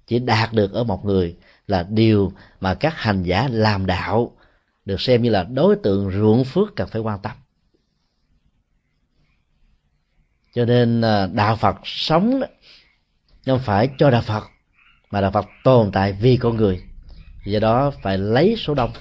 chỉ 0.06 0.18
đạt 0.18 0.52
được 0.52 0.72
ở 0.72 0.84
một 0.84 1.04
người 1.04 1.36
là 1.66 1.86
điều 1.90 2.32
mà 2.60 2.74
các 2.74 2.94
hành 2.96 3.22
giả 3.22 3.48
làm 3.50 3.86
đạo 3.86 4.36
được 4.84 5.00
xem 5.00 5.22
như 5.22 5.30
là 5.30 5.44
đối 5.44 5.76
tượng 5.76 6.10
ruộng 6.10 6.44
phước 6.44 6.76
cần 6.76 6.88
phải 6.88 7.00
quan 7.00 7.18
tâm. 7.22 7.32
Cho 10.54 10.64
nên 10.64 11.00
à, 11.00 11.26
đạo 11.26 11.56
phật 11.56 11.76
sống 11.84 12.40
đó, 12.40 12.46
không 13.46 13.60
phải 13.64 13.88
cho 13.98 14.10
đạo 14.10 14.22
phật 14.22 14.44
mà 15.10 15.20
đạo 15.20 15.30
phật 15.30 15.46
tồn 15.64 15.90
tại 15.92 16.12
vì 16.12 16.36
con 16.36 16.56
người. 16.56 16.82
Do 17.46 17.60
đó 17.60 17.90
phải 18.02 18.18
lấy 18.18 18.56
số 18.58 18.74
đông 18.74 18.92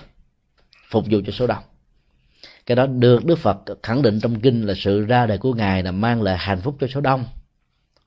phục 0.90 1.06
vụ 1.10 1.22
cho 1.26 1.32
số 1.32 1.48
đông. 1.48 1.64
Cái 2.66 2.76
đó 2.76 2.86
được 2.86 3.26
đức 3.26 3.40
phật 3.40 3.58
khẳng 3.84 4.02
định 4.02 4.20
trong 4.20 4.40
kinh 4.40 4.62
là 4.62 4.74
sự 4.78 5.06
ra 5.06 5.26
đời 5.26 5.38
của 5.38 5.54
ngài 5.54 5.84
là 5.84 5.92
mang 5.92 6.22
lại 6.22 6.38
hạnh 6.38 6.62
phúc 6.62 6.78
cho 6.80 6.88
số 6.88 7.02
đông 7.02 7.26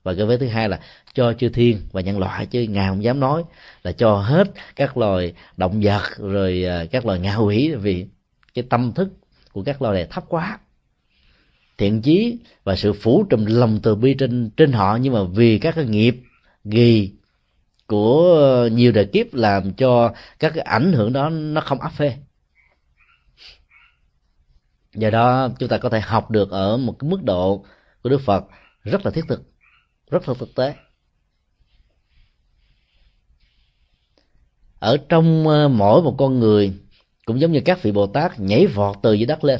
và 0.03 0.13
cái 0.13 0.25
vế 0.25 0.37
thứ 0.37 0.47
hai 0.47 0.69
là 0.69 0.79
cho 1.13 1.33
chư 1.33 1.49
thiên 1.49 1.77
và 1.91 2.01
nhân 2.01 2.19
loại, 2.19 2.45
chứ 2.45 2.61
ngài 2.61 2.89
không 2.89 3.03
dám 3.03 3.19
nói 3.19 3.43
là 3.83 3.91
cho 3.91 4.17
hết 4.17 4.47
các 4.75 4.97
loài 4.97 5.33
động 5.57 5.81
vật, 5.83 6.01
rồi 6.17 6.65
à, 6.65 6.85
các 6.91 7.05
loài 7.05 7.19
ngạ 7.19 7.35
quỷ, 7.35 7.71
vì 7.75 8.05
cái 8.53 8.63
tâm 8.69 8.93
thức 8.93 9.09
của 9.51 9.63
các 9.63 9.81
loài 9.81 9.95
này 9.95 10.07
thấp 10.09 10.23
quá. 10.27 10.59
Thiện 11.77 12.01
chí 12.01 12.37
và 12.63 12.75
sự 12.75 12.93
phủ 12.93 13.25
trùm 13.29 13.45
lòng 13.45 13.79
từ 13.83 13.95
bi 13.95 14.13
trên 14.13 14.49
trên 14.57 14.71
họ, 14.71 14.97
nhưng 15.01 15.13
mà 15.13 15.19
vì 15.23 15.59
các 15.59 15.75
cái 15.75 15.85
nghiệp 15.85 16.15
ghi 16.63 17.11
của 17.87 18.69
nhiều 18.71 18.91
đời 18.91 19.05
kiếp 19.05 19.33
làm 19.33 19.73
cho 19.73 20.13
các 20.39 20.51
cái 20.55 20.63
ảnh 20.63 20.93
hưởng 20.93 21.13
đó 21.13 21.29
nó 21.29 21.61
không 21.61 21.81
áp 21.81 21.89
phê. 21.89 22.17
Do 24.93 25.09
đó 25.09 25.49
chúng 25.59 25.69
ta 25.69 25.77
có 25.77 25.89
thể 25.89 25.99
học 25.99 26.31
được 26.31 26.51
ở 26.51 26.77
một 26.77 26.95
cái 26.99 27.09
mức 27.09 27.23
độ 27.23 27.65
của 28.03 28.09
đức 28.09 28.21
phật 28.25 28.43
rất 28.83 29.05
là 29.05 29.11
thiết 29.11 29.25
thực 29.27 29.50
rất 30.11 30.29
là 30.29 30.33
thực 30.39 30.55
tế. 30.55 30.75
Ở 34.79 34.97
trong 35.09 35.47
ờ, 35.47 35.67
mỗi 35.67 36.01
một 36.01 36.15
con 36.17 36.39
người, 36.39 36.73
cũng 37.25 37.39
giống 37.39 37.51
như 37.51 37.61
các 37.65 37.83
vị 37.83 37.91
bồ 37.91 38.07
tát, 38.07 38.39
nhảy 38.39 38.67
vọt 38.67 38.95
từ 39.03 39.13
dưới 39.13 39.25
đất 39.25 39.43
lên. 39.43 39.59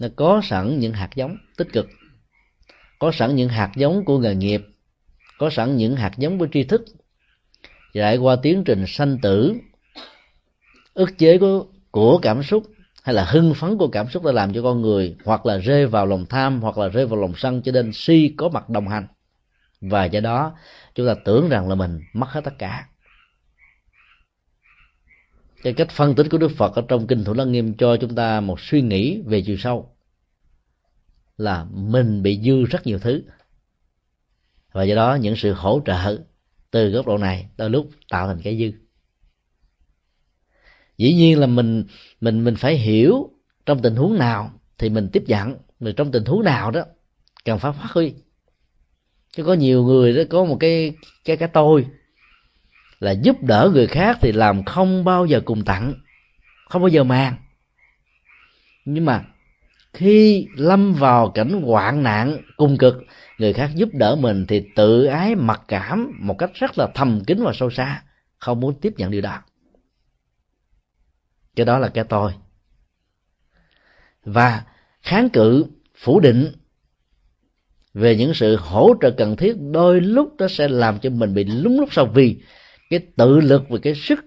Nó 0.00 0.08
có 0.16 0.40
sẵn 0.44 0.78
những 0.78 0.92
hạt 0.92 1.10
giống 1.14 1.36
tích 1.56 1.68
cực, 1.72 1.88
có 2.98 3.12
sẵn 3.12 3.36
những 3.36 3.48
hạt 3.48 3.72
giống 3.76 4.04
của 4.04 4.18
nghề 4.18 4.34
nghiệp, 4.34 4.62
có 5.38 5.50
sẵn 5.50 5.76
những 5.76 5.96
hạt 5.96 6.12
giống 6.18 6.38
của 6.38 6.46
tri 6.52 6.64
thức. 6.64 6.84
Trải 7.94 8.16
qua 8.16 8.36
tiến 8.36 8.64
trình 8.64 8.84
sanh 8.86 9.18
tử, 9.22 9.54
ức 10.94 11.18
chế 11.18 11.38
của 11.38 11.66
của 11.90 12.18
cảm 12.18 12.42
xúc 12.42 12.64
hay 13.02 13.14
là 13.14 13.24
hưng 13.24 13.54
phấn 13.54 13.78
của 13.78 13.88
cảm 13.88 14.08
xúc 14.08 14.24
đã 14.24 14.32
làm 14.32 14.54
cho 14.54 14.62
con 14.62 14.82
người, 14.82 15.16
hoặc 15.24 15.46
là 15.46 15.58
rơi 15.58 15.86
vào 15.86 16.06
lòng 16.06 16.26
tham, 16.26 16.62
hoặc 16.62 16.78
là 16.78 16.88
rơi 16.88 17.06
vào 17.06 17.20
lòng 17.20 17.32
sân, 17.36 17.62
cho 17.62 17.72
nên 17.72 17.90
si 17.92 18.34
có 18.36 18.48
mặt 18.48 18.70
đồng 18.70 18.88
hành 18.88 19.06
và 19.82 20.04
do 20.04 20.20
đó, 20.20 20.56
chúng 20.94 21.06
ta 21.06 21.14
tưởng 21.24 21.48
rằng 21.48 21.68
là 21.68 21.74
mình 21.74 22.00
mất 22.12 22.26
hết 22.28 22.44
tất 22.44 22.58
cả. 22.58 22.88
Cái 25.62 25.72
cách 25.72 25.90
phân 25.90 26.14
tích 26.14 26.26
của 26.30 26.38
đức 26.38 26.50
phật 26.56 26.74
ở 26.74 26.82
trong 26.88 27.06
kinh 27.06 27.24
thủ 27.24 27.34
lăng 27.34 27.52
nghiêm 27.52 27.74
cho 27.74 27.96
chúng 27.96 28.14
ta 28.14 28.40
một 28.40 28.60
suy 28.60 28.82
nghĩ 28.82 29.22
về 29.26 29.42
chiều 29.46 29.56
sâu 29.56 29.96
là 31.36 31.64
mình 31.64 32.22
bị 32.22 32.40
dư 32.44 32.64
rất 32.64 32.86
nhiều 32.86 32.98
thứ. 32.98 33.22
Và 34.72 34.82
do 34.82 34.94
đó, 34.94 35.14
những 35.14 35.36
sự 35.36 35.52
hỗ 35.52 35.80
trợ 35.84 36.18
từ 36.70 36.90
góc 36.90 37.06
độ 37.06 37.18
này 37.18 37.48
đôi 37.56 37.70
lúc 37.70 37.90
tạo 38.08 38.26
thành 38.26 38.40
cái 38.42 38.58
dư. 38.58 38.78
Dĩ 40.96 41.14
nhiên 41.14 41.38
là 41.38 41.46
mình 41.46 41.84
mình 42.20 42.44
mình 42.44 42.56
phải 42.56 42.76
hiểu 42.76 43.30
trong 43.66 43.82
tình 43.82 43.96
huống 43.96 44.18
nào 44.18 44.52
thì 44.78 44.88
mình 44.88 45.08
tiếp 45.12 45.22
nhận, 45.26 45.56
rồi 45.80 45.94
trong 45.96 46.12
tình 46.12 46.24
huống 46.24 46.44
nào 46.44 46.70
đó, 46.70 46.84
cần 47.44 47.58
phải 47.58 47.72
phát 47.72 47.90
huy 47.90 48.14
chứ 49.32 49.44
có 49.44 49.54
nhiều 49.54 49.82
người 49.82 50.12
đó 50.12 50.22
có 50.30 50.44
một 50.44 50.56
cái 50.60 50.94
cái 51.24 51.36
cái 51.36 51.48
tôi 51.48 51.86
là 53.00 53.10
giúp 53.10 53.42
đỡ 53.42 53.70
người 53.72 53.86
khác 53.86 54.18
thì 54.20 54.32
làm 54.32 54.64
không 54.64 55.04
bao 55.04 55.26
giờ 55.26 55.40
cùng 55.44 55.64
tặng, 55.64 55.94
không 56.68 56.82
bao 56.82 56.88
giờ 56.88 57.04
mang 57.04 57.36
nhưng 58.84 59.04
mà 59.04 59.24
khi 59.92 60.48
lâm 60.56 60.94
vào 60.94 61.30
cảnh 61.30 61.62
hoạn 61.62 62.02
nạn 62.02 62.38
cung 62.56 62.78
cực, 62.78 62.94
người 63.38 63.52
khác 63.52 63.70
giúp 63.74 63.88
đỡ 63.92 64.16
mình 64.20 64.46
thì 64.48 64.68
tự 64.76 65.04
ái 65.04 65.34
mặc 65.34 65.60
cảm 65.68 66.18
một 66.20 66.38
cách 66.38 66.50
rất 66.54 66.78
là 66.78 66.88
thầm 66.94 67.22
kín 67.26 67.42
và 67.44 67.52
sâu 67.54 67.70
xa, 67.70 68.02
không 68.38 68.60
muốn 68.60 68.80
tiếp 68.80 68.92
nhận 68.96 69.10
điều 69.10 69.20
đó. 69.20 69.42
Cái 71.56 71.66
đó 71.66 71.78
là 71.78 71.88
cái 71.88 72.04
tôi. 72.04 72.32
Và 74.24 74.64
kháng 75.02 75.30
cự, 75.30 75.66
phủ 75.96 76.20
định 76.20 76.52
về 77.94 78.16
những 78.16 78.34
sự 78.34 78.56
hỗ 78.56 78.94
trợ 79.00 79.10
cần 79.10 79.36
thiết 79.36 79.56
đôi 79.72 80.00
lúc 80.00 80.34
nó 80.38 80.48
sẽ 80.48 80.68
làm 80.68 80.98
cho 80.98 81.10
mình 81.10 81.34
bị 81.34 81.44
lúng 81.44 81.80
lúc 81.80 81.88
sau 81.92 82.06
vì 82.06 82.42
cái 82.90 83.00
tự 83.16 83.40
lực 83.40 83.62
và 83.68 83.78
cái 83.82 83.94
sức 83.94 84.24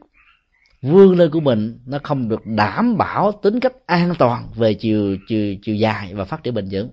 vươn 0.82 1.18
lên 1.18 1.32
của 1.32 1.40
mình 1.40 1.80
nó 1.86 2.00
không 2.04 2.30
được 2.30 2.46
đảm 2.46 2.98
bảo 2.98 3.40
tính 3.44 3.60
cách 3.60 3.74
an 3.86 4.14
toàn 4.20 4.50
về 4.56 4.74
chiều 4.74 5.18
chiều 5.28 5.56
chiều 5.64 5.76
dài 5.76 6.14
và 6.14 6.26
phát 6.26 6.44
triển 6.44 6.54
bền 6.54 6.68
vững. 6.72 6.90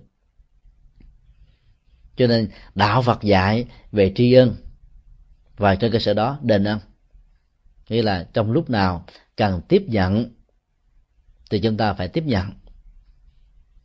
Cho 2.15 2.27
nên 2.27 2.49
đạo 2.75 3.01
Phật 3.01 3.23
dạy 3.23 3.65
về 3.91 4.11
tri 4.15 4.33
ân 4.33 4.55
và 5.57 5.75
trên 5.75 5.91
cơ 5.91 5.99
sở 5.99 6.13
đó 6.13 6.39
đền 6.41 6.63
ân 6.63 6.79
nghĩa 7.89 8.01
là 8.01 8.27
trong 8.33 8.51
lúc 8.51 8.69
nào 8.69 9.05
cần 9.35 9.61
tiếp 9.67 9.83
nhận 9.87 10.33
thì 11.49 11.59
chúng 11.59 11.77
ta 11.77 11.93
phải 11.93 12.07
tiếp 12.07 12.23
nhận 12.25 12.49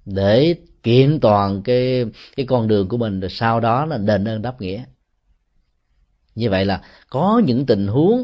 để 0.05 0.57
kiện 0.83 1.21
toàn 1.21 1.63
cái 1.63 2.05
cái 2.37 2.47
con 2.47 2.69
đường 2.69 2.89
của 2.89 2.97
mình, 2.97 3.21
rồi 3.21 3.31
sau 3.31 3.61
đó 3.61 3.87
là 3.87 3.99
đền 3.99 4.29
ơn 4.29 4.43
đáp 4.43 4.61
nghĩa. 4.61 4.85
Như 6.35 6.51
vậy 6.51 6.65
là 6.65 6.83
có 7.11 7.43
những 7.45 7.67
tình 7.67 7.87
huống 7.87 8.23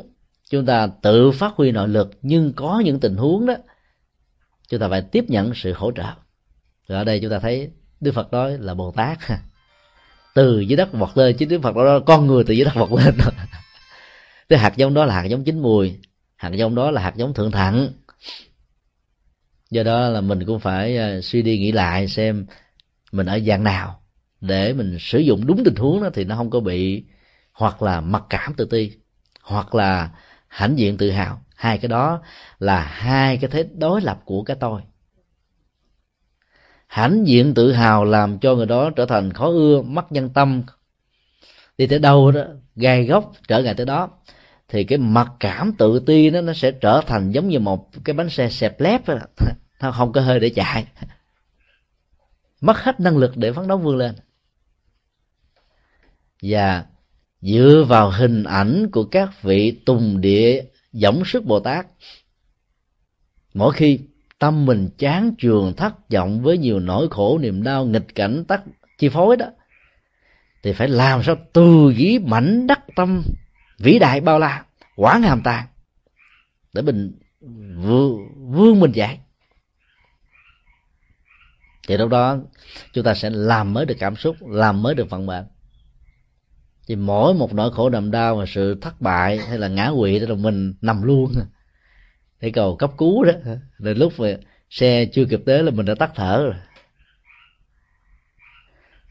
chúng 0.50 0.66
ta 0.66 0.88
tự 1.02 1.30
phát 1.30 1.52
huy 1.57 1.70
nội 1.70 1.88
lực, 1.88 2.11
nhưng 2.22 2.52
có 2.52 2.82
những 2.84 3.00
tình 3.00 3.16
huống 3.16 3.46
đó, 3.46 3.55
chúng 4.68 4.80
ta 4.80 4.88
phải 4.88 5.02
tiếp 5.02 5.24
nhận 5.28 5.55
sự 5.55 5.72
hỗ 5.72 5.92
trợ. 5.92 6.12
Rồi 6.88 6.98
ở 6.98 7.05
đây 7.05 7.20
chúng 7.20 7.30
ta 7.30 7.38
thấy 7.38 7.70
đức 8.00 8.12
phật 8.12 8.32
nói 8.32 8.59
là 8.59 8.74
bồ 8.74 8.90
tát. 8.90 9.18
Từ 10.34 10.61
dưới 10.61 10.76
đất 10.76 10.92
vọt 10.92 11.11
lên, 11.14 11.36
chứ 11.36 11.46
đức 11.46 11.61
phật 11.62 11.76
đó 11.76 12.00
con 12.07 12.26
người 12.26 12.44
từ 12.44 12.55
dưới 12.55 12.64
đất 12.64 12.74
vọt 12.74 12.92
lên. 12.92 13.14
Cái 14.48 14.59
hạt 14.59 14.76
giống 14.76 14.94
đó 14.94 15.05
là 15.05 15.14
hạt 15.14 15.24
giống 15.24 15.44
chín 15.44 15.62
mùi, 15.62 15.98
hạt 16.36 16.48
giống 16.48 16.74
đó 16.74 16.90
là 16.90 17.02
hạt 17.02 17.16
giống 17.16 17.34
thượng 17.34 17.50
thặng 17.50 17.88
do 19.70 19.82
đó 19.82 20.08
là 20.08 20.20
mình 20.20 20.44
cũng 20.46 20.60
phải 20.60 20.98
à, 20.98 21.20
suy 21.20 21.42
đi 21.42 21.58
nghĩ 21.58 21.72
lại 21.72 22.08
xem 22.08 22.46
mình 23.12 23.26
ở 23.26 23.40
dạng 23.46 23.64
nào 23.64 24.00
để 24.40 24.72
mình 24.72 24.96
sử 25.00 25.18
dụng 25.18 25.46
đúng 25.46 25.64
tình 25.64 25.74
huống 25.76 26.02
đó 26.02 26.10
thì 26.14 26.24
nó 26.24 26.36
không 26.36 26.50
có 26.50 26.60
bị 26.60 27.04
hoặc 27.52 27.82
là 27.82 28.00
mặc 28.00 28.22
cảm 28.30 28.54
tự 28.54 28.64
ti 28.64 28.92
hoặc 29.42 29.74
là 29.74 30.10
hãnh 30.48 30.78
diện 30.78 30.96
tự 30.96 31.10
hào. 31.10 31.40
Hai 31.56 31.78
cái 31.78 31.88
đó 31.88 32.22
là 32.58 32.80
hai 32.80 33.36
cái 33.36 33.50
thế 33.50 33.64
đối 33.74 34.00
lập 34.00 34.22
của 34.24 34.42
cái 34.42 34.56
tôi. 34.60 34.80
Hãnh 36.86 37.26
diện 37.26 37.54
tự 37.54 37.72
hào 37.72 38.04
làm 38.04 38.38
cho 38.38 38.54
người 38.54 38.66
đó 38.66 38.90
trở 38.96 39.06
thành 39.06 39.32
khó 39.32 39.48
ưa, 39.48 39.82
mất 39.82 40.12
nhân 40.12 40.30
tâm. 40.30 40.62
Đi 41.78 41.86
tới 41.86 41.98
đâu 41.98 42.30
đó, 42.30 42.42
gai 42.76 43.04
góc 43.04 43.32
trở 43.48 43.62
ngại 43.62 43.74
tới 43.74 43.86
đó 43.86 44.10
thì 44.74 44.84
cái 44.84 44.98
mặc 44.98 45.28
cảm 45.40 45.72
tự 45.72 46.00
ti 46.06 46.30
nó 46.30 46.40
nó 46.40 46.52
sẽ 46.52 46.70
trở 46.70 47.00
thành 47.06 47.30
giống 47.30 47.48
như 47.48 47.58
một 47.58 47.88
cái 48.04 48.14
bánh 48.14 48.30
xe 48.30 48.50
xẹp 48.50 48.80
lép 48.80 49.08
đó. 49.08 49.18
nó 49.80 49.92
không 49.92 50.12
có 50.12 50.20
hơi 50.20 50.40
để 50.40 50.48
chạy 50.48 50.86
mất 52.60 52.76
hết 52.76 53.00
năng 53.00 53.16
lực 53.16 53.36
để 53.36 53.52
phấn 53.52 53.68
đấu 53.68 53.78
vươn 53.78 53.96
lên 53.96 54.14
và 56.42 56.84
dựa 57.40 57.84
vào 57.88 58.10
hình 58.10 58.44
ảnh 58.44 58.90
của 58.92 59.04
các 59.04 59.42
vị 59.42 59.80
tùng 59.86 60.20
địa 60.20 60.62
giống 60.92 61.24
sức 61.24 61.44
bồ 61.44 61.60
tát, 61.60 61.86
mỗi 63.54 63.72
khi 63.72 63.98
tâm 64.38 64.66
mình 64.66 64.88
chán 64.98 65.34
trường 65.38 65.74
thất 65.76 66.10
vọng 66.10 66.42
với 66.42 66.58
nhiều 66.58 66.80
nỗi 66.80 67.08
khổ, 67.10 67.38
niềm 67.38 67.62
đau, 67.62 67.84
nghịch 67.84 68.14
cảnh, 68.14 68.44
tắc 68.48 68.62
chi 68.98 69.08
phối 69.08 69.36
đó, 69.36 69.46
thì 70.62 70.72
phải 70.72 70.88
làm 70.88 71.22
sao 71.22 71.36
từ 71.52 71.92
dĩ 71.96 72.18
mảnh 72.18 72.66
đắc 72.66 72.80
tâm 72.96 73.22
vĩ 73.85 73.99
đại 73.99 74.20
bao 74.20 74.39
la 74.39 74.64
quán 74.97 75.22
hàm 75.22 75.43
tàn. 75.43 75.66
Để 76.72 76.82
mình 76.82 77.18
vương, 77.76 78.28
vương 78.53 78.80
mình 78.80 78.93
dạy 78.93 79.20
thì 81.89 81.97
lúc 81.97 82.11
đó 82.11 82.39
chúng 82.93 83.05
ta 83.05 83.14
sẽ 83.14 83.30
làm 83.30 83.72
mới 83.72 83.87
được 83.87 83.97
cảm 83.99 84.16
xúc 84.16 84.37
làm 84.41 84.82
mới 84.82 84.95
được 84.95 85.11
vận 85.11 85.26
mệnh. 85.26 85.45
Thì 86.89 86.97
mỗi 86.97 87.35
một 87.35 87.55
nỗi 87.55 87.72
khổ 87.72 87.91
niềm 87.91 88.11
đau 88.11 88.37
và 88.37 88.47
sự 88.47 88.78
thất 88.80 89.01
bại 89.01 89.39
hay 89.39 89.59
là 89.59 89.68
ngã 89.68 89.91
quỵ 89.99 90.18
đó 90.18 90.26
là 90.28 90.35
mình 90.35 90.74
nằm 90.80 91.03
luôn. 91.03 91.32
Để 92.41 92.51
cầu 92.51 92.76
cấp 92.76 92.91
cứu 92.99 93.24
đó. 93.24 93.32
Đến 93.78 93.99
lúc 93.99 94.12
mà 94.18 94.28
xe 94.70 95.07
chưa 95.12 95.24
kịp 95.24 95.41
tới 95.47 95.62
là 95.62 95.70
mình 95.70 95.87
đã 95.87 95.95
tắt 95.95 96.11
thở 96.14 96.45
rồi. 96.45 96.55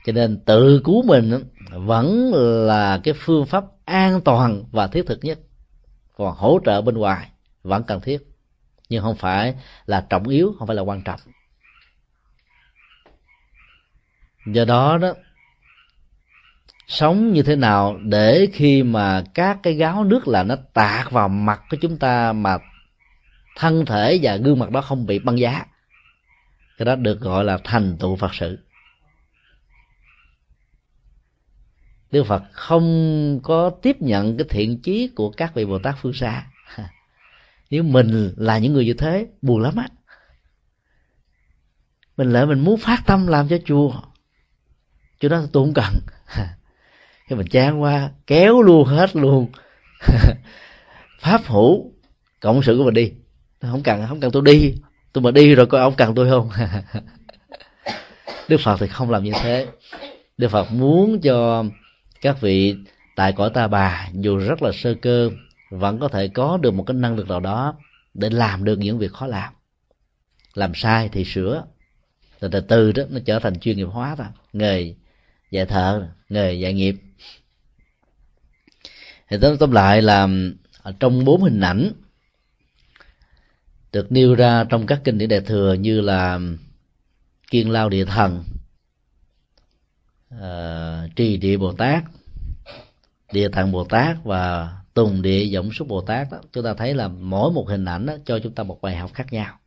Cho 0.06 0.14
nên 0.14 0.40
tự 0.46 0.82
cứu 0.84 1.04
mình 1.04 1.44
vẫn 1.72 2.34
là 2.68 3.00
cái 3.04 3.14
phương 3.18 3.46
pháp 3.46 3.66
an 3.86 4.22
toàn 4.22 4.64
và 4.72 4.88
thiết 4.88 5.04
thực 5.08 5.20
nhất. 5.24 5.40
Còn 6.18 6.36
hỗ 6.36 6.60
trợ 6.66 6.82
bên 6.82 6.96
ngoài 6.98 7.30
vẫn 7.64 7.84
cần 7.84 8.02
thiết, 8.02 8.18
nhưng 8.90 9.04
không 9.04 9.16
phải 9.16 9.56
là 9.86 10.06
trọng 10.10 10.28
yếu, 10.28 10.56
không 10.60 10.68
phải 10.68 10.76
là 10.76 10.82
quan 10.82 11.02
trọng. 11.02 11.20
Do 14.46 14.66
đó 14.66 14.98
đó, 14.98 15.14
sống 16.88 17.34
như 17.34 17.44
thế 17.44 17.56
nào 17.56 17.98
để 18.04 18.48
khi 18.54 18.84
mà 18.84 19.24
các 19.34 19.58
cái 19.64 19.74
gáo 19.74 20.04
nước 20.04 20.28
là 20.28 20.44
nó 20.44 20.56
tạt 20.74 21.12
vào 21.12 21.30
mặt 21.30 21.62
của 21.70 21.78
chúng 21.82 21.98
ta 21.98 22.34
mà 22.34 22.58
thân 23.56 23.86
thể 23.86 24.20
và 24.22 24.36
gương 24.36 24.60
mặt 24.60 24.72
đó 24.72 24.82
không 24.82 25.06
bị 25.06 25.20
băng 25.20 25.40
giá, 25.40 25.66
cái 26.78 26.86
đó 26.86 26.96
được 26.96 27.20
gọi 27.20 27.44
là 27.44 27.58
thành 27.64 27.98
tựu 28.00 28.16
phật 28.16 28.34
sự. 28.36 28.60
Đức 32.14 32.24
phật 32.24 32.43
không 32.51 33.39
có 33.43 33.70
tiếp 33.70 34.01
nhận 34.01 34.38
cái 34.38 34.47
thiện 34.49 34.82
chí 34.82 35.07
của 35.07 35.30
các 35.30 35.55
vị 35.55 35.66
bồ 35.66 35.80
tát 35.80 35.95
phương 36.01 36.14
xa. 36.14 36.47
Nếu 37.70 37.84
mình 37.84 38.34
là 38.38 38.57
những 38.57 38.74
người 38.74 38.86
như 38.86 38.93
thế, 38.93 39.28
buồn 39.41 39.61
lắm 39.61 39.76
á. 39.76 39.88
Mình 42.18 42.34
lại 42.34 42.45
mình 42.45 42.59
muốn 42.59 42.80
phát 42.80 43.03
tâm 43.05 43.28
làm 43.28 43.47
cho 43.47 43.57
chùa. 43.66 43.93
Chùa 45.20 45.30
đó 45.30 45.41
tôi 45.51 45.64
không 45.66 45.74
cần. 45.74 45.93
Cái 47.28 47.38
mình 47.38 47.47
chán 47.47 47.82
qua 47.82 48.09
kéo 48.28 48.61
luôn 48.61 48.88
hết 48.88 49.16
luôn. 49.16 49.47
Pháp 51.20 51.41
hữu, 51.45 51.91
cộng 52.39 52.64
sự 52.64 52.78
của 52.78 52.84
mình 52.84 52.93
đi. 52.93 53.11
Không 53.61 53.84
cần 53.84 54.05
không 54.07 54.20
cần 54.20 54.32
tôi 54.32 54.41
đi. 54.45 54.76
Tôi 55.14 55.22
mà 55.22 55.32
đi 55.32 55.55
rồi 55.55 55.66
coi 55.66 55.82
ông 55.82 55.95
cần 55.95 56.16
tôi 56.16 56.30
không? 56.30 56.49
Đức 58.47 58.57
phật 58.64 58.78
thì 58.80 58.88
không 58.88 59.09
làm 59.09 59.24
như 59.24 59.32
thế. 59.41 59.68
Đức 60.38 60.47
phật 60.47 60.72
muốn 60.72 61.22
cho 61.22 61.64
các 62.24 62.42
vị 62.42 62.76
tại 63.16 63.34
cõi 63.34 63.50
ta 63.54 63.68
bà 63.68 64.10
dù 64.14 64.38
rất 64.38 64.62
là 64.62 64.72
sơ 64.74 64.96
cơ 65.02 65.30
vẫn 65.70 66.00
có 66.00 66.08
thể 66.08 66.28
có 66.28 66.58
được 66.58 66.74
một 66.74 66.84
cái 66.88 66.96
năng 66.96 67.16
lực 67.16 67.28
nào 67.28 67.40
đó 67.40 67.76
để 68.14 68.30
làm 68.30 68.64
được 68.64 68.80
những 68.80 68.98
việc 68.98 69.12
khó 69.12 69.28
làm. 69.28 69.54
Làm 70.54 70.72
sai 70.76 71.10
thì 71.12 71.26
sửa. 71.26 71.66
Từ 72.40 72.48
từ 72.48 72.60
từ 72.60 72.92
đó 72.92 73.04
nó 73.10 73.20
trở 73.26 73.40
thành 73.40 73.60
chuyên 73.60 73.78
nghiệp 73.78 73.84
hóa 73.84 74.16
thôi 74.16 74.28
nghề 74.54 74.96
dạy 75.52 75.66
thợ 75.66 76.08
nghề 76.30 76.54
dạy 76.54 76.74
nghiệp. 76.74 76.96
Thì 79.30 79.38
tóm, 79.42 79.58
tóm 79.58 79.72
lại 79.72 80.02
là 80.02 80.28
trong 81.00 81.26
bốn 81.26 81.44
hình 81.44 81.62
ảnh 81.62 81.92
được 83.92 84.12
nêu 84.12 84.36
ra 84.36 84.64
trong 84.64 84.86
các 84.86 85.02
kinh 85.04 85.18
điển 85.18 85.30
đại 85.30 85.42
thừa 85.42 85.74
như 85.74 86.02
là 86.02 86.40
kiên 87.52 87.70
lao 87.70 87.90
địa 87.90 88.06
thần 88.06 88.44
uh, 90.38 91.16
trì 91.16 91.38
địa 91.38 91.58
bồ 91.58 91.74
tát 91.74 92.04
địa 93.32 93.50
thần 93.50 93.72
bồ 93.72 93.84
tát 93.84 94.18
và 94.24 94.74
tùng 94.94 95.22
địa 95.22 95.44
giọng 95.44 95.70
xuất 95.74 95.88
bồ 95.88 96.02
tát 96.02 96.32
đó 96.32 96.38
chúng 96.52 96.64
ta 96.64 96.74
thấy 96.74 96.94
là 96.94 97.08
mỗi 97.08 97.52
một 97.52 97.66
hình 97.70 97.86
ảnh 97.86 98.06
đó 98.06 98.14
cho 98.26 98.40
chúng 98.40 98.56
ta 98.56 98.64
một 98.64 98.82
bài 98.82 98.96
học 98.96 99.12
khác 99.14 99.34
nhau. 99.34 99.60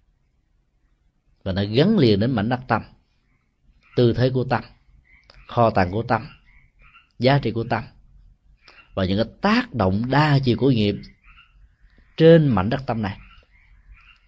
Và 1.43 1.53
nó 1.53 1.63
gắn 1.65 1.99
liền 1.99 2.21
đến 2.21 2.31
mảnh 2.31 2.49
đất 2.49 2.61
tâm 2.69 2.83
tư 3.97 4.13
thế 4.13 4.31
của 4.31 4.45
tâm 4.45 4.63
kho 5.49 5.71
tàng 5.71 5.91
của 5.91 6.03
tâm 6.03 6.27
giá 7.19 7.39
trị 7.39 7.51
của 7.51 7.65
tâm. 7.71 7.85
Và 8.95 9.05
những 9.05 9.19
cái 9.19 9.35
tác 9.41 9.75
động 9.75 10.03
đa 10.11 10.39
chiều 10.45 10.57
của 10.59 10.71
nghiệp 10.71 10.97
trên 12.17 12.49
mảnh 12.49 12.71
đất 12.71 12.87
tâm 12.87 13.03
này. 13.03 13.19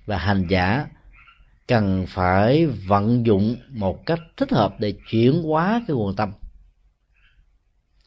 Và 0.06 0.18
hành 0.18 0.46
giả 0.50 0.86
cần 1.68 2.06
phải 2.08 2.66
vận 2.66 3.26
dụng 3.26 3.56
một 3.68 4.06
cách 4.06 4.20
thích 4.36 4.50
hợp 4.50 4.74
để 4.78 4.94
chuyển 5.10 5.42
hóa 5.42 5.84
cái 5.88 5.96
nguồn 5.96 6.16
tâm. 6.16 6.32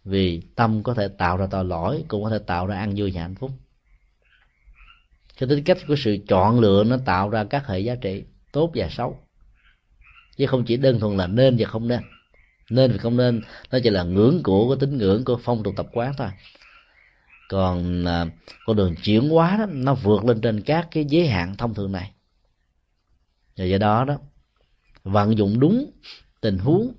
Vì 0.04 0.42
tâm 0.56 0.84
có 0.84 0.94
thể 0.94 1.08
tạo 1.08 1.38
ra 1.38 1.48
tội 1.52 1.66
lỗi 1.66 2.04
cũng 2.08 2.24
có 2.24 2.30
thể 2.30 2.40
tạo 2.40 2.68
ra 2.68 2.78
ăn 2.78 2.94
vui 2.98 3.12
và 3.14 3.22
hạnh 3.22 3.36
phúc. 3.36 3.52
Cái 5.38 5.50
tính 5.50 5.64
cách 5.64 5.78
của 5.88 5.96
sự 5.98 6.18
chọn 6.28 6.60
lựa 6.60 6.84
nó 6.84 6.98
tạo 7.06 7.30
ra 7.30 7.44
các 7.44 7.68
hệ 7.68 7.80
giá 7.80 7.96
trị 7.96 8.24
tốt 8.52 8.72
và 8.76 8.90
xấu. 8.90 9.20
Chứ 10.38 10.46
không 10.46 10.66
chỉ 10.66 10.78
đơn 10.78 11.00
thuần 11.00 11.18
là 11.18 11.28
nên 11.28 11.56
và 11.60 11.68
không 11.68 11.88
nên. 11.88 12.02
Nên 12.70 12.92
và 12.92 12.98
không 12.98 13.18
nên 13.18 13.42
nó 13.72 13.80
chỉ 13.84 13.90
là 13.90 14.04
ngưỡng 14.04 14.44
của 14.44 14.70
cái 14.70 14.80
tính 14.80 14.98
ngưỡng 14.98 15.26
của 15.26 15.40
phong 15.44 15.64
tục 15.64 15.74
tập 15.78 15.88
quán 15.94 16.14
thôi. 16.18 16.28
Còn 17.50 18.06
à, 18.06 18.26
con 18.66 18.78
đường 18.78 18.96
chuyển 18.96 19.30
hóa 19.30 19.58
đó 19.58 19.66
nó 19.72 19.94
vượt 19.94 20.26
lên 20.26 20.42
trên 20.42 20.62
các 20.62 20.88
cái 20.92 21.06
giới 21.10 21.28
hạn 21.28 21.56
thông 21.58 21.74
thường 21.74 21.92
này 21.92 22.12
và 23.62 23.68
do 23.68 23.78
đó 23.78 24.06
đó, 24.06 24.18
vận 25.04 25.38
dụng 25.38 25.60
đúng 25.60 25.92
tình 26.42 26.58
huống, 26.58 26.94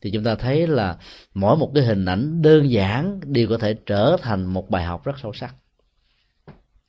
thì 0.00 0.10
chúng 0.10 0.24
ta 0.24 0.34
thấy 0.34 0.66
là 0.66 0.96
mỗi 1.34 1.56
một 1.56 1.72
cái 1.74 1.84
hình 1.84 2.04
ảnh 2.04 2.42
đơn 2.42 2.70
giản 2.70 3.20
đều 3.24 3.48
có 3.48 3.58
thể 3.58 3.74
trở 3.86 4.16
thành 4.22 4.44
một 4.44 4.70
bài 4.70 4.84
học 4.84 5.04
rất 5.04 5.18
sâu 5.22 5.32
sắc. 5.32 5.54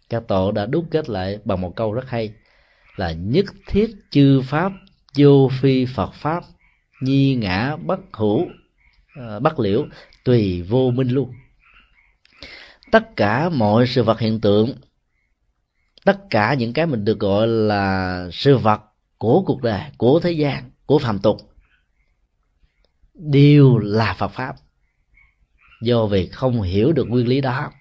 Các 0.09 0.23
tổ 0.27 0.51
đã 0.51 0.65
đúc 0.65 0.85
kết 0.91 1.09
lại 1.09 1.39
bằng 1.45 1.61
một 1.61 1.75
câu 1.75 1.93
rất 1.93 2.09
hay 2.09 2.33
là 2.95 3.11
nhất 3.11 3.45
thiết 3.67 3.95
chư 4.09 4.41
pháp, 4.41 4.71
vô 5.17 5.49
phi 5.61 5.85
phật 5.85 6.13
pháp, 6.13 6.43
nhi 7.01 7.35
ngã 7.35 7.75
bất 7.75 7.99
hữu 8.13 8.47
ờ, 9.15 9.39
bất 9.39 9.59
liễu, 9.59 9.85
tùy 10.23 10.61
vô 10.61 10.91
minh 10.91 11.09
luôn. 11.09 11.31
Tất 12.91 13.15
cả 13.15 13.49
mọi 13.49 13.87
sự 13.87 14.03
vật 14.03 14.19
hiện 14.19 14.41
tượng, 14.41 14.73
tất 16.05 16.17
cả 16.29 16.53
những 16.53 16.73
cái 16.73 16.85
mình 16.85 17.05
được 17.05 17.19
gọi 17.19 17.47
là 17.47 18.29
sự 18.31 18.57
vật 18.57 18.81
của 19.17 19.43
cuộc 19.45 19.61
đời, 19.61 19.81
của 19.97 20.19
thế 20.19 20.31
gian, 20.31 20.71
của 20.85 20.99
phàm 20.99 21.19
tục, 21.19 21.37
đều 23.13 23.77
là 23.77 24.13
phật 24.13 24.27
pháp. 24.27 24.55
Do 25.81 26.05
vì 26.05 26.27
không 26.27 26.61
hiểu 26.61 26.91
được 26.91 27.09
nguyên 27.09 27.27
lý 27.27 27.41
đó, 27.41 27.71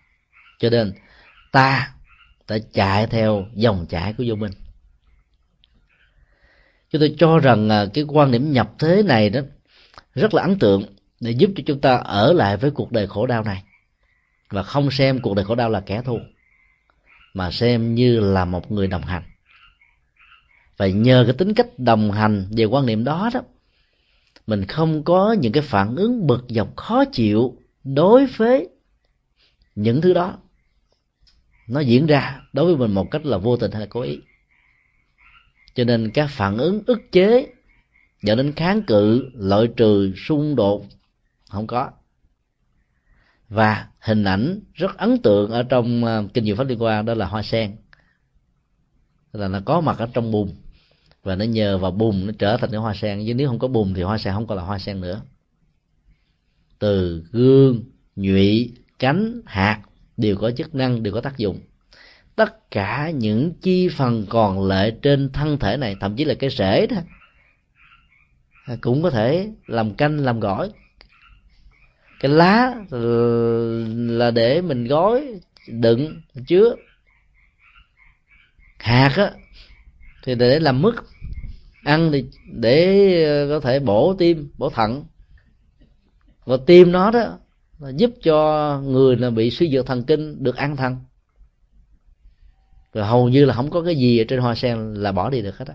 cho 0.59 0.71
nên 0.71 0.93
ta 1.53 1.93
đã 2.49 2.59
chạy 2.73 3.07
theo 3.07 3.47
dòng 3.55 3.87
chảy 3.89 4.13
của 4.13 4.25
vô 4.27 4.35
minh. 4.35 4.53
Chúng 6.91 7.01
tôi 7.01 7.15
cho 7.19 7.39
rằng 7.39 7.69
à, 7.69 7.87
cái 7.95 8.05
quan 8.09 8.31
điểm 8.31 8.53
nhập 8.53 8.71
thế 8.79 9.03
này 9.03 9.31
đó 9.31 9.41
rất 10.15 10.35
là 10.35 10.43
ấn 10.43 10.59
tượng 10.59 10.83
để 11.21 11.31
giúp 11.31 11.51
cho 11.57 11.63
chúng 11.67 11.81
ta 11.81 11.97
ở 11.97 12.33
lại 12.33 12.57
với 12.57 12.71
cuộc 12.71 12.93
đời 12.93 13.07
khổ 13.07 13.27
đau 13.27 13.43
này. 13.43 13.63
Và 14.51 14.63
không 14.63 14.91
xem 14.91 15.21
cuộc 15.21 15.35
đời 15.35 15.45
khổ 15.45 15.55
đau 15.55 15.71
là 15.71 15.81
kẻ 15.81 16.03
thù, 16.03 16.19
mà 17.35 17.51
xem 17.51 17.95
như 17.95 18.21
là 18.21 18.45
một 18.45 18.71
người 18.71 18.87
đồng 18.87 19.03
hành 19.03 19.23
và 20.77 20.87
nhờ 20.87 21.25
cái 21.27 21.35
tính 21.39 21.55
cách 21.55 21.79
đồng 21.79 22.11
hành 22.11 22.47
về 22.51 22.65
quan 22.65 22.87
niệm 22.87 23.05
đó 23.05 23.31
đó. 23.35 23.41
Mình 24.47 24.65
không 24.65 25.05
có 25.05 25.33
những 25.33 25.53
cái 25.53 25.63
phản 25.63 25.97
ứng 25.97 26.27
bực 26.27 26.45
dọc 26.49 26.77
khó 26.77 27.05
chịu 27.05 27.57
đối 27.85 28.27
với 28.27 28.69
những 29.75 30.01
thứ 30.01 30.13
đó. 30.13 30.39
Nó 31.69 31.81
diễn 31.81 32.07
ra 32.07 32.41
đối 32.53 32.67
với 32.67 32.77
mình 32.77 32.95
một 32.95 33.11
cách 33.11 33.27
là 33.27 33.39
vô 33.39 33.57
tình 33.57 33.71
hay 33.71 33.81
là 33.81 33.87
cố 33.91 34.01
ý. 34.01 34.21
Cho 35.75 35.85
nên 35.85 36.11
các 36.15 36.27
phản 36.31 36.59
ứng 36.59 36.83
ức 36.87 37.13
chế 37.13 37.47
dẫn 38.23 38.37
đến 38.37 38.53
kháng 38.53 38.83
cự, 38.83 39.31
loại 39.35 39.69
trừ, 39.77 40.13
xung 40.17 40.57
đột, 40.57 40.87
không 41.51 41.67
có. 41.67 41.91
Và 43.49 43.89
hình 44.01 44.25
ảnh 44.25 44.61
rất 44.75 44.97
ấn 44.97 45.19
tượng 45.23 45.51
ở 45.51 45.63
trong 45.63 46.05
à, 46.05 46.23
kinh 46.35 46.45
diệu 46.45 46.57
pháp 46.57 46.67
liên 46.67 46.83
quan 46.83 47.05
đó 47.05 47.15
là 47.15 47.27
hoa 47.27 47.43
sen. 47.43 47.77
Là 49.33 49.49
nó 49.49 49.61
có 49.65 49.81
mặt 49.81 49.99
ở 49.99 50.09
trong 50.13 50.31
bùn 50.31 50.55
và 51.27 51.37
nó 51.37 51.45
nhờ 51.45 51.79
vào 51.79 51.91
bùn, 51.91 52.27
nó 52.27 52.33
trở 52.39 52.57
thành 52.57 52.71
cái 52.71 52.81
hoa 52.81 52.95
sen. 52.95 53.25
Chứ 53.27 53.35
nếu 53.35 53.49
không 53.49 53.59
có 53.59 53.69
bùn 53.69 53.95
thì 53.95 54.03
hoa 54.03 54.19
sen 54.19 54.35
không 54.35 54.47
còn 54.47 54.59
là 54.59 54.65
hoa 54.65 54.79
sen 54.79 55.01
nữa. 55.01 55.23
Từ 56.79 57.25
gương, 57.33 57.85
nhụy, 58.17 58.75
cánh, 58.99 59.41
hạt 59.47 59.81
đều 60.17 60.37
có 60.37 60.51
chức 60.51 60.75
năng, 60.75 61.03
đều 61.03 61.15
có 61.15 61.21
tác 61.21 61.39
dụng. 61.39 61.61
Tất 62.37 62.71
cả 62.71 63.11
những 63.11 63.53
chi 63.63 63.89
phần 63.89 64.27
còn 64.29 64.67
lại 64.67 64.97
trên 65.03 65.31
thân 65.33 65.59
thể 65.59 65.77
này, 65.77 65.97
thậm 66.01 66.17
chí 66.17 66.25
là 66.25 66.35
cái 66.35 66.51
rễ 66.51 66.87
đó, 66.87 66.97
cũng 68.81 69.03
có 69.03 69.11
thể 69.11 69.51
làm 69.67 69.95
canh, 69.95 70.19
làm 70.19 70.41
gỏi. 70.41 70.71
Cái 72.21 72.31
lá 72.31 72.75
là 74.09 74.31
để 74.31 74.63
mình 74.63 74.85
gói, 74.85 75.41
đựng, 75.69 76.21
chứa. 76.47 76.75
Hạt 78.79 79.13
á, 79.17 79.31
thì 80.25 80.35
để 80.35 80.61
làm 80.61 80.83
mứt 80.83 80.95
ăn 81.87 82.13
thì 82.13 82.25
để 82.53 83.25
ờ, 83.25 83.49
có 83.49 83.61
thể 83.61 83.79
bổ 83.81 84.15
tim, 84.15 84.51
bổ 84.59 84.71
thận. 84.71 85.05
Và 86.45 86.57
tim 86.67 86.93
nó 86.93 87.11
đó 87.11 87.39
là 87.79 87.91
giúp 87.97 88.11
cho 88.23 88.81
người 88.85 89.17
là 89.17 89.31
bị 89.31 89.51
suy 89.51 89.71
dược 89.71 89.87
thần 89.87 90.03
kinh 90.03 90.43
được 90.43 90.57
an 90.57 90.77
thần. 90.77 90.97
Rồi 92.93 93.05
hầu 93.07 93.29
như 93.29 93.45
là 93.45 93.55
không 93.55 93.71
có 93.71 93.83
cái 93.83 93.97
gì 93.97 94.19
ở 94.19 94.25
trên 94.29 94.41
hoa 94.41 94.55
sen 94.55 94.95
là 94.95 95.13
bỏ 95.13 95.31
đi 95.31 95.43
được 95.43 95.59
hết 95.59 95.69
á. 95.69 95.75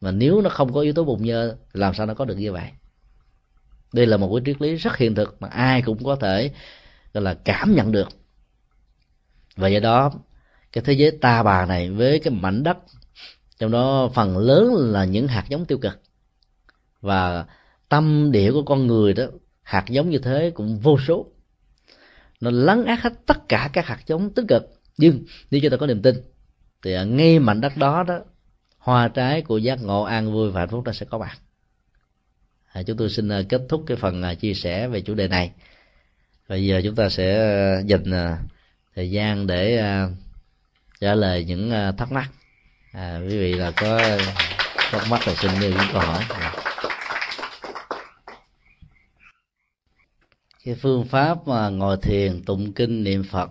Mà 0.00 0.10
nếu 0.10 0.40
nó 0.40 0.50
không 0.50 0.72
có 0.72 0.80
yếu 0.80 0.92
tố 0.92 1.04
bùn 1.04 1.22
nhơ, 1.22 1.56
làm 1.72 1.94
sao 1.94 2.06
nó 2.06 2.14
có 2.14 2.24
được 2.24 2.36
như 2.36 2.52
vậy? 2.52 2.68
Đây 3.92 4.06
là 4.06 4.16
một 4.16 4.34
cái 4.34 4.42
triết 4.46 4.62
lý 4.62 4.74
rất 4.74 4.96
hiện 4.96 5.14
thực 5.14 5.36
mà 5.40 5.48
ai 5.48 5.82
cũng 5.82 6.04
có 6.04 6.16
thể, 6.16 6.52
gọi 7.14 7.24
là, 7.24 7.34
cảm 7.34 7.74
nhận 7.74 7.92
được. 7.92 8.08
Và 9.56 9.68
do 9.68 9.80
đó, 9.80 10.12
cái 10.72 10.84
thế 10.86 10.92
giới 10.92 11.10
ta 11.20 11.42
bà 11.42 11.66
này 11.66 11.90
với 11.90 12.18
cái 12.18 12.34
mảnh 12.34 12.62
đất 12.62 12.78
trong 13.60 13.70
đó 13.70 14.10
phần 14.14 14.38
lớn 14.38 14.74
là 14.76 15.04
những 15.04 15.28
hạt 15.28 15.44
giống 15.48 15.64
tiêu 15.64 15.78
cực. 15.78 16.00
Và 17.00 17.46
tâm 17.88 18.32
địa 18.32 18.52
của 18.52 18.62
con 18.62 18.86
người 18.86 19.12
đó 19.12 19.24
hạt 19.62 19.84
giống 19.88 20.10
như 20.10 20.18
thế 20.18 20.50
cũng 20.54 20.78
vô 20.78 20.98
số. 20.98 21.26
Nó 22.40 22.50
lấn 22.50 22.84
át 22.84 23.00
hết 23.00 23.12
tất 23.26 23.48
cả 23.48 23.70
các 23.72 23.86
hạt 23.86 23.98
giống 24.06 24.34
tích 24.34 24.44
cực. 24.48 24.62
Nhưng 24.98 25.24
nếu 25.50 25.60
chúng 25.60 25.70
ta 25.70 25.76
có 25.76 25.86
niềm 25.86 26.02
tin 26.02 26.16
thì 26.82 27.04
ngay 27.06 27.38
mảnh 27.38 27.60
đất 27.60 27.76
đó 27.76 28.02
đó 28.02 28.20
hoa 28.78 29.08
trái 29.08 29.42
của 29.42 29.58
giác 29.58 29.82
ngộ 29.82 30.02
an 30.02 30.32
vui 30.32 30.50
và 30.50 30.60
hạnh 30.60 30.68
phúc 30.68 30.82
nó 30.84 30.92
sẽ 30.92 31.06
có 31.10 31.18
mặt. 31.18 31.38
À, 32.72 32.82
chúng 32.82 32.96
tôi 32.96 33.10
xin 33.10 33.28
à, 33.28 33.42
kết 33.48 33.62
thúc 33.68 33.82
cái 33.86 33.96
phần 33.96 34.22
à, 34.22 34.34
chia 34.34 34.54
sẻ 34.54 34.88
về 34.88 35.00
chủ 35.00 35.14
đề 35.14 35.28
này. 35.28 35.52
Bây 36.48 36.66
giờ 36.66 36.80
chúng 36.84 36.94
ta 36.94 37.08
sẽ 37.08 37.38
à, 37.38 37.80
dành 37.80 38.04
thời 38.94 39.10
gian 39.10 39.46
để 39.46 39.82
trả 41.00 41.14
lời 41.14 41.44
những 41.44 41.70
thắc 41.96 42.12
mắc 42.12 42.30
à, 42.92 43.20
quý 43.28 43.38
vị 43.38 43.52
là 43.52 43.70
có 43.70 44.18
thắc 44.76 45.02
mắc 45.10 45.28
là 45.28 45.34
xin 45.34 45.50
nêu 45.60 45.70
những 45.70 45.88
câu 45.92 46.00
hỏi. 46.00 46.24
Cái 50.64 50.74
phương 50.74 51.06
pháp 51.06 51.48
mà 51.48 51.68
ngồi 51.68 51.96
thiền 52.02 52.42
tụng 52.44 52.72
kinh 52.72 53.04
niệm 53.04 53.24
phật 53.24 53.50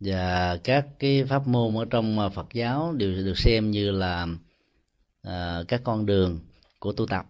và 0.00 0.56
các 0.64 0.86
cái 0.98 1.24
pháp 1.24 1.46
môn 1.46 1.74
ở 1.74 1.84
trong 1.90 2.18
à, 2.18 2.28
phật 2.28 2.46
giáo 2.52 2.92
đều 2.92 3.12
được 3.12 3.38
xem 3.38 3.70
như 3.70 3.90
là 3.90 4.26
à, 5.22 5.62
các 5.68 5.80
con 5.84 6.06
đường 6.06 6.40
của 6.78 6.92
tu 6.92 7.06
tập. 7.06 7.26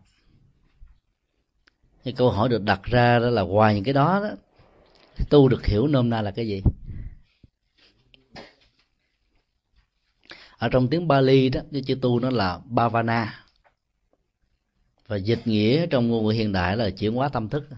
Cái 2.04 2.14
câu 2.16 2.30
hỏi 2.30 2.48
được 2.48 2.62
đặt 2.62 2.82
ra 2.82 3.18
đó 3.18 3.30
là 3.30 3.42
ngoài 3.42 3.74
những 3.74 3.84
cái 3.84 3.94
đó 3.94 4.20
đó 4.22 4.30
tu 5.30 5.48
được 5.48 5.66
hiểu 5.66 5.86
nôm 5.86 6.10
na 6.10 6.22
là 6.22 6.30
cái 6.30 6.48
gì? 6.48 6.62
Ở 10.58 10.68
trong 10.68 10.88
tiếng 10.88 11.08
Bali 11.08 11.48
đó, 11.48 11.60
cái 11.72 11.82
chữ 11.86 11.94
tu 12.02 12.20
nó 12.20 12.30
là 12.30 12.60
bhavana. 12.70 13.44
Và 15.06 15.16
dịch 15.16 15.40
nghĩa 15.44 15.86
trong 15.86 16.08
ngôn 16.08 16.24
ngữ 16.24 16.30
hiện 16.30 16.52
đại 16.52 16.76
là 16.76 16.90
chuyển 16.90 17.14
hóa 17.14 17.28
tâm 17.28 17.48
thức. 17.48 17.68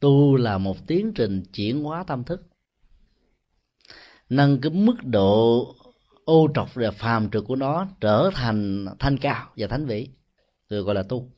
Tu 0.00 0.36
là 0.36 0.58
một 0.58 0.86
tiến 0.86 1.12
trình 1.14 1.42
chuyển 1.52 1.82
hóa 1.82 2.04
tâm 2.06 2.24
thức. 2.24 2.42
Nâng 4.28 4.60
cái 4.60 4.70
mức 4.70 4.96
độ 5.04 5.74
ô 6.24 6.48
trọc 6.54 6.74
và 6.74 6.90
phàm 6.90 7.30
trượt 7.30 7.42
của 7.46 7.56
nó 7.56 7.86
trở 8.00 8.30
thành 8.34 8.86
thanh 8.98 9.18
cao 9.18 9.52
và 9.56 9.66
thánh 9.66 9.86
vĩ 9.86 10.08
được 10.68 10.82
gọi 10.82 10.94
là 10.94 11.02
tu. 11.02 11.30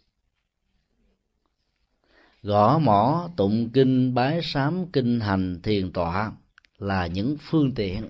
Gõ 2.43 2.79
mỏ 2.79 3.31
tụng 3.37 3.71
kinh, 3.71 4.15
bái 4.15 4.41
sám, 4.43 4.87
kinh 4.93 5.21
hành, 5.21 5.61
thiền 5.63 5.93
tọa 5.93 6.33
là 6.79 7.07
những 7.07 7.37
phương 7.41 7.75
tiện 7.75 8.09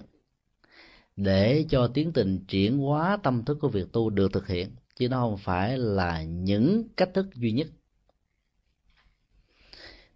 để 1.19 1.65
cho 1.69 1.89
tiến 1.95 2.13
trình 2.13 2.45
chuyển 2.49 2.79
hóa 2.79 3.19
tâm 3.23 3.45
thức 3.45 3.59
của 3.61 3.69
việc 3.69 3.93
tu 3.93 4.11
được 4.11 4.33
thực 4.33 4.47
hiện, 4.47 4.71
chứ 4.97 5.09
nó 5.09 5.21
không 5.21 5.37
phải 5.37 5.79
là 5.79 6.23
những 6.23 6.89
cách 6.97 7.11
thức 7.15 7.35
duy 7.35 7.53
nhất. 7.53 7.69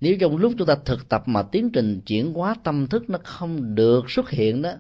Nếu 0.01 0.17
trong 0.21 0.37
lúc 0.37 0.53
chúng 0.59 0.67
ta 0.67 0.75
thực 0.85 1.09
tập 1.09 1.23
mà 1.27 1.43
tiến 1.43 1.71
trình 1.71 2.01
chuyển 2.07 2.33
hóa 2.33 2.55
tâm 2.65 2.87
thức 2.87 3.11
nó 3.11 3.19
không 3.25 3.75
được 3.75 4.11
xuất 4.11 4.31
hiện 4.31 4.63
đó, 4.63 4.73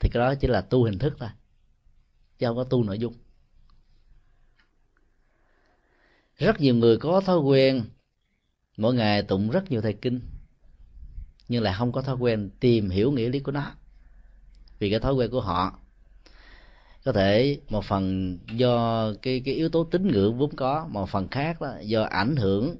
thì 0.00 0.08
cái 0.12 0.20
đó 0.20 0.34
chỉ 0.34 0.48
là 0.48 0.60
tu 0.60 0.84
hình 0.84 0.98
thức 0.98 1.16
thôi, 1.18 1.28
chứ 2.38 2.46
không 2.46 2.56
có 2.56 2.64
tu 2.64 2.84
nội 2.84 2.98
dung. 2.98 3.14
Rất 6.36 6.60
nhiều 6.60 6.74
người 6.74 6.96
có 6.96 7.20
thói 7.20 7.38
quen, 7.38 7.84
mỗi 8.76 8.94
ngày 8.94 9.22
tụng 9.22 9.50
rất 9.50 9.70
nhiều 9.70 9.80
thầy 9.80 9.92
kinh, 9.92 10.20
nhưng 11.48 11.62
lại 11.62 11.74
không 11.78 11.92
có 11.92 12.02
thói 12.02 12.16
quen 12.16 12.50
tìm 12.60 12.90
hiểu 12.90 13.12
nghĩa 13.12 13.28
lý 13.28 13.40
của 13.40 13.52
nó 13.52 13.74
vì 14.80 14.90
cái 14.90 15.00
thói 15.00 15.14
quen 15.14 15.30
của 15.30 15.40
họ. 15.40 15.78
Có 17.04 17.12
thể 17.12 17.60
một 17.68 17.84
phần 17.84 18.38
do 18.52 19.06
cái 19.22 19.42
cái 19.44 19.54
yếu 19.54 19.68
tố 19.68 19.84
tín 19.84 20.08
ngưỡng 20.08 20.38
vốn 20.38 20.56
có, 20.56 20.86
một 20.90 21.08
phần 21.08 21.28
khác 21.28 21.60
đó 21.60 21.74
do 21.82 22.02
ảnh 22.02 22.36
hưởng 22.36 22.76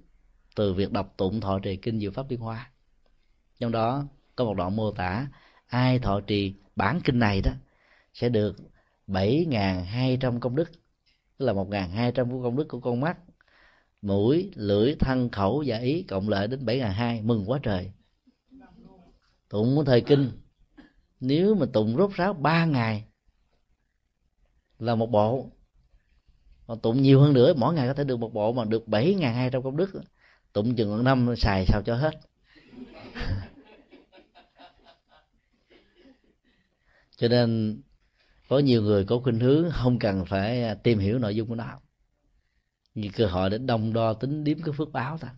từ 0.56 0.74
việc 0.74 0.92
đọc 0.92 1.14
tụng, 1.16 1.40
thọ 1.40 1.58
trì 1.58 1.76
kinh 1.76 2.00
diệu 2.00 2.10
pháp 2.10 2.30
liên 2.30 2.40
hoa. 2.40 2.70
Trong 3.58 3.72
đó 3.72 4.04
có 4.36 4.44
một 4.44 4.54
đoạn 4.54 4.76
mô 4.76 4.92
tả, 4.92 5.28
ai 5.66 5.98
thọ 5.98 6.20
trì 6.20 6.54
bản 6.76 7.00
kinh 7.04 7.18
này 7.18 7.40
đó 7.42 7.50
sẽ 8.14 8.28
được 8.28 8.56
bảy 9.06 9.46
hai 9.86 10.18
trăm 10.20 10.40
công 10.40 10.56
đức, 10.56 10.70
tức 11.38 11.46
là 11.46 11.52
một 11.52 11.68
hai 11.94 12.12
trăm 12.12 12.42
công 12.42 12.56
đức 12.56 12.68
của 12.68 12.80
con 12.80 13.00
mắt, 13.00 13.18
mũi, 14.02 14.50
lưỡi, 14.54 14.94
thân, 14.94 15.30
khẩu 15.30 15.64
và 15.66 15.78
ý 15.78 16.02
cộng 16.02 16.28
lại 16.28 16.48
đến 16.48 16.66
bảy 16.66 16.80
hai 16.80 17.22
mừng 17.22 17.50
quá 17.50 17.58
trời. 17.62 17.92
Tụng 19.48 19.84
thời 19.86 20.00
kinh 20.00 20.30
nếu 21.20 21.54
mà 21.54 21.66
tụng 21.72 21.96
rốt 21.96 22.10
ráo 22.14 22.32
ba 22.32 22.64
ngày 22.64 23.04
là 24.78 24.94
một 24.94 25.06
bộ 25.06 25.50
còn 26.70 26.80
tụng 26.80 27.02
nhiều 27.02 27.20
hơn 27.20 27.32
nữa, 27.32 27.54
mỗi 27.56 27.74
ngày 27.74 27.88
có 27.88 27.94
thể 27.94 28.04
được 28.04 28.16
một 28.16 28.34
bộ 28.34 28.52
mà 28.52 28.64
được 28.64 28.88
bảy 28.88 29.14
ngàn 29.14 29.34
hai 29.34 29.50
trăm 29.50 29.62
công 29.62 29.76
đức. 29.76 29.90
Tụng 30.52 30.74
chừng 30.76 31.04
năm 31.04 31.34
xài 31.36 31.66
sao 31.66 31.82
cho 31.82 31.96
hết. 31.96 32.10
Cho 37.16 37.28
nên, 37.28 37.80
có 38.48 38.58
nhiều 38.58 38.82
người 38.82 39.04
có 39.04 39.20
khuynh 39.24 39.40
hướng 39.40 39.70
không 39.72 39.98
cần 39.98 40.24
phải 40.24 40.76
tìm 40.82 40.98
hiểu 40.98 41.18
nội 41.18 41.36
dung 41.36 41.48
của 41.48 41.54
nó. 41.54 41.80
Như 42.94 43.08
cơ 43.12 43.26
hội 43.26 43.50
để 43.50 43.58
đông 43.58 43.92
đo 43.92 44.12
tính 44.14 44.44
điếm 44.44 44.62
cái 44.62 44.74
phước 44.78 44.92
báo 44.92 45.18
ta 45.18 45.34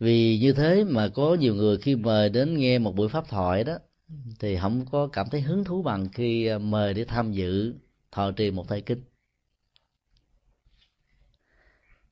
vì 0.00 0.38
như 0.38 0.52
thế 0.52 0.84
mà 0.84 1.08
có 1.08 1.34
nhiều 1.34 1.54
người 1.54 1.78
khi 1.78 1.96
mời 1.96 2.28
đến 2.28 2.58
nghe 2.58 2.78
một 2.78 2.96
buổi 2.96 3.08
pháp 3.08 3.28
thoại 3.28 3.64
đó 3.64 3.78
thì 4.40 4.56
không 4.56 4.86
có 4.90 5.06
cảm 5.06 5.26
thấy 5.30 5.40
hứng 5.40 5.64
thú 5.64 5.82
bằng 5.82 6.08
khi 6.12 6.46
ờ, 6.46 6.58
mời 6.58 6.94
để 6.94 7.04
tham 7.04 7.32
dự 7.32 7.74
thọ 8.12 8.30
trì 8.30 8.50
một 8.50 8.68
thời 8.68 8.80
kinh. 8.80 9.02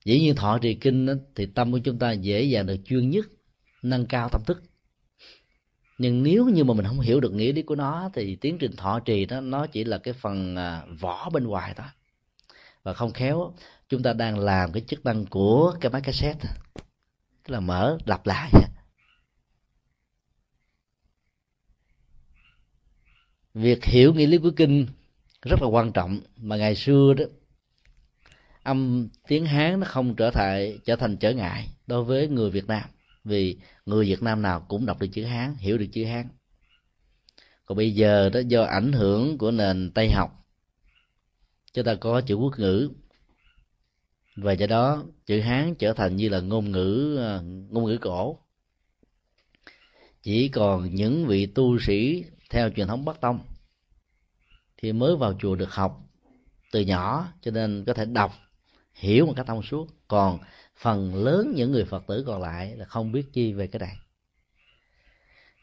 Dĩ 0.04 0.20
nhiên 0.20 0.34
thọ 0.34 0.58
trì 0.58 0.74
kinh 0.74 1.06
đó, 1.06 1.12
thì 1.34 1.46
tâm 1.46 1.72
của 1.72 1.78
chúng 1.78 1.98
ta 1.98 2.12
dễ 2.12 2.42
dàng 2.42 2.66
được 2.66 2.76
chuyên 2.84 3.10
nhất 3.10 3.26
nâng 3.82 4.06
cao 4.06 4.28
tâm 4.28 4.42
thức. 4.46 4.62
Nhưng 5.98 6.22
nếu 6.22 6.44
như 6.44 6.64
mà 6.64 6.74
mình 6.74 6.86
không 6.86 7.00
hiểu 7.00 7.20
được 7.20 7.32
nghĩa 7.32 7.52
lý 7.52 7.62
của 7.62 7.74
nó 7.74 8.10
thì 8.14 8.36
tiến 8.36 8.58
trình 8.58 8.76
thọ 8.76 9.00
trì 9.00 9.26
đó 9.26 9.40
nó 9.40 9.66
chỉ 9.66 9.84
là 9.84 9.98
cái 9.98 10.14
phần 10.14 10.56
à, 10.56 10.82
vỏ 11.00 11.30
bên 11.30 11.44
ngoài 11.44 11.74
thôi. 11.76 11.86
Và 12.82 12.94
không 12.94 13.12
khéo 13.12 13.54
chúng 13.88 14.02
ta 14.02 14.12
đang 14.12 14.38
làm 14.38 14.72
cái 14.72 14.82
chức 14.86 15.04
năng 15.04 15.26
của 15.26 15.74
cái 15.80 15.92
máy 15.92 16.02
cassette 16.02 16.48
tức 17.48 17.54
là 17.54 17.60
mở, 17.60 17.98
lặp 18.06 18.26
lại. 18.26 18.52
Việc 23.54 23.84
hiểu 23.84 24.14
nghĩa 24.14 24.26
lý 24.26 24.38
của 24.38 24.50
kinh 24.56 24.86
rất 25.42 25.62
là 25.62 25.68
quan 25.68 25.92
trọng, 25.92 26.20
mà 26.36 26.56
ngày 26.56 26.74
xưa 26.74 27.14
đó, 27.14 27.24
âm 28.62 29.08
tiếng 29.28 29.46
hán 29.46 29.80
nó 29.80 29.86
không 29.86 30.16
trở 30.16 30.30
thành 30.30 30.78
trở 30.84 30.96
thành 30.96 31.16
trở 31.16 31.32
ngại 31.32 31.68
đối 31.86 32.04
với 32.04 32.28
người 32.28 32.50
việt 32.50 32.66
nam, 32.66 32.88
vì 33.24 33.56
người 33.86 34.06
việt 34.06 34.22
nam 34.22 34.42
nào 34.42 34.60
cũng 34.68 34.86
đọc 34.86 35.00
được 35.00 35.08
chữ 35.12 35.24
hán, 35.24 35.54
hiểu 35.58 35.78
được 35.78 35.88
chữ 35.92 36.04
hán. 36.04 36.28
Còn 37.64 37.78
bây 37.78 37.94
giờ 37.94 38.28
đó, 38.28 38.40
do 38.46 38.62
ảnh 38.62 38.92
hưởng 38.92 39.38
của 39.38 39.50
nền 39.50 39.90
tây 39.94 40.10
học, 40.10 40.46
chúng 41.72 41.84
ta 41.84 41.94
có 41.94 42.20
chữ 42.20 42.34
quốc 42.34 42.58
ngữ 42.58 42.90
và 44.42 44.52
do 44.52 44.66
đó, 44.66 45.04
chữ 45.26 45.40
hán 45.40 45.74
trở 45.74 45.92
thành 45.92 46.16
như 46.16 46.28
là 46.28 46.40
ngôn 46.40 46.70
ngữ 46.70 47.16
ờ, 47.18 47.42
ngôn 47.42 47.84
ngữ 47.84 47.98
cổ. 48.00 48.38
Chỉ 50.22 50.48
còn 50.48 50.94
những 50.94 51.26
vị 51.26 51.46
tu 51.46 51.78
sĩ 51.78 52.24
theo 52.50 52.70
truyền 52.70 52.86
thống 52.86 53.04
bắc 53.04 53.20
tông 53.20 53.40
thì 54.76 54.92
mới 54.92 55.16
vào 55.16 55.38
chùa 55.40 55.54
được 55.54 55.70
học 55.70 56.00
từ 56.72 56.80
nhỏ, 56.80 57.32
cho 57.40 57.50
nên 57.50 57.84
có 57.84 57.94
thể 57.94 58.04
đọc, 58.04 58.32
hiểu 58.94 59.26
một 59.26 59.32
cách 59.36 59.46
thông 59.46 59.62
suốt. 59.62 59.88
Còn 60.08 60.38
phần 60.76 61.14
lớn 61.14 61.52
những 61.56 61.72
người 61.72 61.84
phật 61.84 62.04
tử 62.06 62.24
còn 62.26 62.42
lại 62.42 62.76
là 62.76 62.84
không 62.84 63.12
biết 63.12 63.32
chi 63.32 63.52
về 63.52 63.66
cái 63.66 63.80
này. 63.80 63.96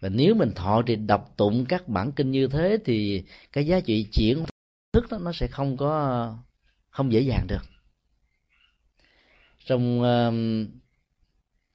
Và 0.02 0.10
nếu 0.10 0.36
mình 0.36 0.52
thọ 0.56 0.82
trì 0.82 0.96
đọc 0.96 1.34
tụng 1.38 1.66
các 1.66 1.88
bản 1.88 2.12
kinh 2.12 2.32
như 2.32 2.48
thế 2.48 2.78
thì 2.86 3.24
cái 3.52 3.68
giá 3.68 3.80
trị 3.80 4.08
chuyển 4.12 4.46
thức 4.94 5.06
đó, 5.10 5.18
nó 5.18 5.32
sẽ 5.34 5.48
không 5.48 5.78
có, 5.78 6.38
không 6.90 7.12
dễ 7.12 7.22
dàng 7.22 7.48
được 7.48 7.75
trong 9.66 10.02
uh, 10.02 10.34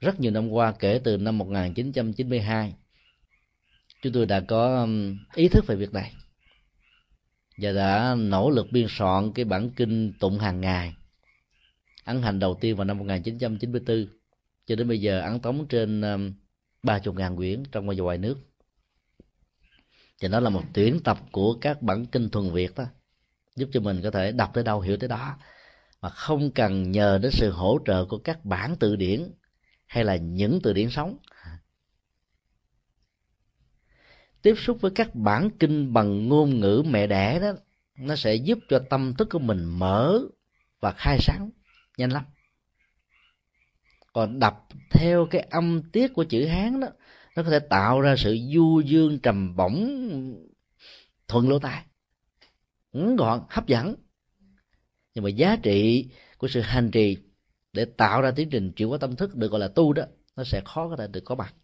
rất 0.00 0.20
nhiều 0.20 0.30
năm 0.30 0.48
qua 0.48 0.72
kể 0.78 1.00
từ 1.04 1.16
năm 1.16 1.38
1992 1.38 2.74
chúng 4.02 4.12
tôi 4.12 4.26
đã 4.26 4.40
có 4.40 4.80
um, 4.80 5.18
ý 5.34 5.48
thức 5.48 5.64
về 5.66 5.76
việc 5.76 5.92
này. 5.92 6.12
Và 7.58 7.72
đã 7.72 8.14
nỗ 8.18 8.50
lực 8.50 8.66
biên 8.70 8.86
soạn 8.88 9.32
cái 9.32 9.44
bản 9.44 9.70
kinh 9.70 10.12
tụng 10.20 10.38
hàng 10.38 10.60
ngày 10.60 10.94
ấn 12.04 12.22
hành 12.22 12.38
đầu 12.38 12.58
tiên 12.60 12.76
vào 12.76 12.84
năm 12.84 12.98
1994 12.98 14.06
cho 14.66 14.76
đến 14.76 14.88
bây 14.88 15.00
giờ 15.00 15.20
ấn 15.20 15.40
tống 15.40 15.66
trên 15.68 16.00
um, 16.00 16.32
ba 16.82 16.98
chục 16.98 17.16
ngàn 17.16 17.36
quyển 17.36 17.62
trong 17.72 17.88
và 17.88 17.94
ngoài 17.94 18.18
nước. 18.18 18.36
Và 20.20 20.28
nó 20.28 20.40
là 20.40 20.50
một 20.50 20.62
tuyển 20.74 21.00
tập 21.04 21.18
của 21.32 21.58
các 21.60 21.82
bản 21.82 22.06
kinh 22.06 22.30
thuần 22.30 22.52
việt 22.52 22.76
đó 22.76 22.84
giúp 23.56 23.68
cho 23.72 23.80
mình 23.80 24.00
có 24.02 24.10
thể 24.10 24.32
đọc 24.32 24.50
tới 24.54 24.64
đâu 24.64 24.80
hiểu 24.80 24.96
tới 24.96 25.08
đó 25.08 25.36
mà 26.00 26.08
không 26.08 26.50
cần 26.50 26.92
nhờ 26.92 27.18
đến 27.22 27.32
sự 27.32 27.50
hỗ 27.50 27.78
trợ 27.84 28.04
của 28.04 28.18
các 28.18 28.44
bản 28.44 28.76
từ 28.80 28.96
điển 28.96 29.32
hay 29.86 30.04
là 30.04 30.16
những 30.16 30.60
từ 30.62 30.72
điển 30.72 30.90
sống. 30.90 31.18
Tiếp 34.42 34.54
xúc 34.58 34.78
với 34.80 34.90
các 34.94 35.14
bản 35.14 35.50
kinh 35.58 35.92
bằng 35.92 36.28
ngôn 36.28 36.60
ngữ 36.60 36.82
mẹ 36.86 37.06
đẻ 37.06 37.40
đó, 37.40 37.52
nó 37.98 38.16
sẽ 38.16 38.34
giúp 38.34 38.58
cho 38.68 38.78
tâm 38.90 39.14
thức 39.14 39.28
của 39.30 39.38
mình 39.38 39.64
mở 39.64 40.20
và 40.80 40.92
khai 40.92 41.18
sáng 41.20 41.50
nhanh 41.96 42.10
lắm. 42.10 42.24
Còn 44.12 44.38
đọc 44.38 44.68
theo 44.90 45.26
cái 45.30 45.40
âm 45.40 45.82
tiết 45.92 46.14
của 46.14 46.24
chữ 46.24 46.46
hán 46.46 46.80
đó, 46.80 46.88
nó 47.36 47.42
có 47.42 47.50
thể 47.50 47.58
tạo 47.58 48.00
ra 48.00 48.16
sự 48.16 48.38
du 48.54 48.80
dương 48.80 49.18
trầm 49.18 49.56
bổng 49.56 50.04
thuận 51.28 51.48
lỗ 51.48 51.58
tai. 51.58 51.84
Ngắn 52.92 53.16
gọn, 53.16 53.40
hấp 53.48 53.66
dẫn 53.66 53.94
nhưng 55.14 55.24
mà 55.24 55.30
giá 55.30 55.56
trị 55.62 56.08
của 56.38 56.48
sự 56.48 56.60
hành 56.60 56.90
trì 56.90 57.16
để 57.72 57.84
tạo 57.84 58.22
ra 58.22 58.30
tiến 58.30 58.50
trình 58.50 58.72
chuyển 58.72 58.88
hóa 58.88 58.98
tâm 58.98 59.16
thức 59.16 59.36
được 59.36 59.50
gọi 59.50 59.60
là 59.60 59.68
tu 59.68 59.92
đó, 59.92 60.04
nó 60.36 60.44
sẽ 60.44 60.62
khó 60.64 60.88
có 60.88 60.96
thể 60.96 61.06
được 61.06 61.22
có 61.24 61.34
mặt 61.34 61.54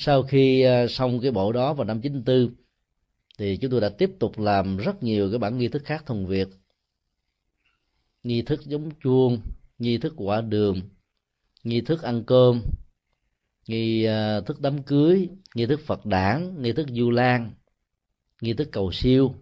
sau 0.00 0.22
khi 0.22 0.62
ờ, 0.62 0.86
xong 0.88 1.20
cái 1.20 1.30
bộ 1.30 1.52
đó 1.52 1.74
vào 1.74 1.84
năm 1.84 2.00
94 2.00 2.54
thì 3.38 3.56
chúng 3.56 3.70
tôi 3.70 3.80
đã 3.80 3.88
tiếp 3.88 4.10
tục 4.18 4.38
làm 4.38 4.76
rất 4.76 5.02
nhiều 5.02 5.30
cái 5.30 5.38
bản 5.38 5.58
nghi 5.58 5.68
thức 5.68 5.82
khác 5.84 6.06
thuần 6.06 6.26
việt. 6.26 6.48
Nghi 8.22 8.42
thức 8.42 8.60
giống 8.66 8.90
chuông, 9.02 9.40
nghi 9.78 9.98
thức 9.98 10.12
quả 10.16 10.40
đường, 10.40 10.80
nghi 11.64 11.80
thức 11.80 12.02
ăn 12.02 12.24
cơm, 12.26 12.62
nghi 13.66 14.04
ờ, 14.04 14.40
thức 14.40 14.60
đám 14.60 14.82
cưới, 14.82 15.28
nghi 15.54 15.66
thức 15.66 15.80
phật 15.86 16.06
đản, 16.06 16.62
nghi 16.62 16.72
thức 16.72 16.86
du 16.90 17.10
lan, 17.10 17.50
nghi 18.40 18.54
thức 18.54 18.68
cầu 18.72 18.92
siêu 18.92 19.34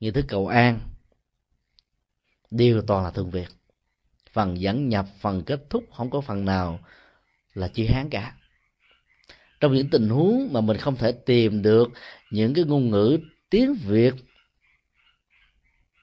nghi 0.00 0.10
thức 0.10 0.24
cầu 0.28 0.46
an. 0.46 0.80
Đều 2.50 2.82
toàn 2.82 3.04
là 3.04 3.10
thường 3.10 3.30
việt 3.30 3.48
phần 4.32 4.60
dẫn 4.60 4.88
nhập, 4.88 5.06
phần 5.20 5.42
kết 5.44 5.60
thúc 5.70 5.84
không 5.92 6.10
có 6.10 6.20
phần 6.20 6.44
nào 6.44 6.80
là 7.54 7.68
chữ 7.68 7.86
hán 7.86 8.10
cả. 8.10 8.34
Trong 9.60 9.74
những 9.74 9.90
tình 9.90 10.08
huống 10.08 10.52
mà 10.52 10.60
mình 10.60 10.76
không 10.76 10.96
thể 10.96 11.12
tìm 11.12 11.62
được 11.62 11.88
những 12.30 12.54
cái 12.54 12.64
ngôn 12.64 12.90
ngữ 12.90 13.18
tiếng 13.50 13.74
việt 13.74 14.14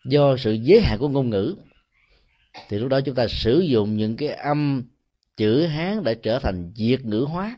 do 0.06 0.38
sự 0.38 0.54
giới 0.54 0.82
hạn 0.82 1.00
của 1.00 1.10
ngôn 1.10 1.30
ngữ, 1.30 1.56
thì 2.70 2.78
lúc 2.78 2.89
đó 2.89 3.02
chúng 3.02 3.16
ta 3.16 3.28
sử 3.28 3.60
dụng 3.60 3.98
những 3.98 4.18
cái 4.18 4.30
âm 4.30 4.84
chữ 5.38 5.66
hán 5.66 6.04
để 6.04 6.16
trở 6.16 6.39
thành 6.39 6.72
việt 6.76 7.06
ngữ 7.06 7.26
hóa 7.30 7.58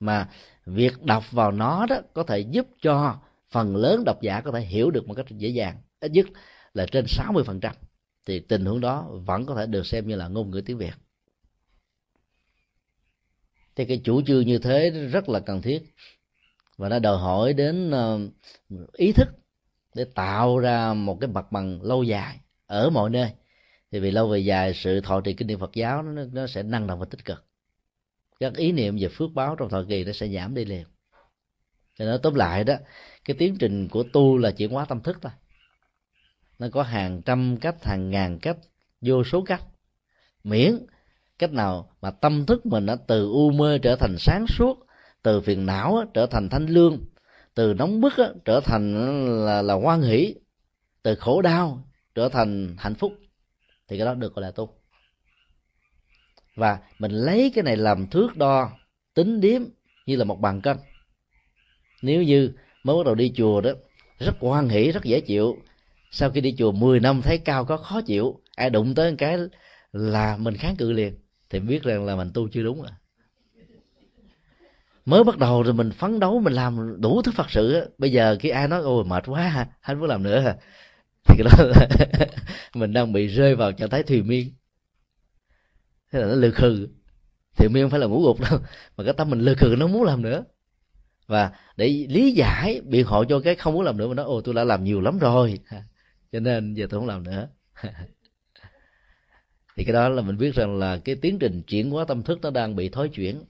mà 0.00 0.28
việc 0.66 1.02
đọc 1.02 1.32
vào 1.32 1.52
nó 1.52 1.86
đó 1.86 2.00
có 2.14 2.22
thể 2.22 2.38
giúp 2.38 2.66
cho 2.82 3.20
phần 3.50 3.76
lớn 3.76 4.04
độc 4.04 4.22
giả 4.22 4.40
có 4.40 4.52
thể 4.52 4.60
hiểu 4.60 4.90
được 4.90 5.08
một 5.08 5.14
cách 5.14 5.26
dễ 5.30 5.48
dàng. 5.48 5.76
Ít 6.00 6.10
nhất 6.10 6.26
là 6.74 6.86
trên 6.86 7.04
60% 7.04 7.72
thì 8.26 8.40
tình 8.40 8.64
huống 8.64 8.80
đó 8.80 9.10
vẫn 9.26 9.46
có 9.46 9.54
thể 9.54 9.66
được 9.66 9.86
xem 9.86 10.08
như 10.08 10.16
là 10.16 10.28
ngôn 10.28 10.50
ngữ 10.50 10.60
tiếng 10.66 10.78
Việt. 10.78 10.94
Thì 13.76 13.84
cái 13.84 14.00
chủ 14.04 14.22
trương 14.22 14.46
như 14.46 14.58
thế 14.58 14.90
rất 14.90 15.28
là 15.28 15.40
cần 15.40 15.62
thiết. 15.62 15.82
Và 16.76 16.88
nó 16.88 16.98
đòi 16.98 17.18
hỏi 17.18 17.52
đến 17.52 17.90
ờ, 17.90 18.20
ý 18.92 19.12
thức 19.12 19.28
để 19.94 20.04
tạo 20.14 20.58
ra 20.58 20.94
một 20.94 21.18
cái 21.20 21.28
mặt 21.28 21.52
bằng 21.52 21.82
lâu 21.82 22.02
dài 22.02 22.40
ở 22.66 22.90
mọi 22.90 23.10
nơi. 23.10 23.30
Thì 23.92 24.00
vì 24.00 24.10
lâu 24.10 24.28
về 24.28 24.38
dài 24.38 24.74
sự 24.74 25.00
thọ 25.00 25.20
trì 25.20 25.32
kinh 25.32 25.48
điển 25.48 25.58
Phật 25.58 25.74
giáo 25.74 26.02
nó, 26.02 26.22
nó 26.32 26.46
sẽ 26.46 26.62
năng 26.62 26.86
động 26.86 26.98
và 26.98 27.06
tích 27.10 27.24
cực. 27.24 27.44
Các 28.40 28.54
ý 28.56 28.72
niệm 28.72 28.96
về 29.00 29.08
phước 29.08 29.30
báo 29.34 29.56
trong 29.56 29.68
thời 29.68 29.84
kỳ 29.88 30.04
nó 30.04 30.12
sẽ 30.12 30.28
giảm 30.28 30.54
đi 30.54 30.64
liền. 30.64 30.84
Cho 31.98 32.04
nên 32.04 32.20
tóm 32.22 32.34
lại 32.34 32.64
đó 32.64 32.74
cái 33.28 33.36
tiến 33.38 33.56
trình 33.58 33.88
của 33.88 34.02
tu 34.02 34.38
là 34.38 34.50
chuyển 34.50 34.70
hóa 34.70 34.84
tâm 34.84 35.00
thức 35.00 35.18
thôi. 35.22 35.32
Nó 36.58 36.68
có 36.72 36.82
hàng 36.82 37.22
trăm 37.22 37.56
cách, 37.60 37.84
hàng 37.84 38.10
ngàn 38.10 38.38
cách, 38.38 38.56
vô 39.00 39.24
số 39.24 39.42
cách. 39.42 39.62
Miễn 40.44 40.86
cách 41.38 41.52
nào 41.52 41.90
mà 42.00 42.10
tâm 42.10 42.46
thức 42.46 42.66
mình 42.66 42.86
nó 42.86 42.96
từ 43.06 43.28
u 43.28 43.50
mê 43.50 43.78
trở 43.78 43.96
thành 43.96 44.16
sáng 44.18 44.46
suốt, 44.46 44.86
từ 45.22 45.40
phiền 45.40 45.66
não 45.66 46.04
trở 46.14 46.26
thành 46.26 46.48
thanh 46.48 46.66
lương, 46.66 46.98
từ 47.54 47.74
nóng 47.74 48.00
bức 48.00 48.12
trở 48.44 48.60
thành 48.60 48.94
là 49.44 49.62
là 49.62 49.74
hoan 49.74 50.02
hỷ, 50.02 50.34
từ 51.02 51.14
khổ 51.14 51.42
đau 51.42 51.84
trở 52.14 52.28
thành 52.28 52.76
hạnh 52.78 52.94
phúc, 52.94 53.12
thì 53.88 53.98
cái 53.98 54.06
đó 54.06 54.14
được 54.14 54.34
gọi 54.34 54.42
là 54.42 54.50
tu. 54.50 54.74
Và 56.56 56.78
mình 56.98 57.12
lấy 57.12 57.52
cái 57.54 57.64
này 57.64 57.76
làm 57.76 58.06
thước 58.06 58.36
đo, 58.36 58.70
tính 59.14 59.40
điếm 59.40 59.62
như 60.06 60.16
là 60.16 60.24
một 60.24 60.40
bàn 60.40 60.60
cân. 60.60 60.76
Nếu 62.02 62.22
như 62.22 62.52
mới 62.84 62.96
bắt 62.96 63.06
đầu 63.06 63.14
đi 63.14 63.32
chùa 63.36 63.60
đó. 63.60 63.70
Rất 64.18 64.34
hoan 64.40 64.68
hỷ, 64.68 64.92
rất 64.92 65.04
dễ 65.04 65.20
chịu. 65.20 65.56
Sau 66.10 66.30
khi 66.30 66.40
đi 66.40 66.54
chùa 66.58 66.72
10 66.72 67.00
năm, 67.00 67.22
thấy 67.22 67.38
cao 67.38 67.64
có 67.64 67.76
khó 67.76 68.00
chịu. 68.00 68.40
Ai 68.56 68.70
đụng 68.70 68.94
tới 68.94 69.14
cái 69.18 69.38
là 69.92 70.36
mình 70.36 70.56
kháng 70.56 70.76
cự 70.76 70.92
liền. 70.92 71.18
Thì 71.50 71.60
biết 71.60 71.82
rằng 71.82 72.04
là 72.04 72.16
mình 72.16 72.30
tu 72.34 72.48
chưa 72.48 72.62
đúng 72.62 72.82
rồi. 72.82 72.90
Mới 75.04 75.24
bắt 75.24 75.38
đầu 75.38 75.62
rồi 75.62 75.74
mình 75.74 75.90
phấn 75.90 76.20
đấu, 76.20 76.40
mình 76.40 76.52
làm 76.52 77.00
đủ 77.00 77.22
thứ 77.22 77.32
phật 77.32 77.50
sự 77.50 77.90
bây 77.98 78.12
giờ 78.12 78.36
khi 78.40 78.48
ai 78.48 78.68
nói, 78.68 78.80
ôi, 78.82 79.04
mệt 79.04 79.22
quá 79.26 79.42
ha 79.42 79.66
anh 79.80 80.00
muốn 80.00 80.08
làm 80.08 80.22
nữa. 80.22 80.40
Hả 80.40 80.56
thì 81.28 81.34
cái 81.38 81.44
đó 81.44 81.64
là 81.64 81.88
mình 82.74 82.92
đang 82.92 83.12
bị 83.12 83.26
rơi 83.26 83.54
vào 83.54 83.72
trạng 83.72 83.90
thái 83.90 84.02
thùy 84.02 84.22
miên. 84.22 84.52
Thế 86.12 86.20
là 86.20 86.26
nó 86.26 86.34
lừa 86.34 86.50
khừ. 86.50 86.88
Thùy 87.56 87.68
miên 87.68 87.84
không 87.84 87.90
phải 87.90 88.00
là 88.00 88.06
ngủ 88.06 88.22
gục 88.22 88.40
đâu, 88.40 88.60
mà 88.96 89.04
cái 89.04 89.14
tâm 89.16 89.30
mình 89.30 89.40
lừa 89.40 89.54
khừ, 89.54 89.74
nó 89.78 89.86
muốn 89.86 90.02
làm 90.02 90.22
nữa 90.22 90.44
và 91.28 91.52
để 91.76 92.06
lý 92.08 92.32
giải, 92.32 92.80
biện 92.84 93.06
hộ 93.06 93.24
cho 93.24 93.40
cái 93.40 93.54
không 93.54 93.74
muốn 93.74 93.82
làm 93.82 93.96
nữa, 93.96 94.08
mà 94.08 94.14
nói, 94.14 94.26
ồ, 94.26 94.40
tôi 94.40 94.54
đã 94.54 94.64
làm 94.64 94.84
nhiều 94.84 95.00
lắm 95.00 95.18
rồi. 95.18 95.60
Cho 96.32 96.40
nên 96.40 96.74
giờ 96.74 96.86
tôi 96.90 97.00
không 97.00 97.08
làm 97.08 97.22
nữa. 97.22 97.48
Thì 99.76 99.84
cái 99.84 99.92
đó 99.92 100.08
là 100.08 100.22
mình 100.22 100.38
biết 100.38 100.54
rằng 100.54 100.78
là 100.78 100.98
cái 101.04 101.14
tiến 101.14 101.38
trình 101.38 101.62
chuyển 101.62 101.90
hóa 101.90 102.04
tâm 102.08 102.22
thức 102.22 102.38
nó 102.42 102.50
đang 102.50 102.76
bị 102.76 102.88
thối 102.88 103.08
chuyển. 103.08 103.44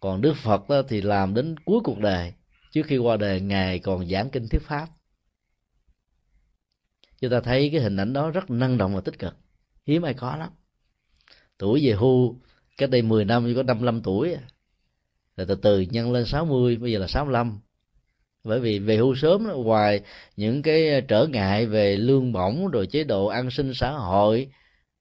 Còn 0.00 0.20
đức 0.20 0.34
phật 0.36 0.68
đó 0.68 0.82
thì 0.88 1.00
làm 1.00 1.34
đến 1.34 1.56
cuối 1.64 1.80
cuộc 1.84 1.98
đời, 1.98 2.32
trước 2.72 2.82
khi 2.86 2.98
qua 2.98 3.16
đời, 3.16 3.40
ngài 3.40 3.78
còn 3.78 4.08
giảng 4.08 4.30
kinh 4.30 4.48
thuyết 4.48 4.62
pháp. 4.62 4.88
Chúng 7.20 7.30
ta 7.30 7.40
thấy 7.40 7.70
cái 7.72 7.80
hình 7.80 7.96
ảnh 7.96 8.12
đó 8.12 8.30
rất 8.30 8.50
năng 8.50 8.78
động 8.78 8.94
và 8.94 9.00
tích 9.00 9.18
cực. 9.18 9.36
Hiếm 9.86 10.02
ai 10.02 10.14
có 10.14 10.36
lắm. 10.36 10.50
Tuổi 11.58 11.80
về 11.86 11.92
hưu 11.92 12.36
cách 12.78 12.90
đây 12.90 13.02
10 13.02 13.24
năm, 13.24 13.44
chỉ 13.46 13.54
có 13.54 13.62
55 13.62 14.02
tuổi 14.02 14.34
à 14.34 14.42
rồi 15.38 15.46
từ 15.46 15.54
từ 15.54 15.80
nhân 15.80 16.12
lên 16.12 16.26
60 16.26 16.76
bây 16.76 16.92
giờ 16.92 16.98
là 16.98 17.06
65 17.06 17.58
bởi 18.44 18.60
vì 18.60 18.78
về 18.78 18.96
hưu 18.96 19.14
sớm 19.14 19.48
ngoài 19.64 20.00
những 20.36 20.62
cái 20.62 20.88
ờ, 20.94 21.00
trở 21.00 21.26
ngại 21.26 21.66
về 21.66 21.96
lương 21.96 22.32
bổng 22.32 22.68
rồi 22.68 22.86
chế 22.86 23.04
độ 23.04 23.26
an 23.26 23.50
sinh 23.50 23.74
xã 23.74 23.90
hội 23.90 24.48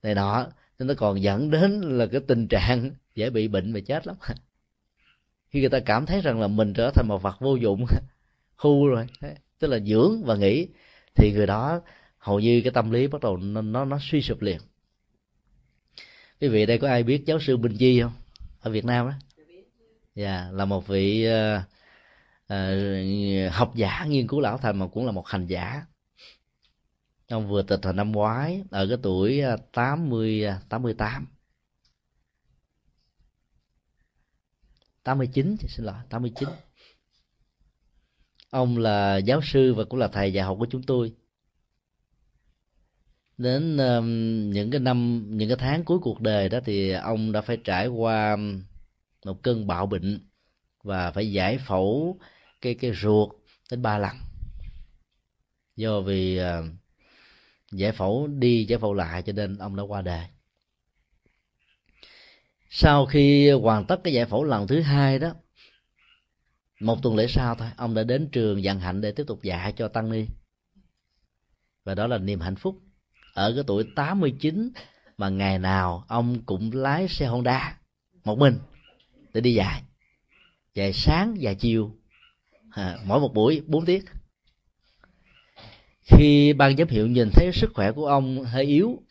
này 0.04 0.16
nọ 0.16 0.48
nên 0.80 0.88
nó 0.88 0.94
còn 0.98 1.22
dẫn 1.22 1.52
đến 1.52 1.82
là 1.82 2.06
cái 2.06 2.22
tình 2.28 2.48
trạng 2.48 2.92
dễ 3.16 3.30
bị 3.30 3.48
bệnh 3.48 3.74
và 3.74 3.80
chết 3.80 4.08
lắm. 4.08 4.16
Khi 5.50 5.60
người 5.60 5.70
ta 5.70 5.80
cảm 5.80 6.06
thấy 6.06 6.22
rằng 6.22 6.42
là 6.42 6.48
mình 6.48 6.74
trở 6.74 6.92
thành 6.92 7.08
một 7.08 7.22
vật 7.22 7.36
vô 7.40 7.56
dụng 7.56 7.86
hưu 8.56 8.88
rồi 8.88 9.08
tức 9.60 9.68
là 9.68 9.80
dưỡng 9.80 10.24
và 10.24 10.36
nghỉ 10.36 10.68
thì 11.16 11.34
người 11.34 11.48
đó 11.48 11.82
hầu 12.18 12.40
như 12.40 12.62
cái 12.64 12.72
tâm 12.72 12.92
lý 12.92 13.08
bắt 13.08 13.22
đầu 13.22 13.38
nó 13.38 13.62
nó, 13.62 13.86
nó 13.86 13.98
suy 14.02 14.22
sụp 14.22 14.42
liền. 14.42 14.58
Quý 16.42 16.48
vị 16.48 16.66
đây 16.66 16.78
có 16.78 16.88
ai 16.88 17.04
biết 17.04 17.26
giáo 17.26 17.40
sư 17.40 17.58
Bình 17.58 17.78
Chi 17.78 18.02
không? 18.02 18.14
Ở 18.62 18.72
Việt 18.72 18.86
Nam 18.86 19.08
đó 19.08 19.14
yeah, 20.18 20.54
là 20.54 20.66
một 20.66 20.88
vị 20.88 21.28
uh, 21.28 21.62
uh, 22.54 23.54
học 23.54 23.76
giả 23.76 24.06
nghiên 24.06 24.28
cứu 24.28 24.40
lão 24.40 24.58
thành 24.58 24.80
mà 24.80 24.88
cũng 24.88 25.06
là 25.06 25.12
một 25.12 25.28
hành 25.28 25.46
giả. 25.46 25.86
Ông 27.30 27.48
vừa 27.48 27.62
tịch 27.62 27.80
hồi 27.84 27.94
năm 27.94 28.12
ngoái 28.12 28.64
ở 28.72 28.88
cái 28.88 28.98
tuổi 29.04 29.40
ờ, 29.40 29.58
tám 29.72 30.10
mươi 30.10 30.46
tám 30.70 30.84
mươi 30.84 30.94
tám. 30.94 31.28
Tám 35.04 35.18
mươi 35.18 35.28
chín 35.34 35.56
xin 35.68 35.86
lỗi 35.86 35.96
tám 36.10 36.22
mươi 36.22 36.32
chín. 36.36 36.50
Ông 38.50 38.78
là 38.78 39.18
giáo 39.18 39.42
sư 39.44 39.74
và 39.74 39.84
cũng 39.84 40.00
là 40.00 40.08
thầy 40.08 40.34
dạy 40.34 40.46
học 40.46 40.58
của 40.60 40.68
chúng 40.70 40.84
tôi. 40.84 41.14
Đến 43.38 43.78
um, 43.78 44.06
những 44.50 44.72
cái 44.72 44.80
năm 44.80 45.28
những 45.30 45.50
cái 45.50 45.58
tháng 45.60 45.84
cuối 45.84 46.00
cuộc 46.02 46.22
đời 46.22 46.50
đó 46.50 46.60
thì 46.66 46.92
ông 46.92 47.32
đã 47.32 47.42
phải 47.42 47.58
trải 47.64 47.88
qua 47.88 48.38
một 49.26 49.44
cơn 49.44 49.68
bạo 49.68 49.86
bệnh 49.86 50.28
và 50.84 51.12
phải 51.12 51.32
giải 51.32 51.58
phẫu 51.58 52.20
cái 52.62 52.76
cái 52.76 52.92
ruột 52.94 53.30
đến 53.72 53.82
ba 53.82 53.98
lần. 53.98 54.16
Do 55.76 56.02
vì 56.02 56.40
uh, 56.40 56.66
giải 57.72 57.92
phẫu 57.92 58.28
đi 58.28 58.66
giải 58.66 58.80
phẫu 58.80 58.94
lại 58.94 59.22
cho 59.22 59.34
nên 59.34 59.58
ông 59.58 59.76
đã 59.76 59.84
qua 59.84 60.02
đời. 60.02 60.26
Sau 62.70 63.06
khi 63.06 63.52
hoàn 63.52 63.86
tất 63.86 64.02
cái 64.04 64.14
giải 64.14 64.26
phẫu 64.26 64.44
lần 64.44 64.68
thứ 64.68 64.82
hai 64.82 65.20
đó 65.20 65.34
một 66.80 67.04
tuần 67.04 67.16
lễ 67.16 67.28
sau 67.28 67.56
thôi 67.56 67.68
ông 67.78 67.94
đã 67.94 68.04
đến 68.04 68.30
trường 68.32 68.64
dạng 68.64 68.80
hạnh 68.80 69.02
để 69.02 69.12
tiếp 69.12 69.24
tục 69.28 69.44
dạy 69.44 69.74
cho 69.78 69.88
tăng 69.88 70.12
ni. 70.12 70.26
Và 71.84 71.96
đó 71.96 72.08
là 72.08 72.18
niềm 72.18 72.40
hạnh 72.40 72.56
phúc. 72.56 72.76
Ở 73.34 73.54
cái 73.56 73.64
tuổi 73.68 73.88
89 73.96 74.70
mà 75.18 75.30
ngày 75.30 75.60
nào 75.60 76.06
ông 76.08 76.42
cũng 76.46 76.72
lái 76.74 77.08
xe 77.08 77.28
Honda 77.28 77.78
một 78.24 78.38
mình 78.38 78.58
để 79.38 79.42
đi 79.42 79.54
dài, 79.54 79.84
dài 80.74 80.94
sáng 80.94 81.38
và 81.42 81.54
chiều. 81.54 81.96
À, 82.72 82.98
mỗi 83.06 83.20
một 83.20 83.34
buổi 83.34 83.62
4 83.66 83.86
tiết. 83.86 84.06
Khi 86.02 86.54
ban 86.54 86.78
giám 86.78 86.88
hiệu 86.88 87.08
nhìn 87.08 87.30
thấy 87.34 87.52
sức 87.54 87.72
khỏe 87.74 87.92
của 87.92 88.08
ông 88.08 88.44
hơi 88.44 88.66
yếu 88.66 89.02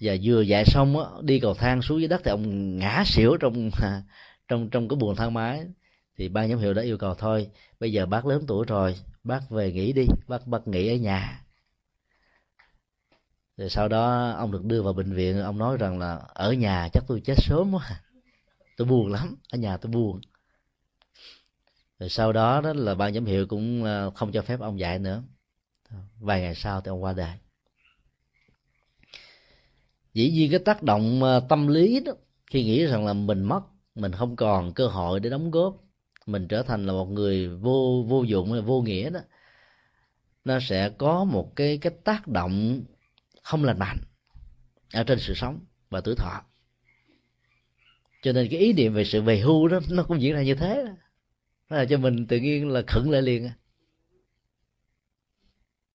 và 0.00 0.16
vừa 0.22 0.40
dạy 0.40 0.64
xong 0.64 0.94
đó, 0.94 1.20
đi 1.22 1.40
cầu 1.40 1.54
thang 1.54 1.82
xuống 1.82 1.98
dưới 1.98 2.08
đất 2.08 2.20
thì 2.24 2.30
ông 2.30 2.76
ngã 2.78 3.04
xỉu 3.06 3.36
trong 3.36 3.70
à, 3.82 4.02
trong 4.48 4.70
trong 4.70 4.88
cái 4.88 4.96
buồng 4.96 5.16
thang 5.16 5.34
máy. 5.34 5.64
Thì 6.16 6.28
ban 6.28 6.48
giám 6.48 6.58
hiệu 6.58 6.74
đã 6.74 6.82
yêu 6.82 6.98
cầu 6.98 7.14
thôi 7.14 7.50
bây 7.80 7.92
giờ 7.92 8.06
bác 8.06 8.26
lớn 8.26 8.44
tuổi 8.46 8.64
rồi 8.68 8.96
bác 9.24 9.50
về 9.50 9.72
nghỉ 9.72 9.92
đi 9.92 10.06
bác 10.28 10.46
bác 10.46 10.68
nghỉ 10.68 10.88
ở 10.88 10.96
nhà. 10.96 11.44
Rồi 13.56 13.70
sau 13.70 13.88
đó 13.88 14.30
ông 14.30 14.52
được 14.52 14.64
đưa 14.64 14.82
vào 14.82 14.92
bệnh 14.92 15.12
viện 15.12 15.40
ông 15.40 15.58
nói 15.58 15.76
rằng 15.76 15.98
là 15.98 16.20
ở 16.34 16.52
nhà 16.52 16.88
chắc 16.92 17.04
tôi 17.08 17.20
chết 17.24 17.34
sớm 17.38 17.74
quá 17.74 18.03
tôi 18.76 18.86
buồn 18.88 19.12
lắm, 19.12 19.36
ở 19.52 19.58
nhà 19.58 19.76
tôi 19.76 19.92
buồn. 19.92 20.20
Rồi 21.98 22.08
sau 22.08 22.32
đó 22.32 22.60
đó 22.60 22.72
là 22.72 22.94
ban 22.94 23.14
giám 23.14 23.24
hiệu 23.24 23.46
cũng 23.46 23.84
ờ, 23.84 24.10
không 24.10 24.32
cho 24.32 24.42
phép 24.42 24.60
ông 24.60 24.80
dạy 24.80 24.98
nữa. 24.98 25.22
Vài 26.20 26.40
ngày 26.40 26.54
sau 26.54 26.80
thì 26.80 26.88
ông 26.88 27.02
qua 27.02 27.12
đời. 27.12 27.32
Dĩ 30.14 30.30
nhiên 30.30 30.50
cái 30.50 30.58
tác 30.58 30.82
động 30.82 31.22
ờ, 31.22 31.40
tâm 31.48 31.68
lý 31.68 32.00
đó, 32.00 32.12
khi 32.46 32.64
nghĩ 32.64 32.86
rằng 32.86 33.06
là 33.06 33.12
mình 33.12 33.42
mất, 33.42 33.60
mình 33.94 34.12
không 34.12 34.36
còn 34.36 34.72
cơ 34.72 34.86
hội 34.86 35.20
để 35.20 35.30
đóng 35.30 35.50
góp, 35.50 35.76
mình 36.26 36.48
trở 36.48 36.62
thành 36.62 36.86
là 36.86 36.92
một 36.92 37.06
người 37.06 37.48
vô 37.48 38.04
vô 38.08 38.22
dụng, 38.22 38.64
vô 38.66 38.82
nghĩa 38.82 39.10
đó, 39.10 39.20
nó 40.44 40.60
sẽ 40.60 40.88
có 40.88 41.24
một 41.24 41.56
cái 41.56 41.78
cái 41.78 41.92
tác 42.04 42.28
động 42.28 42.80
không 43.42 43.64
lành 43.64 43.78
mạnh 43.78 43.98
ở 44.92 45.04
trên 45.04 45.18
sự 45.20 45.34
sống 45.34 45.60
và 45.90 46.00
tuổi 46.00 46.14
thọ 46.14 46.42
cho 48.24 48.32
nên 48.32 48.48
cái 48.50 48.60
ý 48.60 48.72
niệm 48.72 48.94
về 48.94 49.04
sự 49.04 49.22
về 49.22 49.38
hưu 49.38 49.68
đó, 49.68 49.80
nó 49.90 50.02
cũng 50.02 50.20
diễn 50.20 50.34
ra 50.34 50.42
như 50.42 50.54
thế 50.54 50.82
đó. 50.84 50.92
nó 51.70 51.76
là 51.76 51.84
cho 51.84 51.98
mình 51.98 52.26
tự 52.26 52.36
nhiên 52.36 52.68
là 52.68 52.82
khẩn 52.86 53.10
lại 53.10 53.22
liền 53.22 53.46
à. 53.46 53.54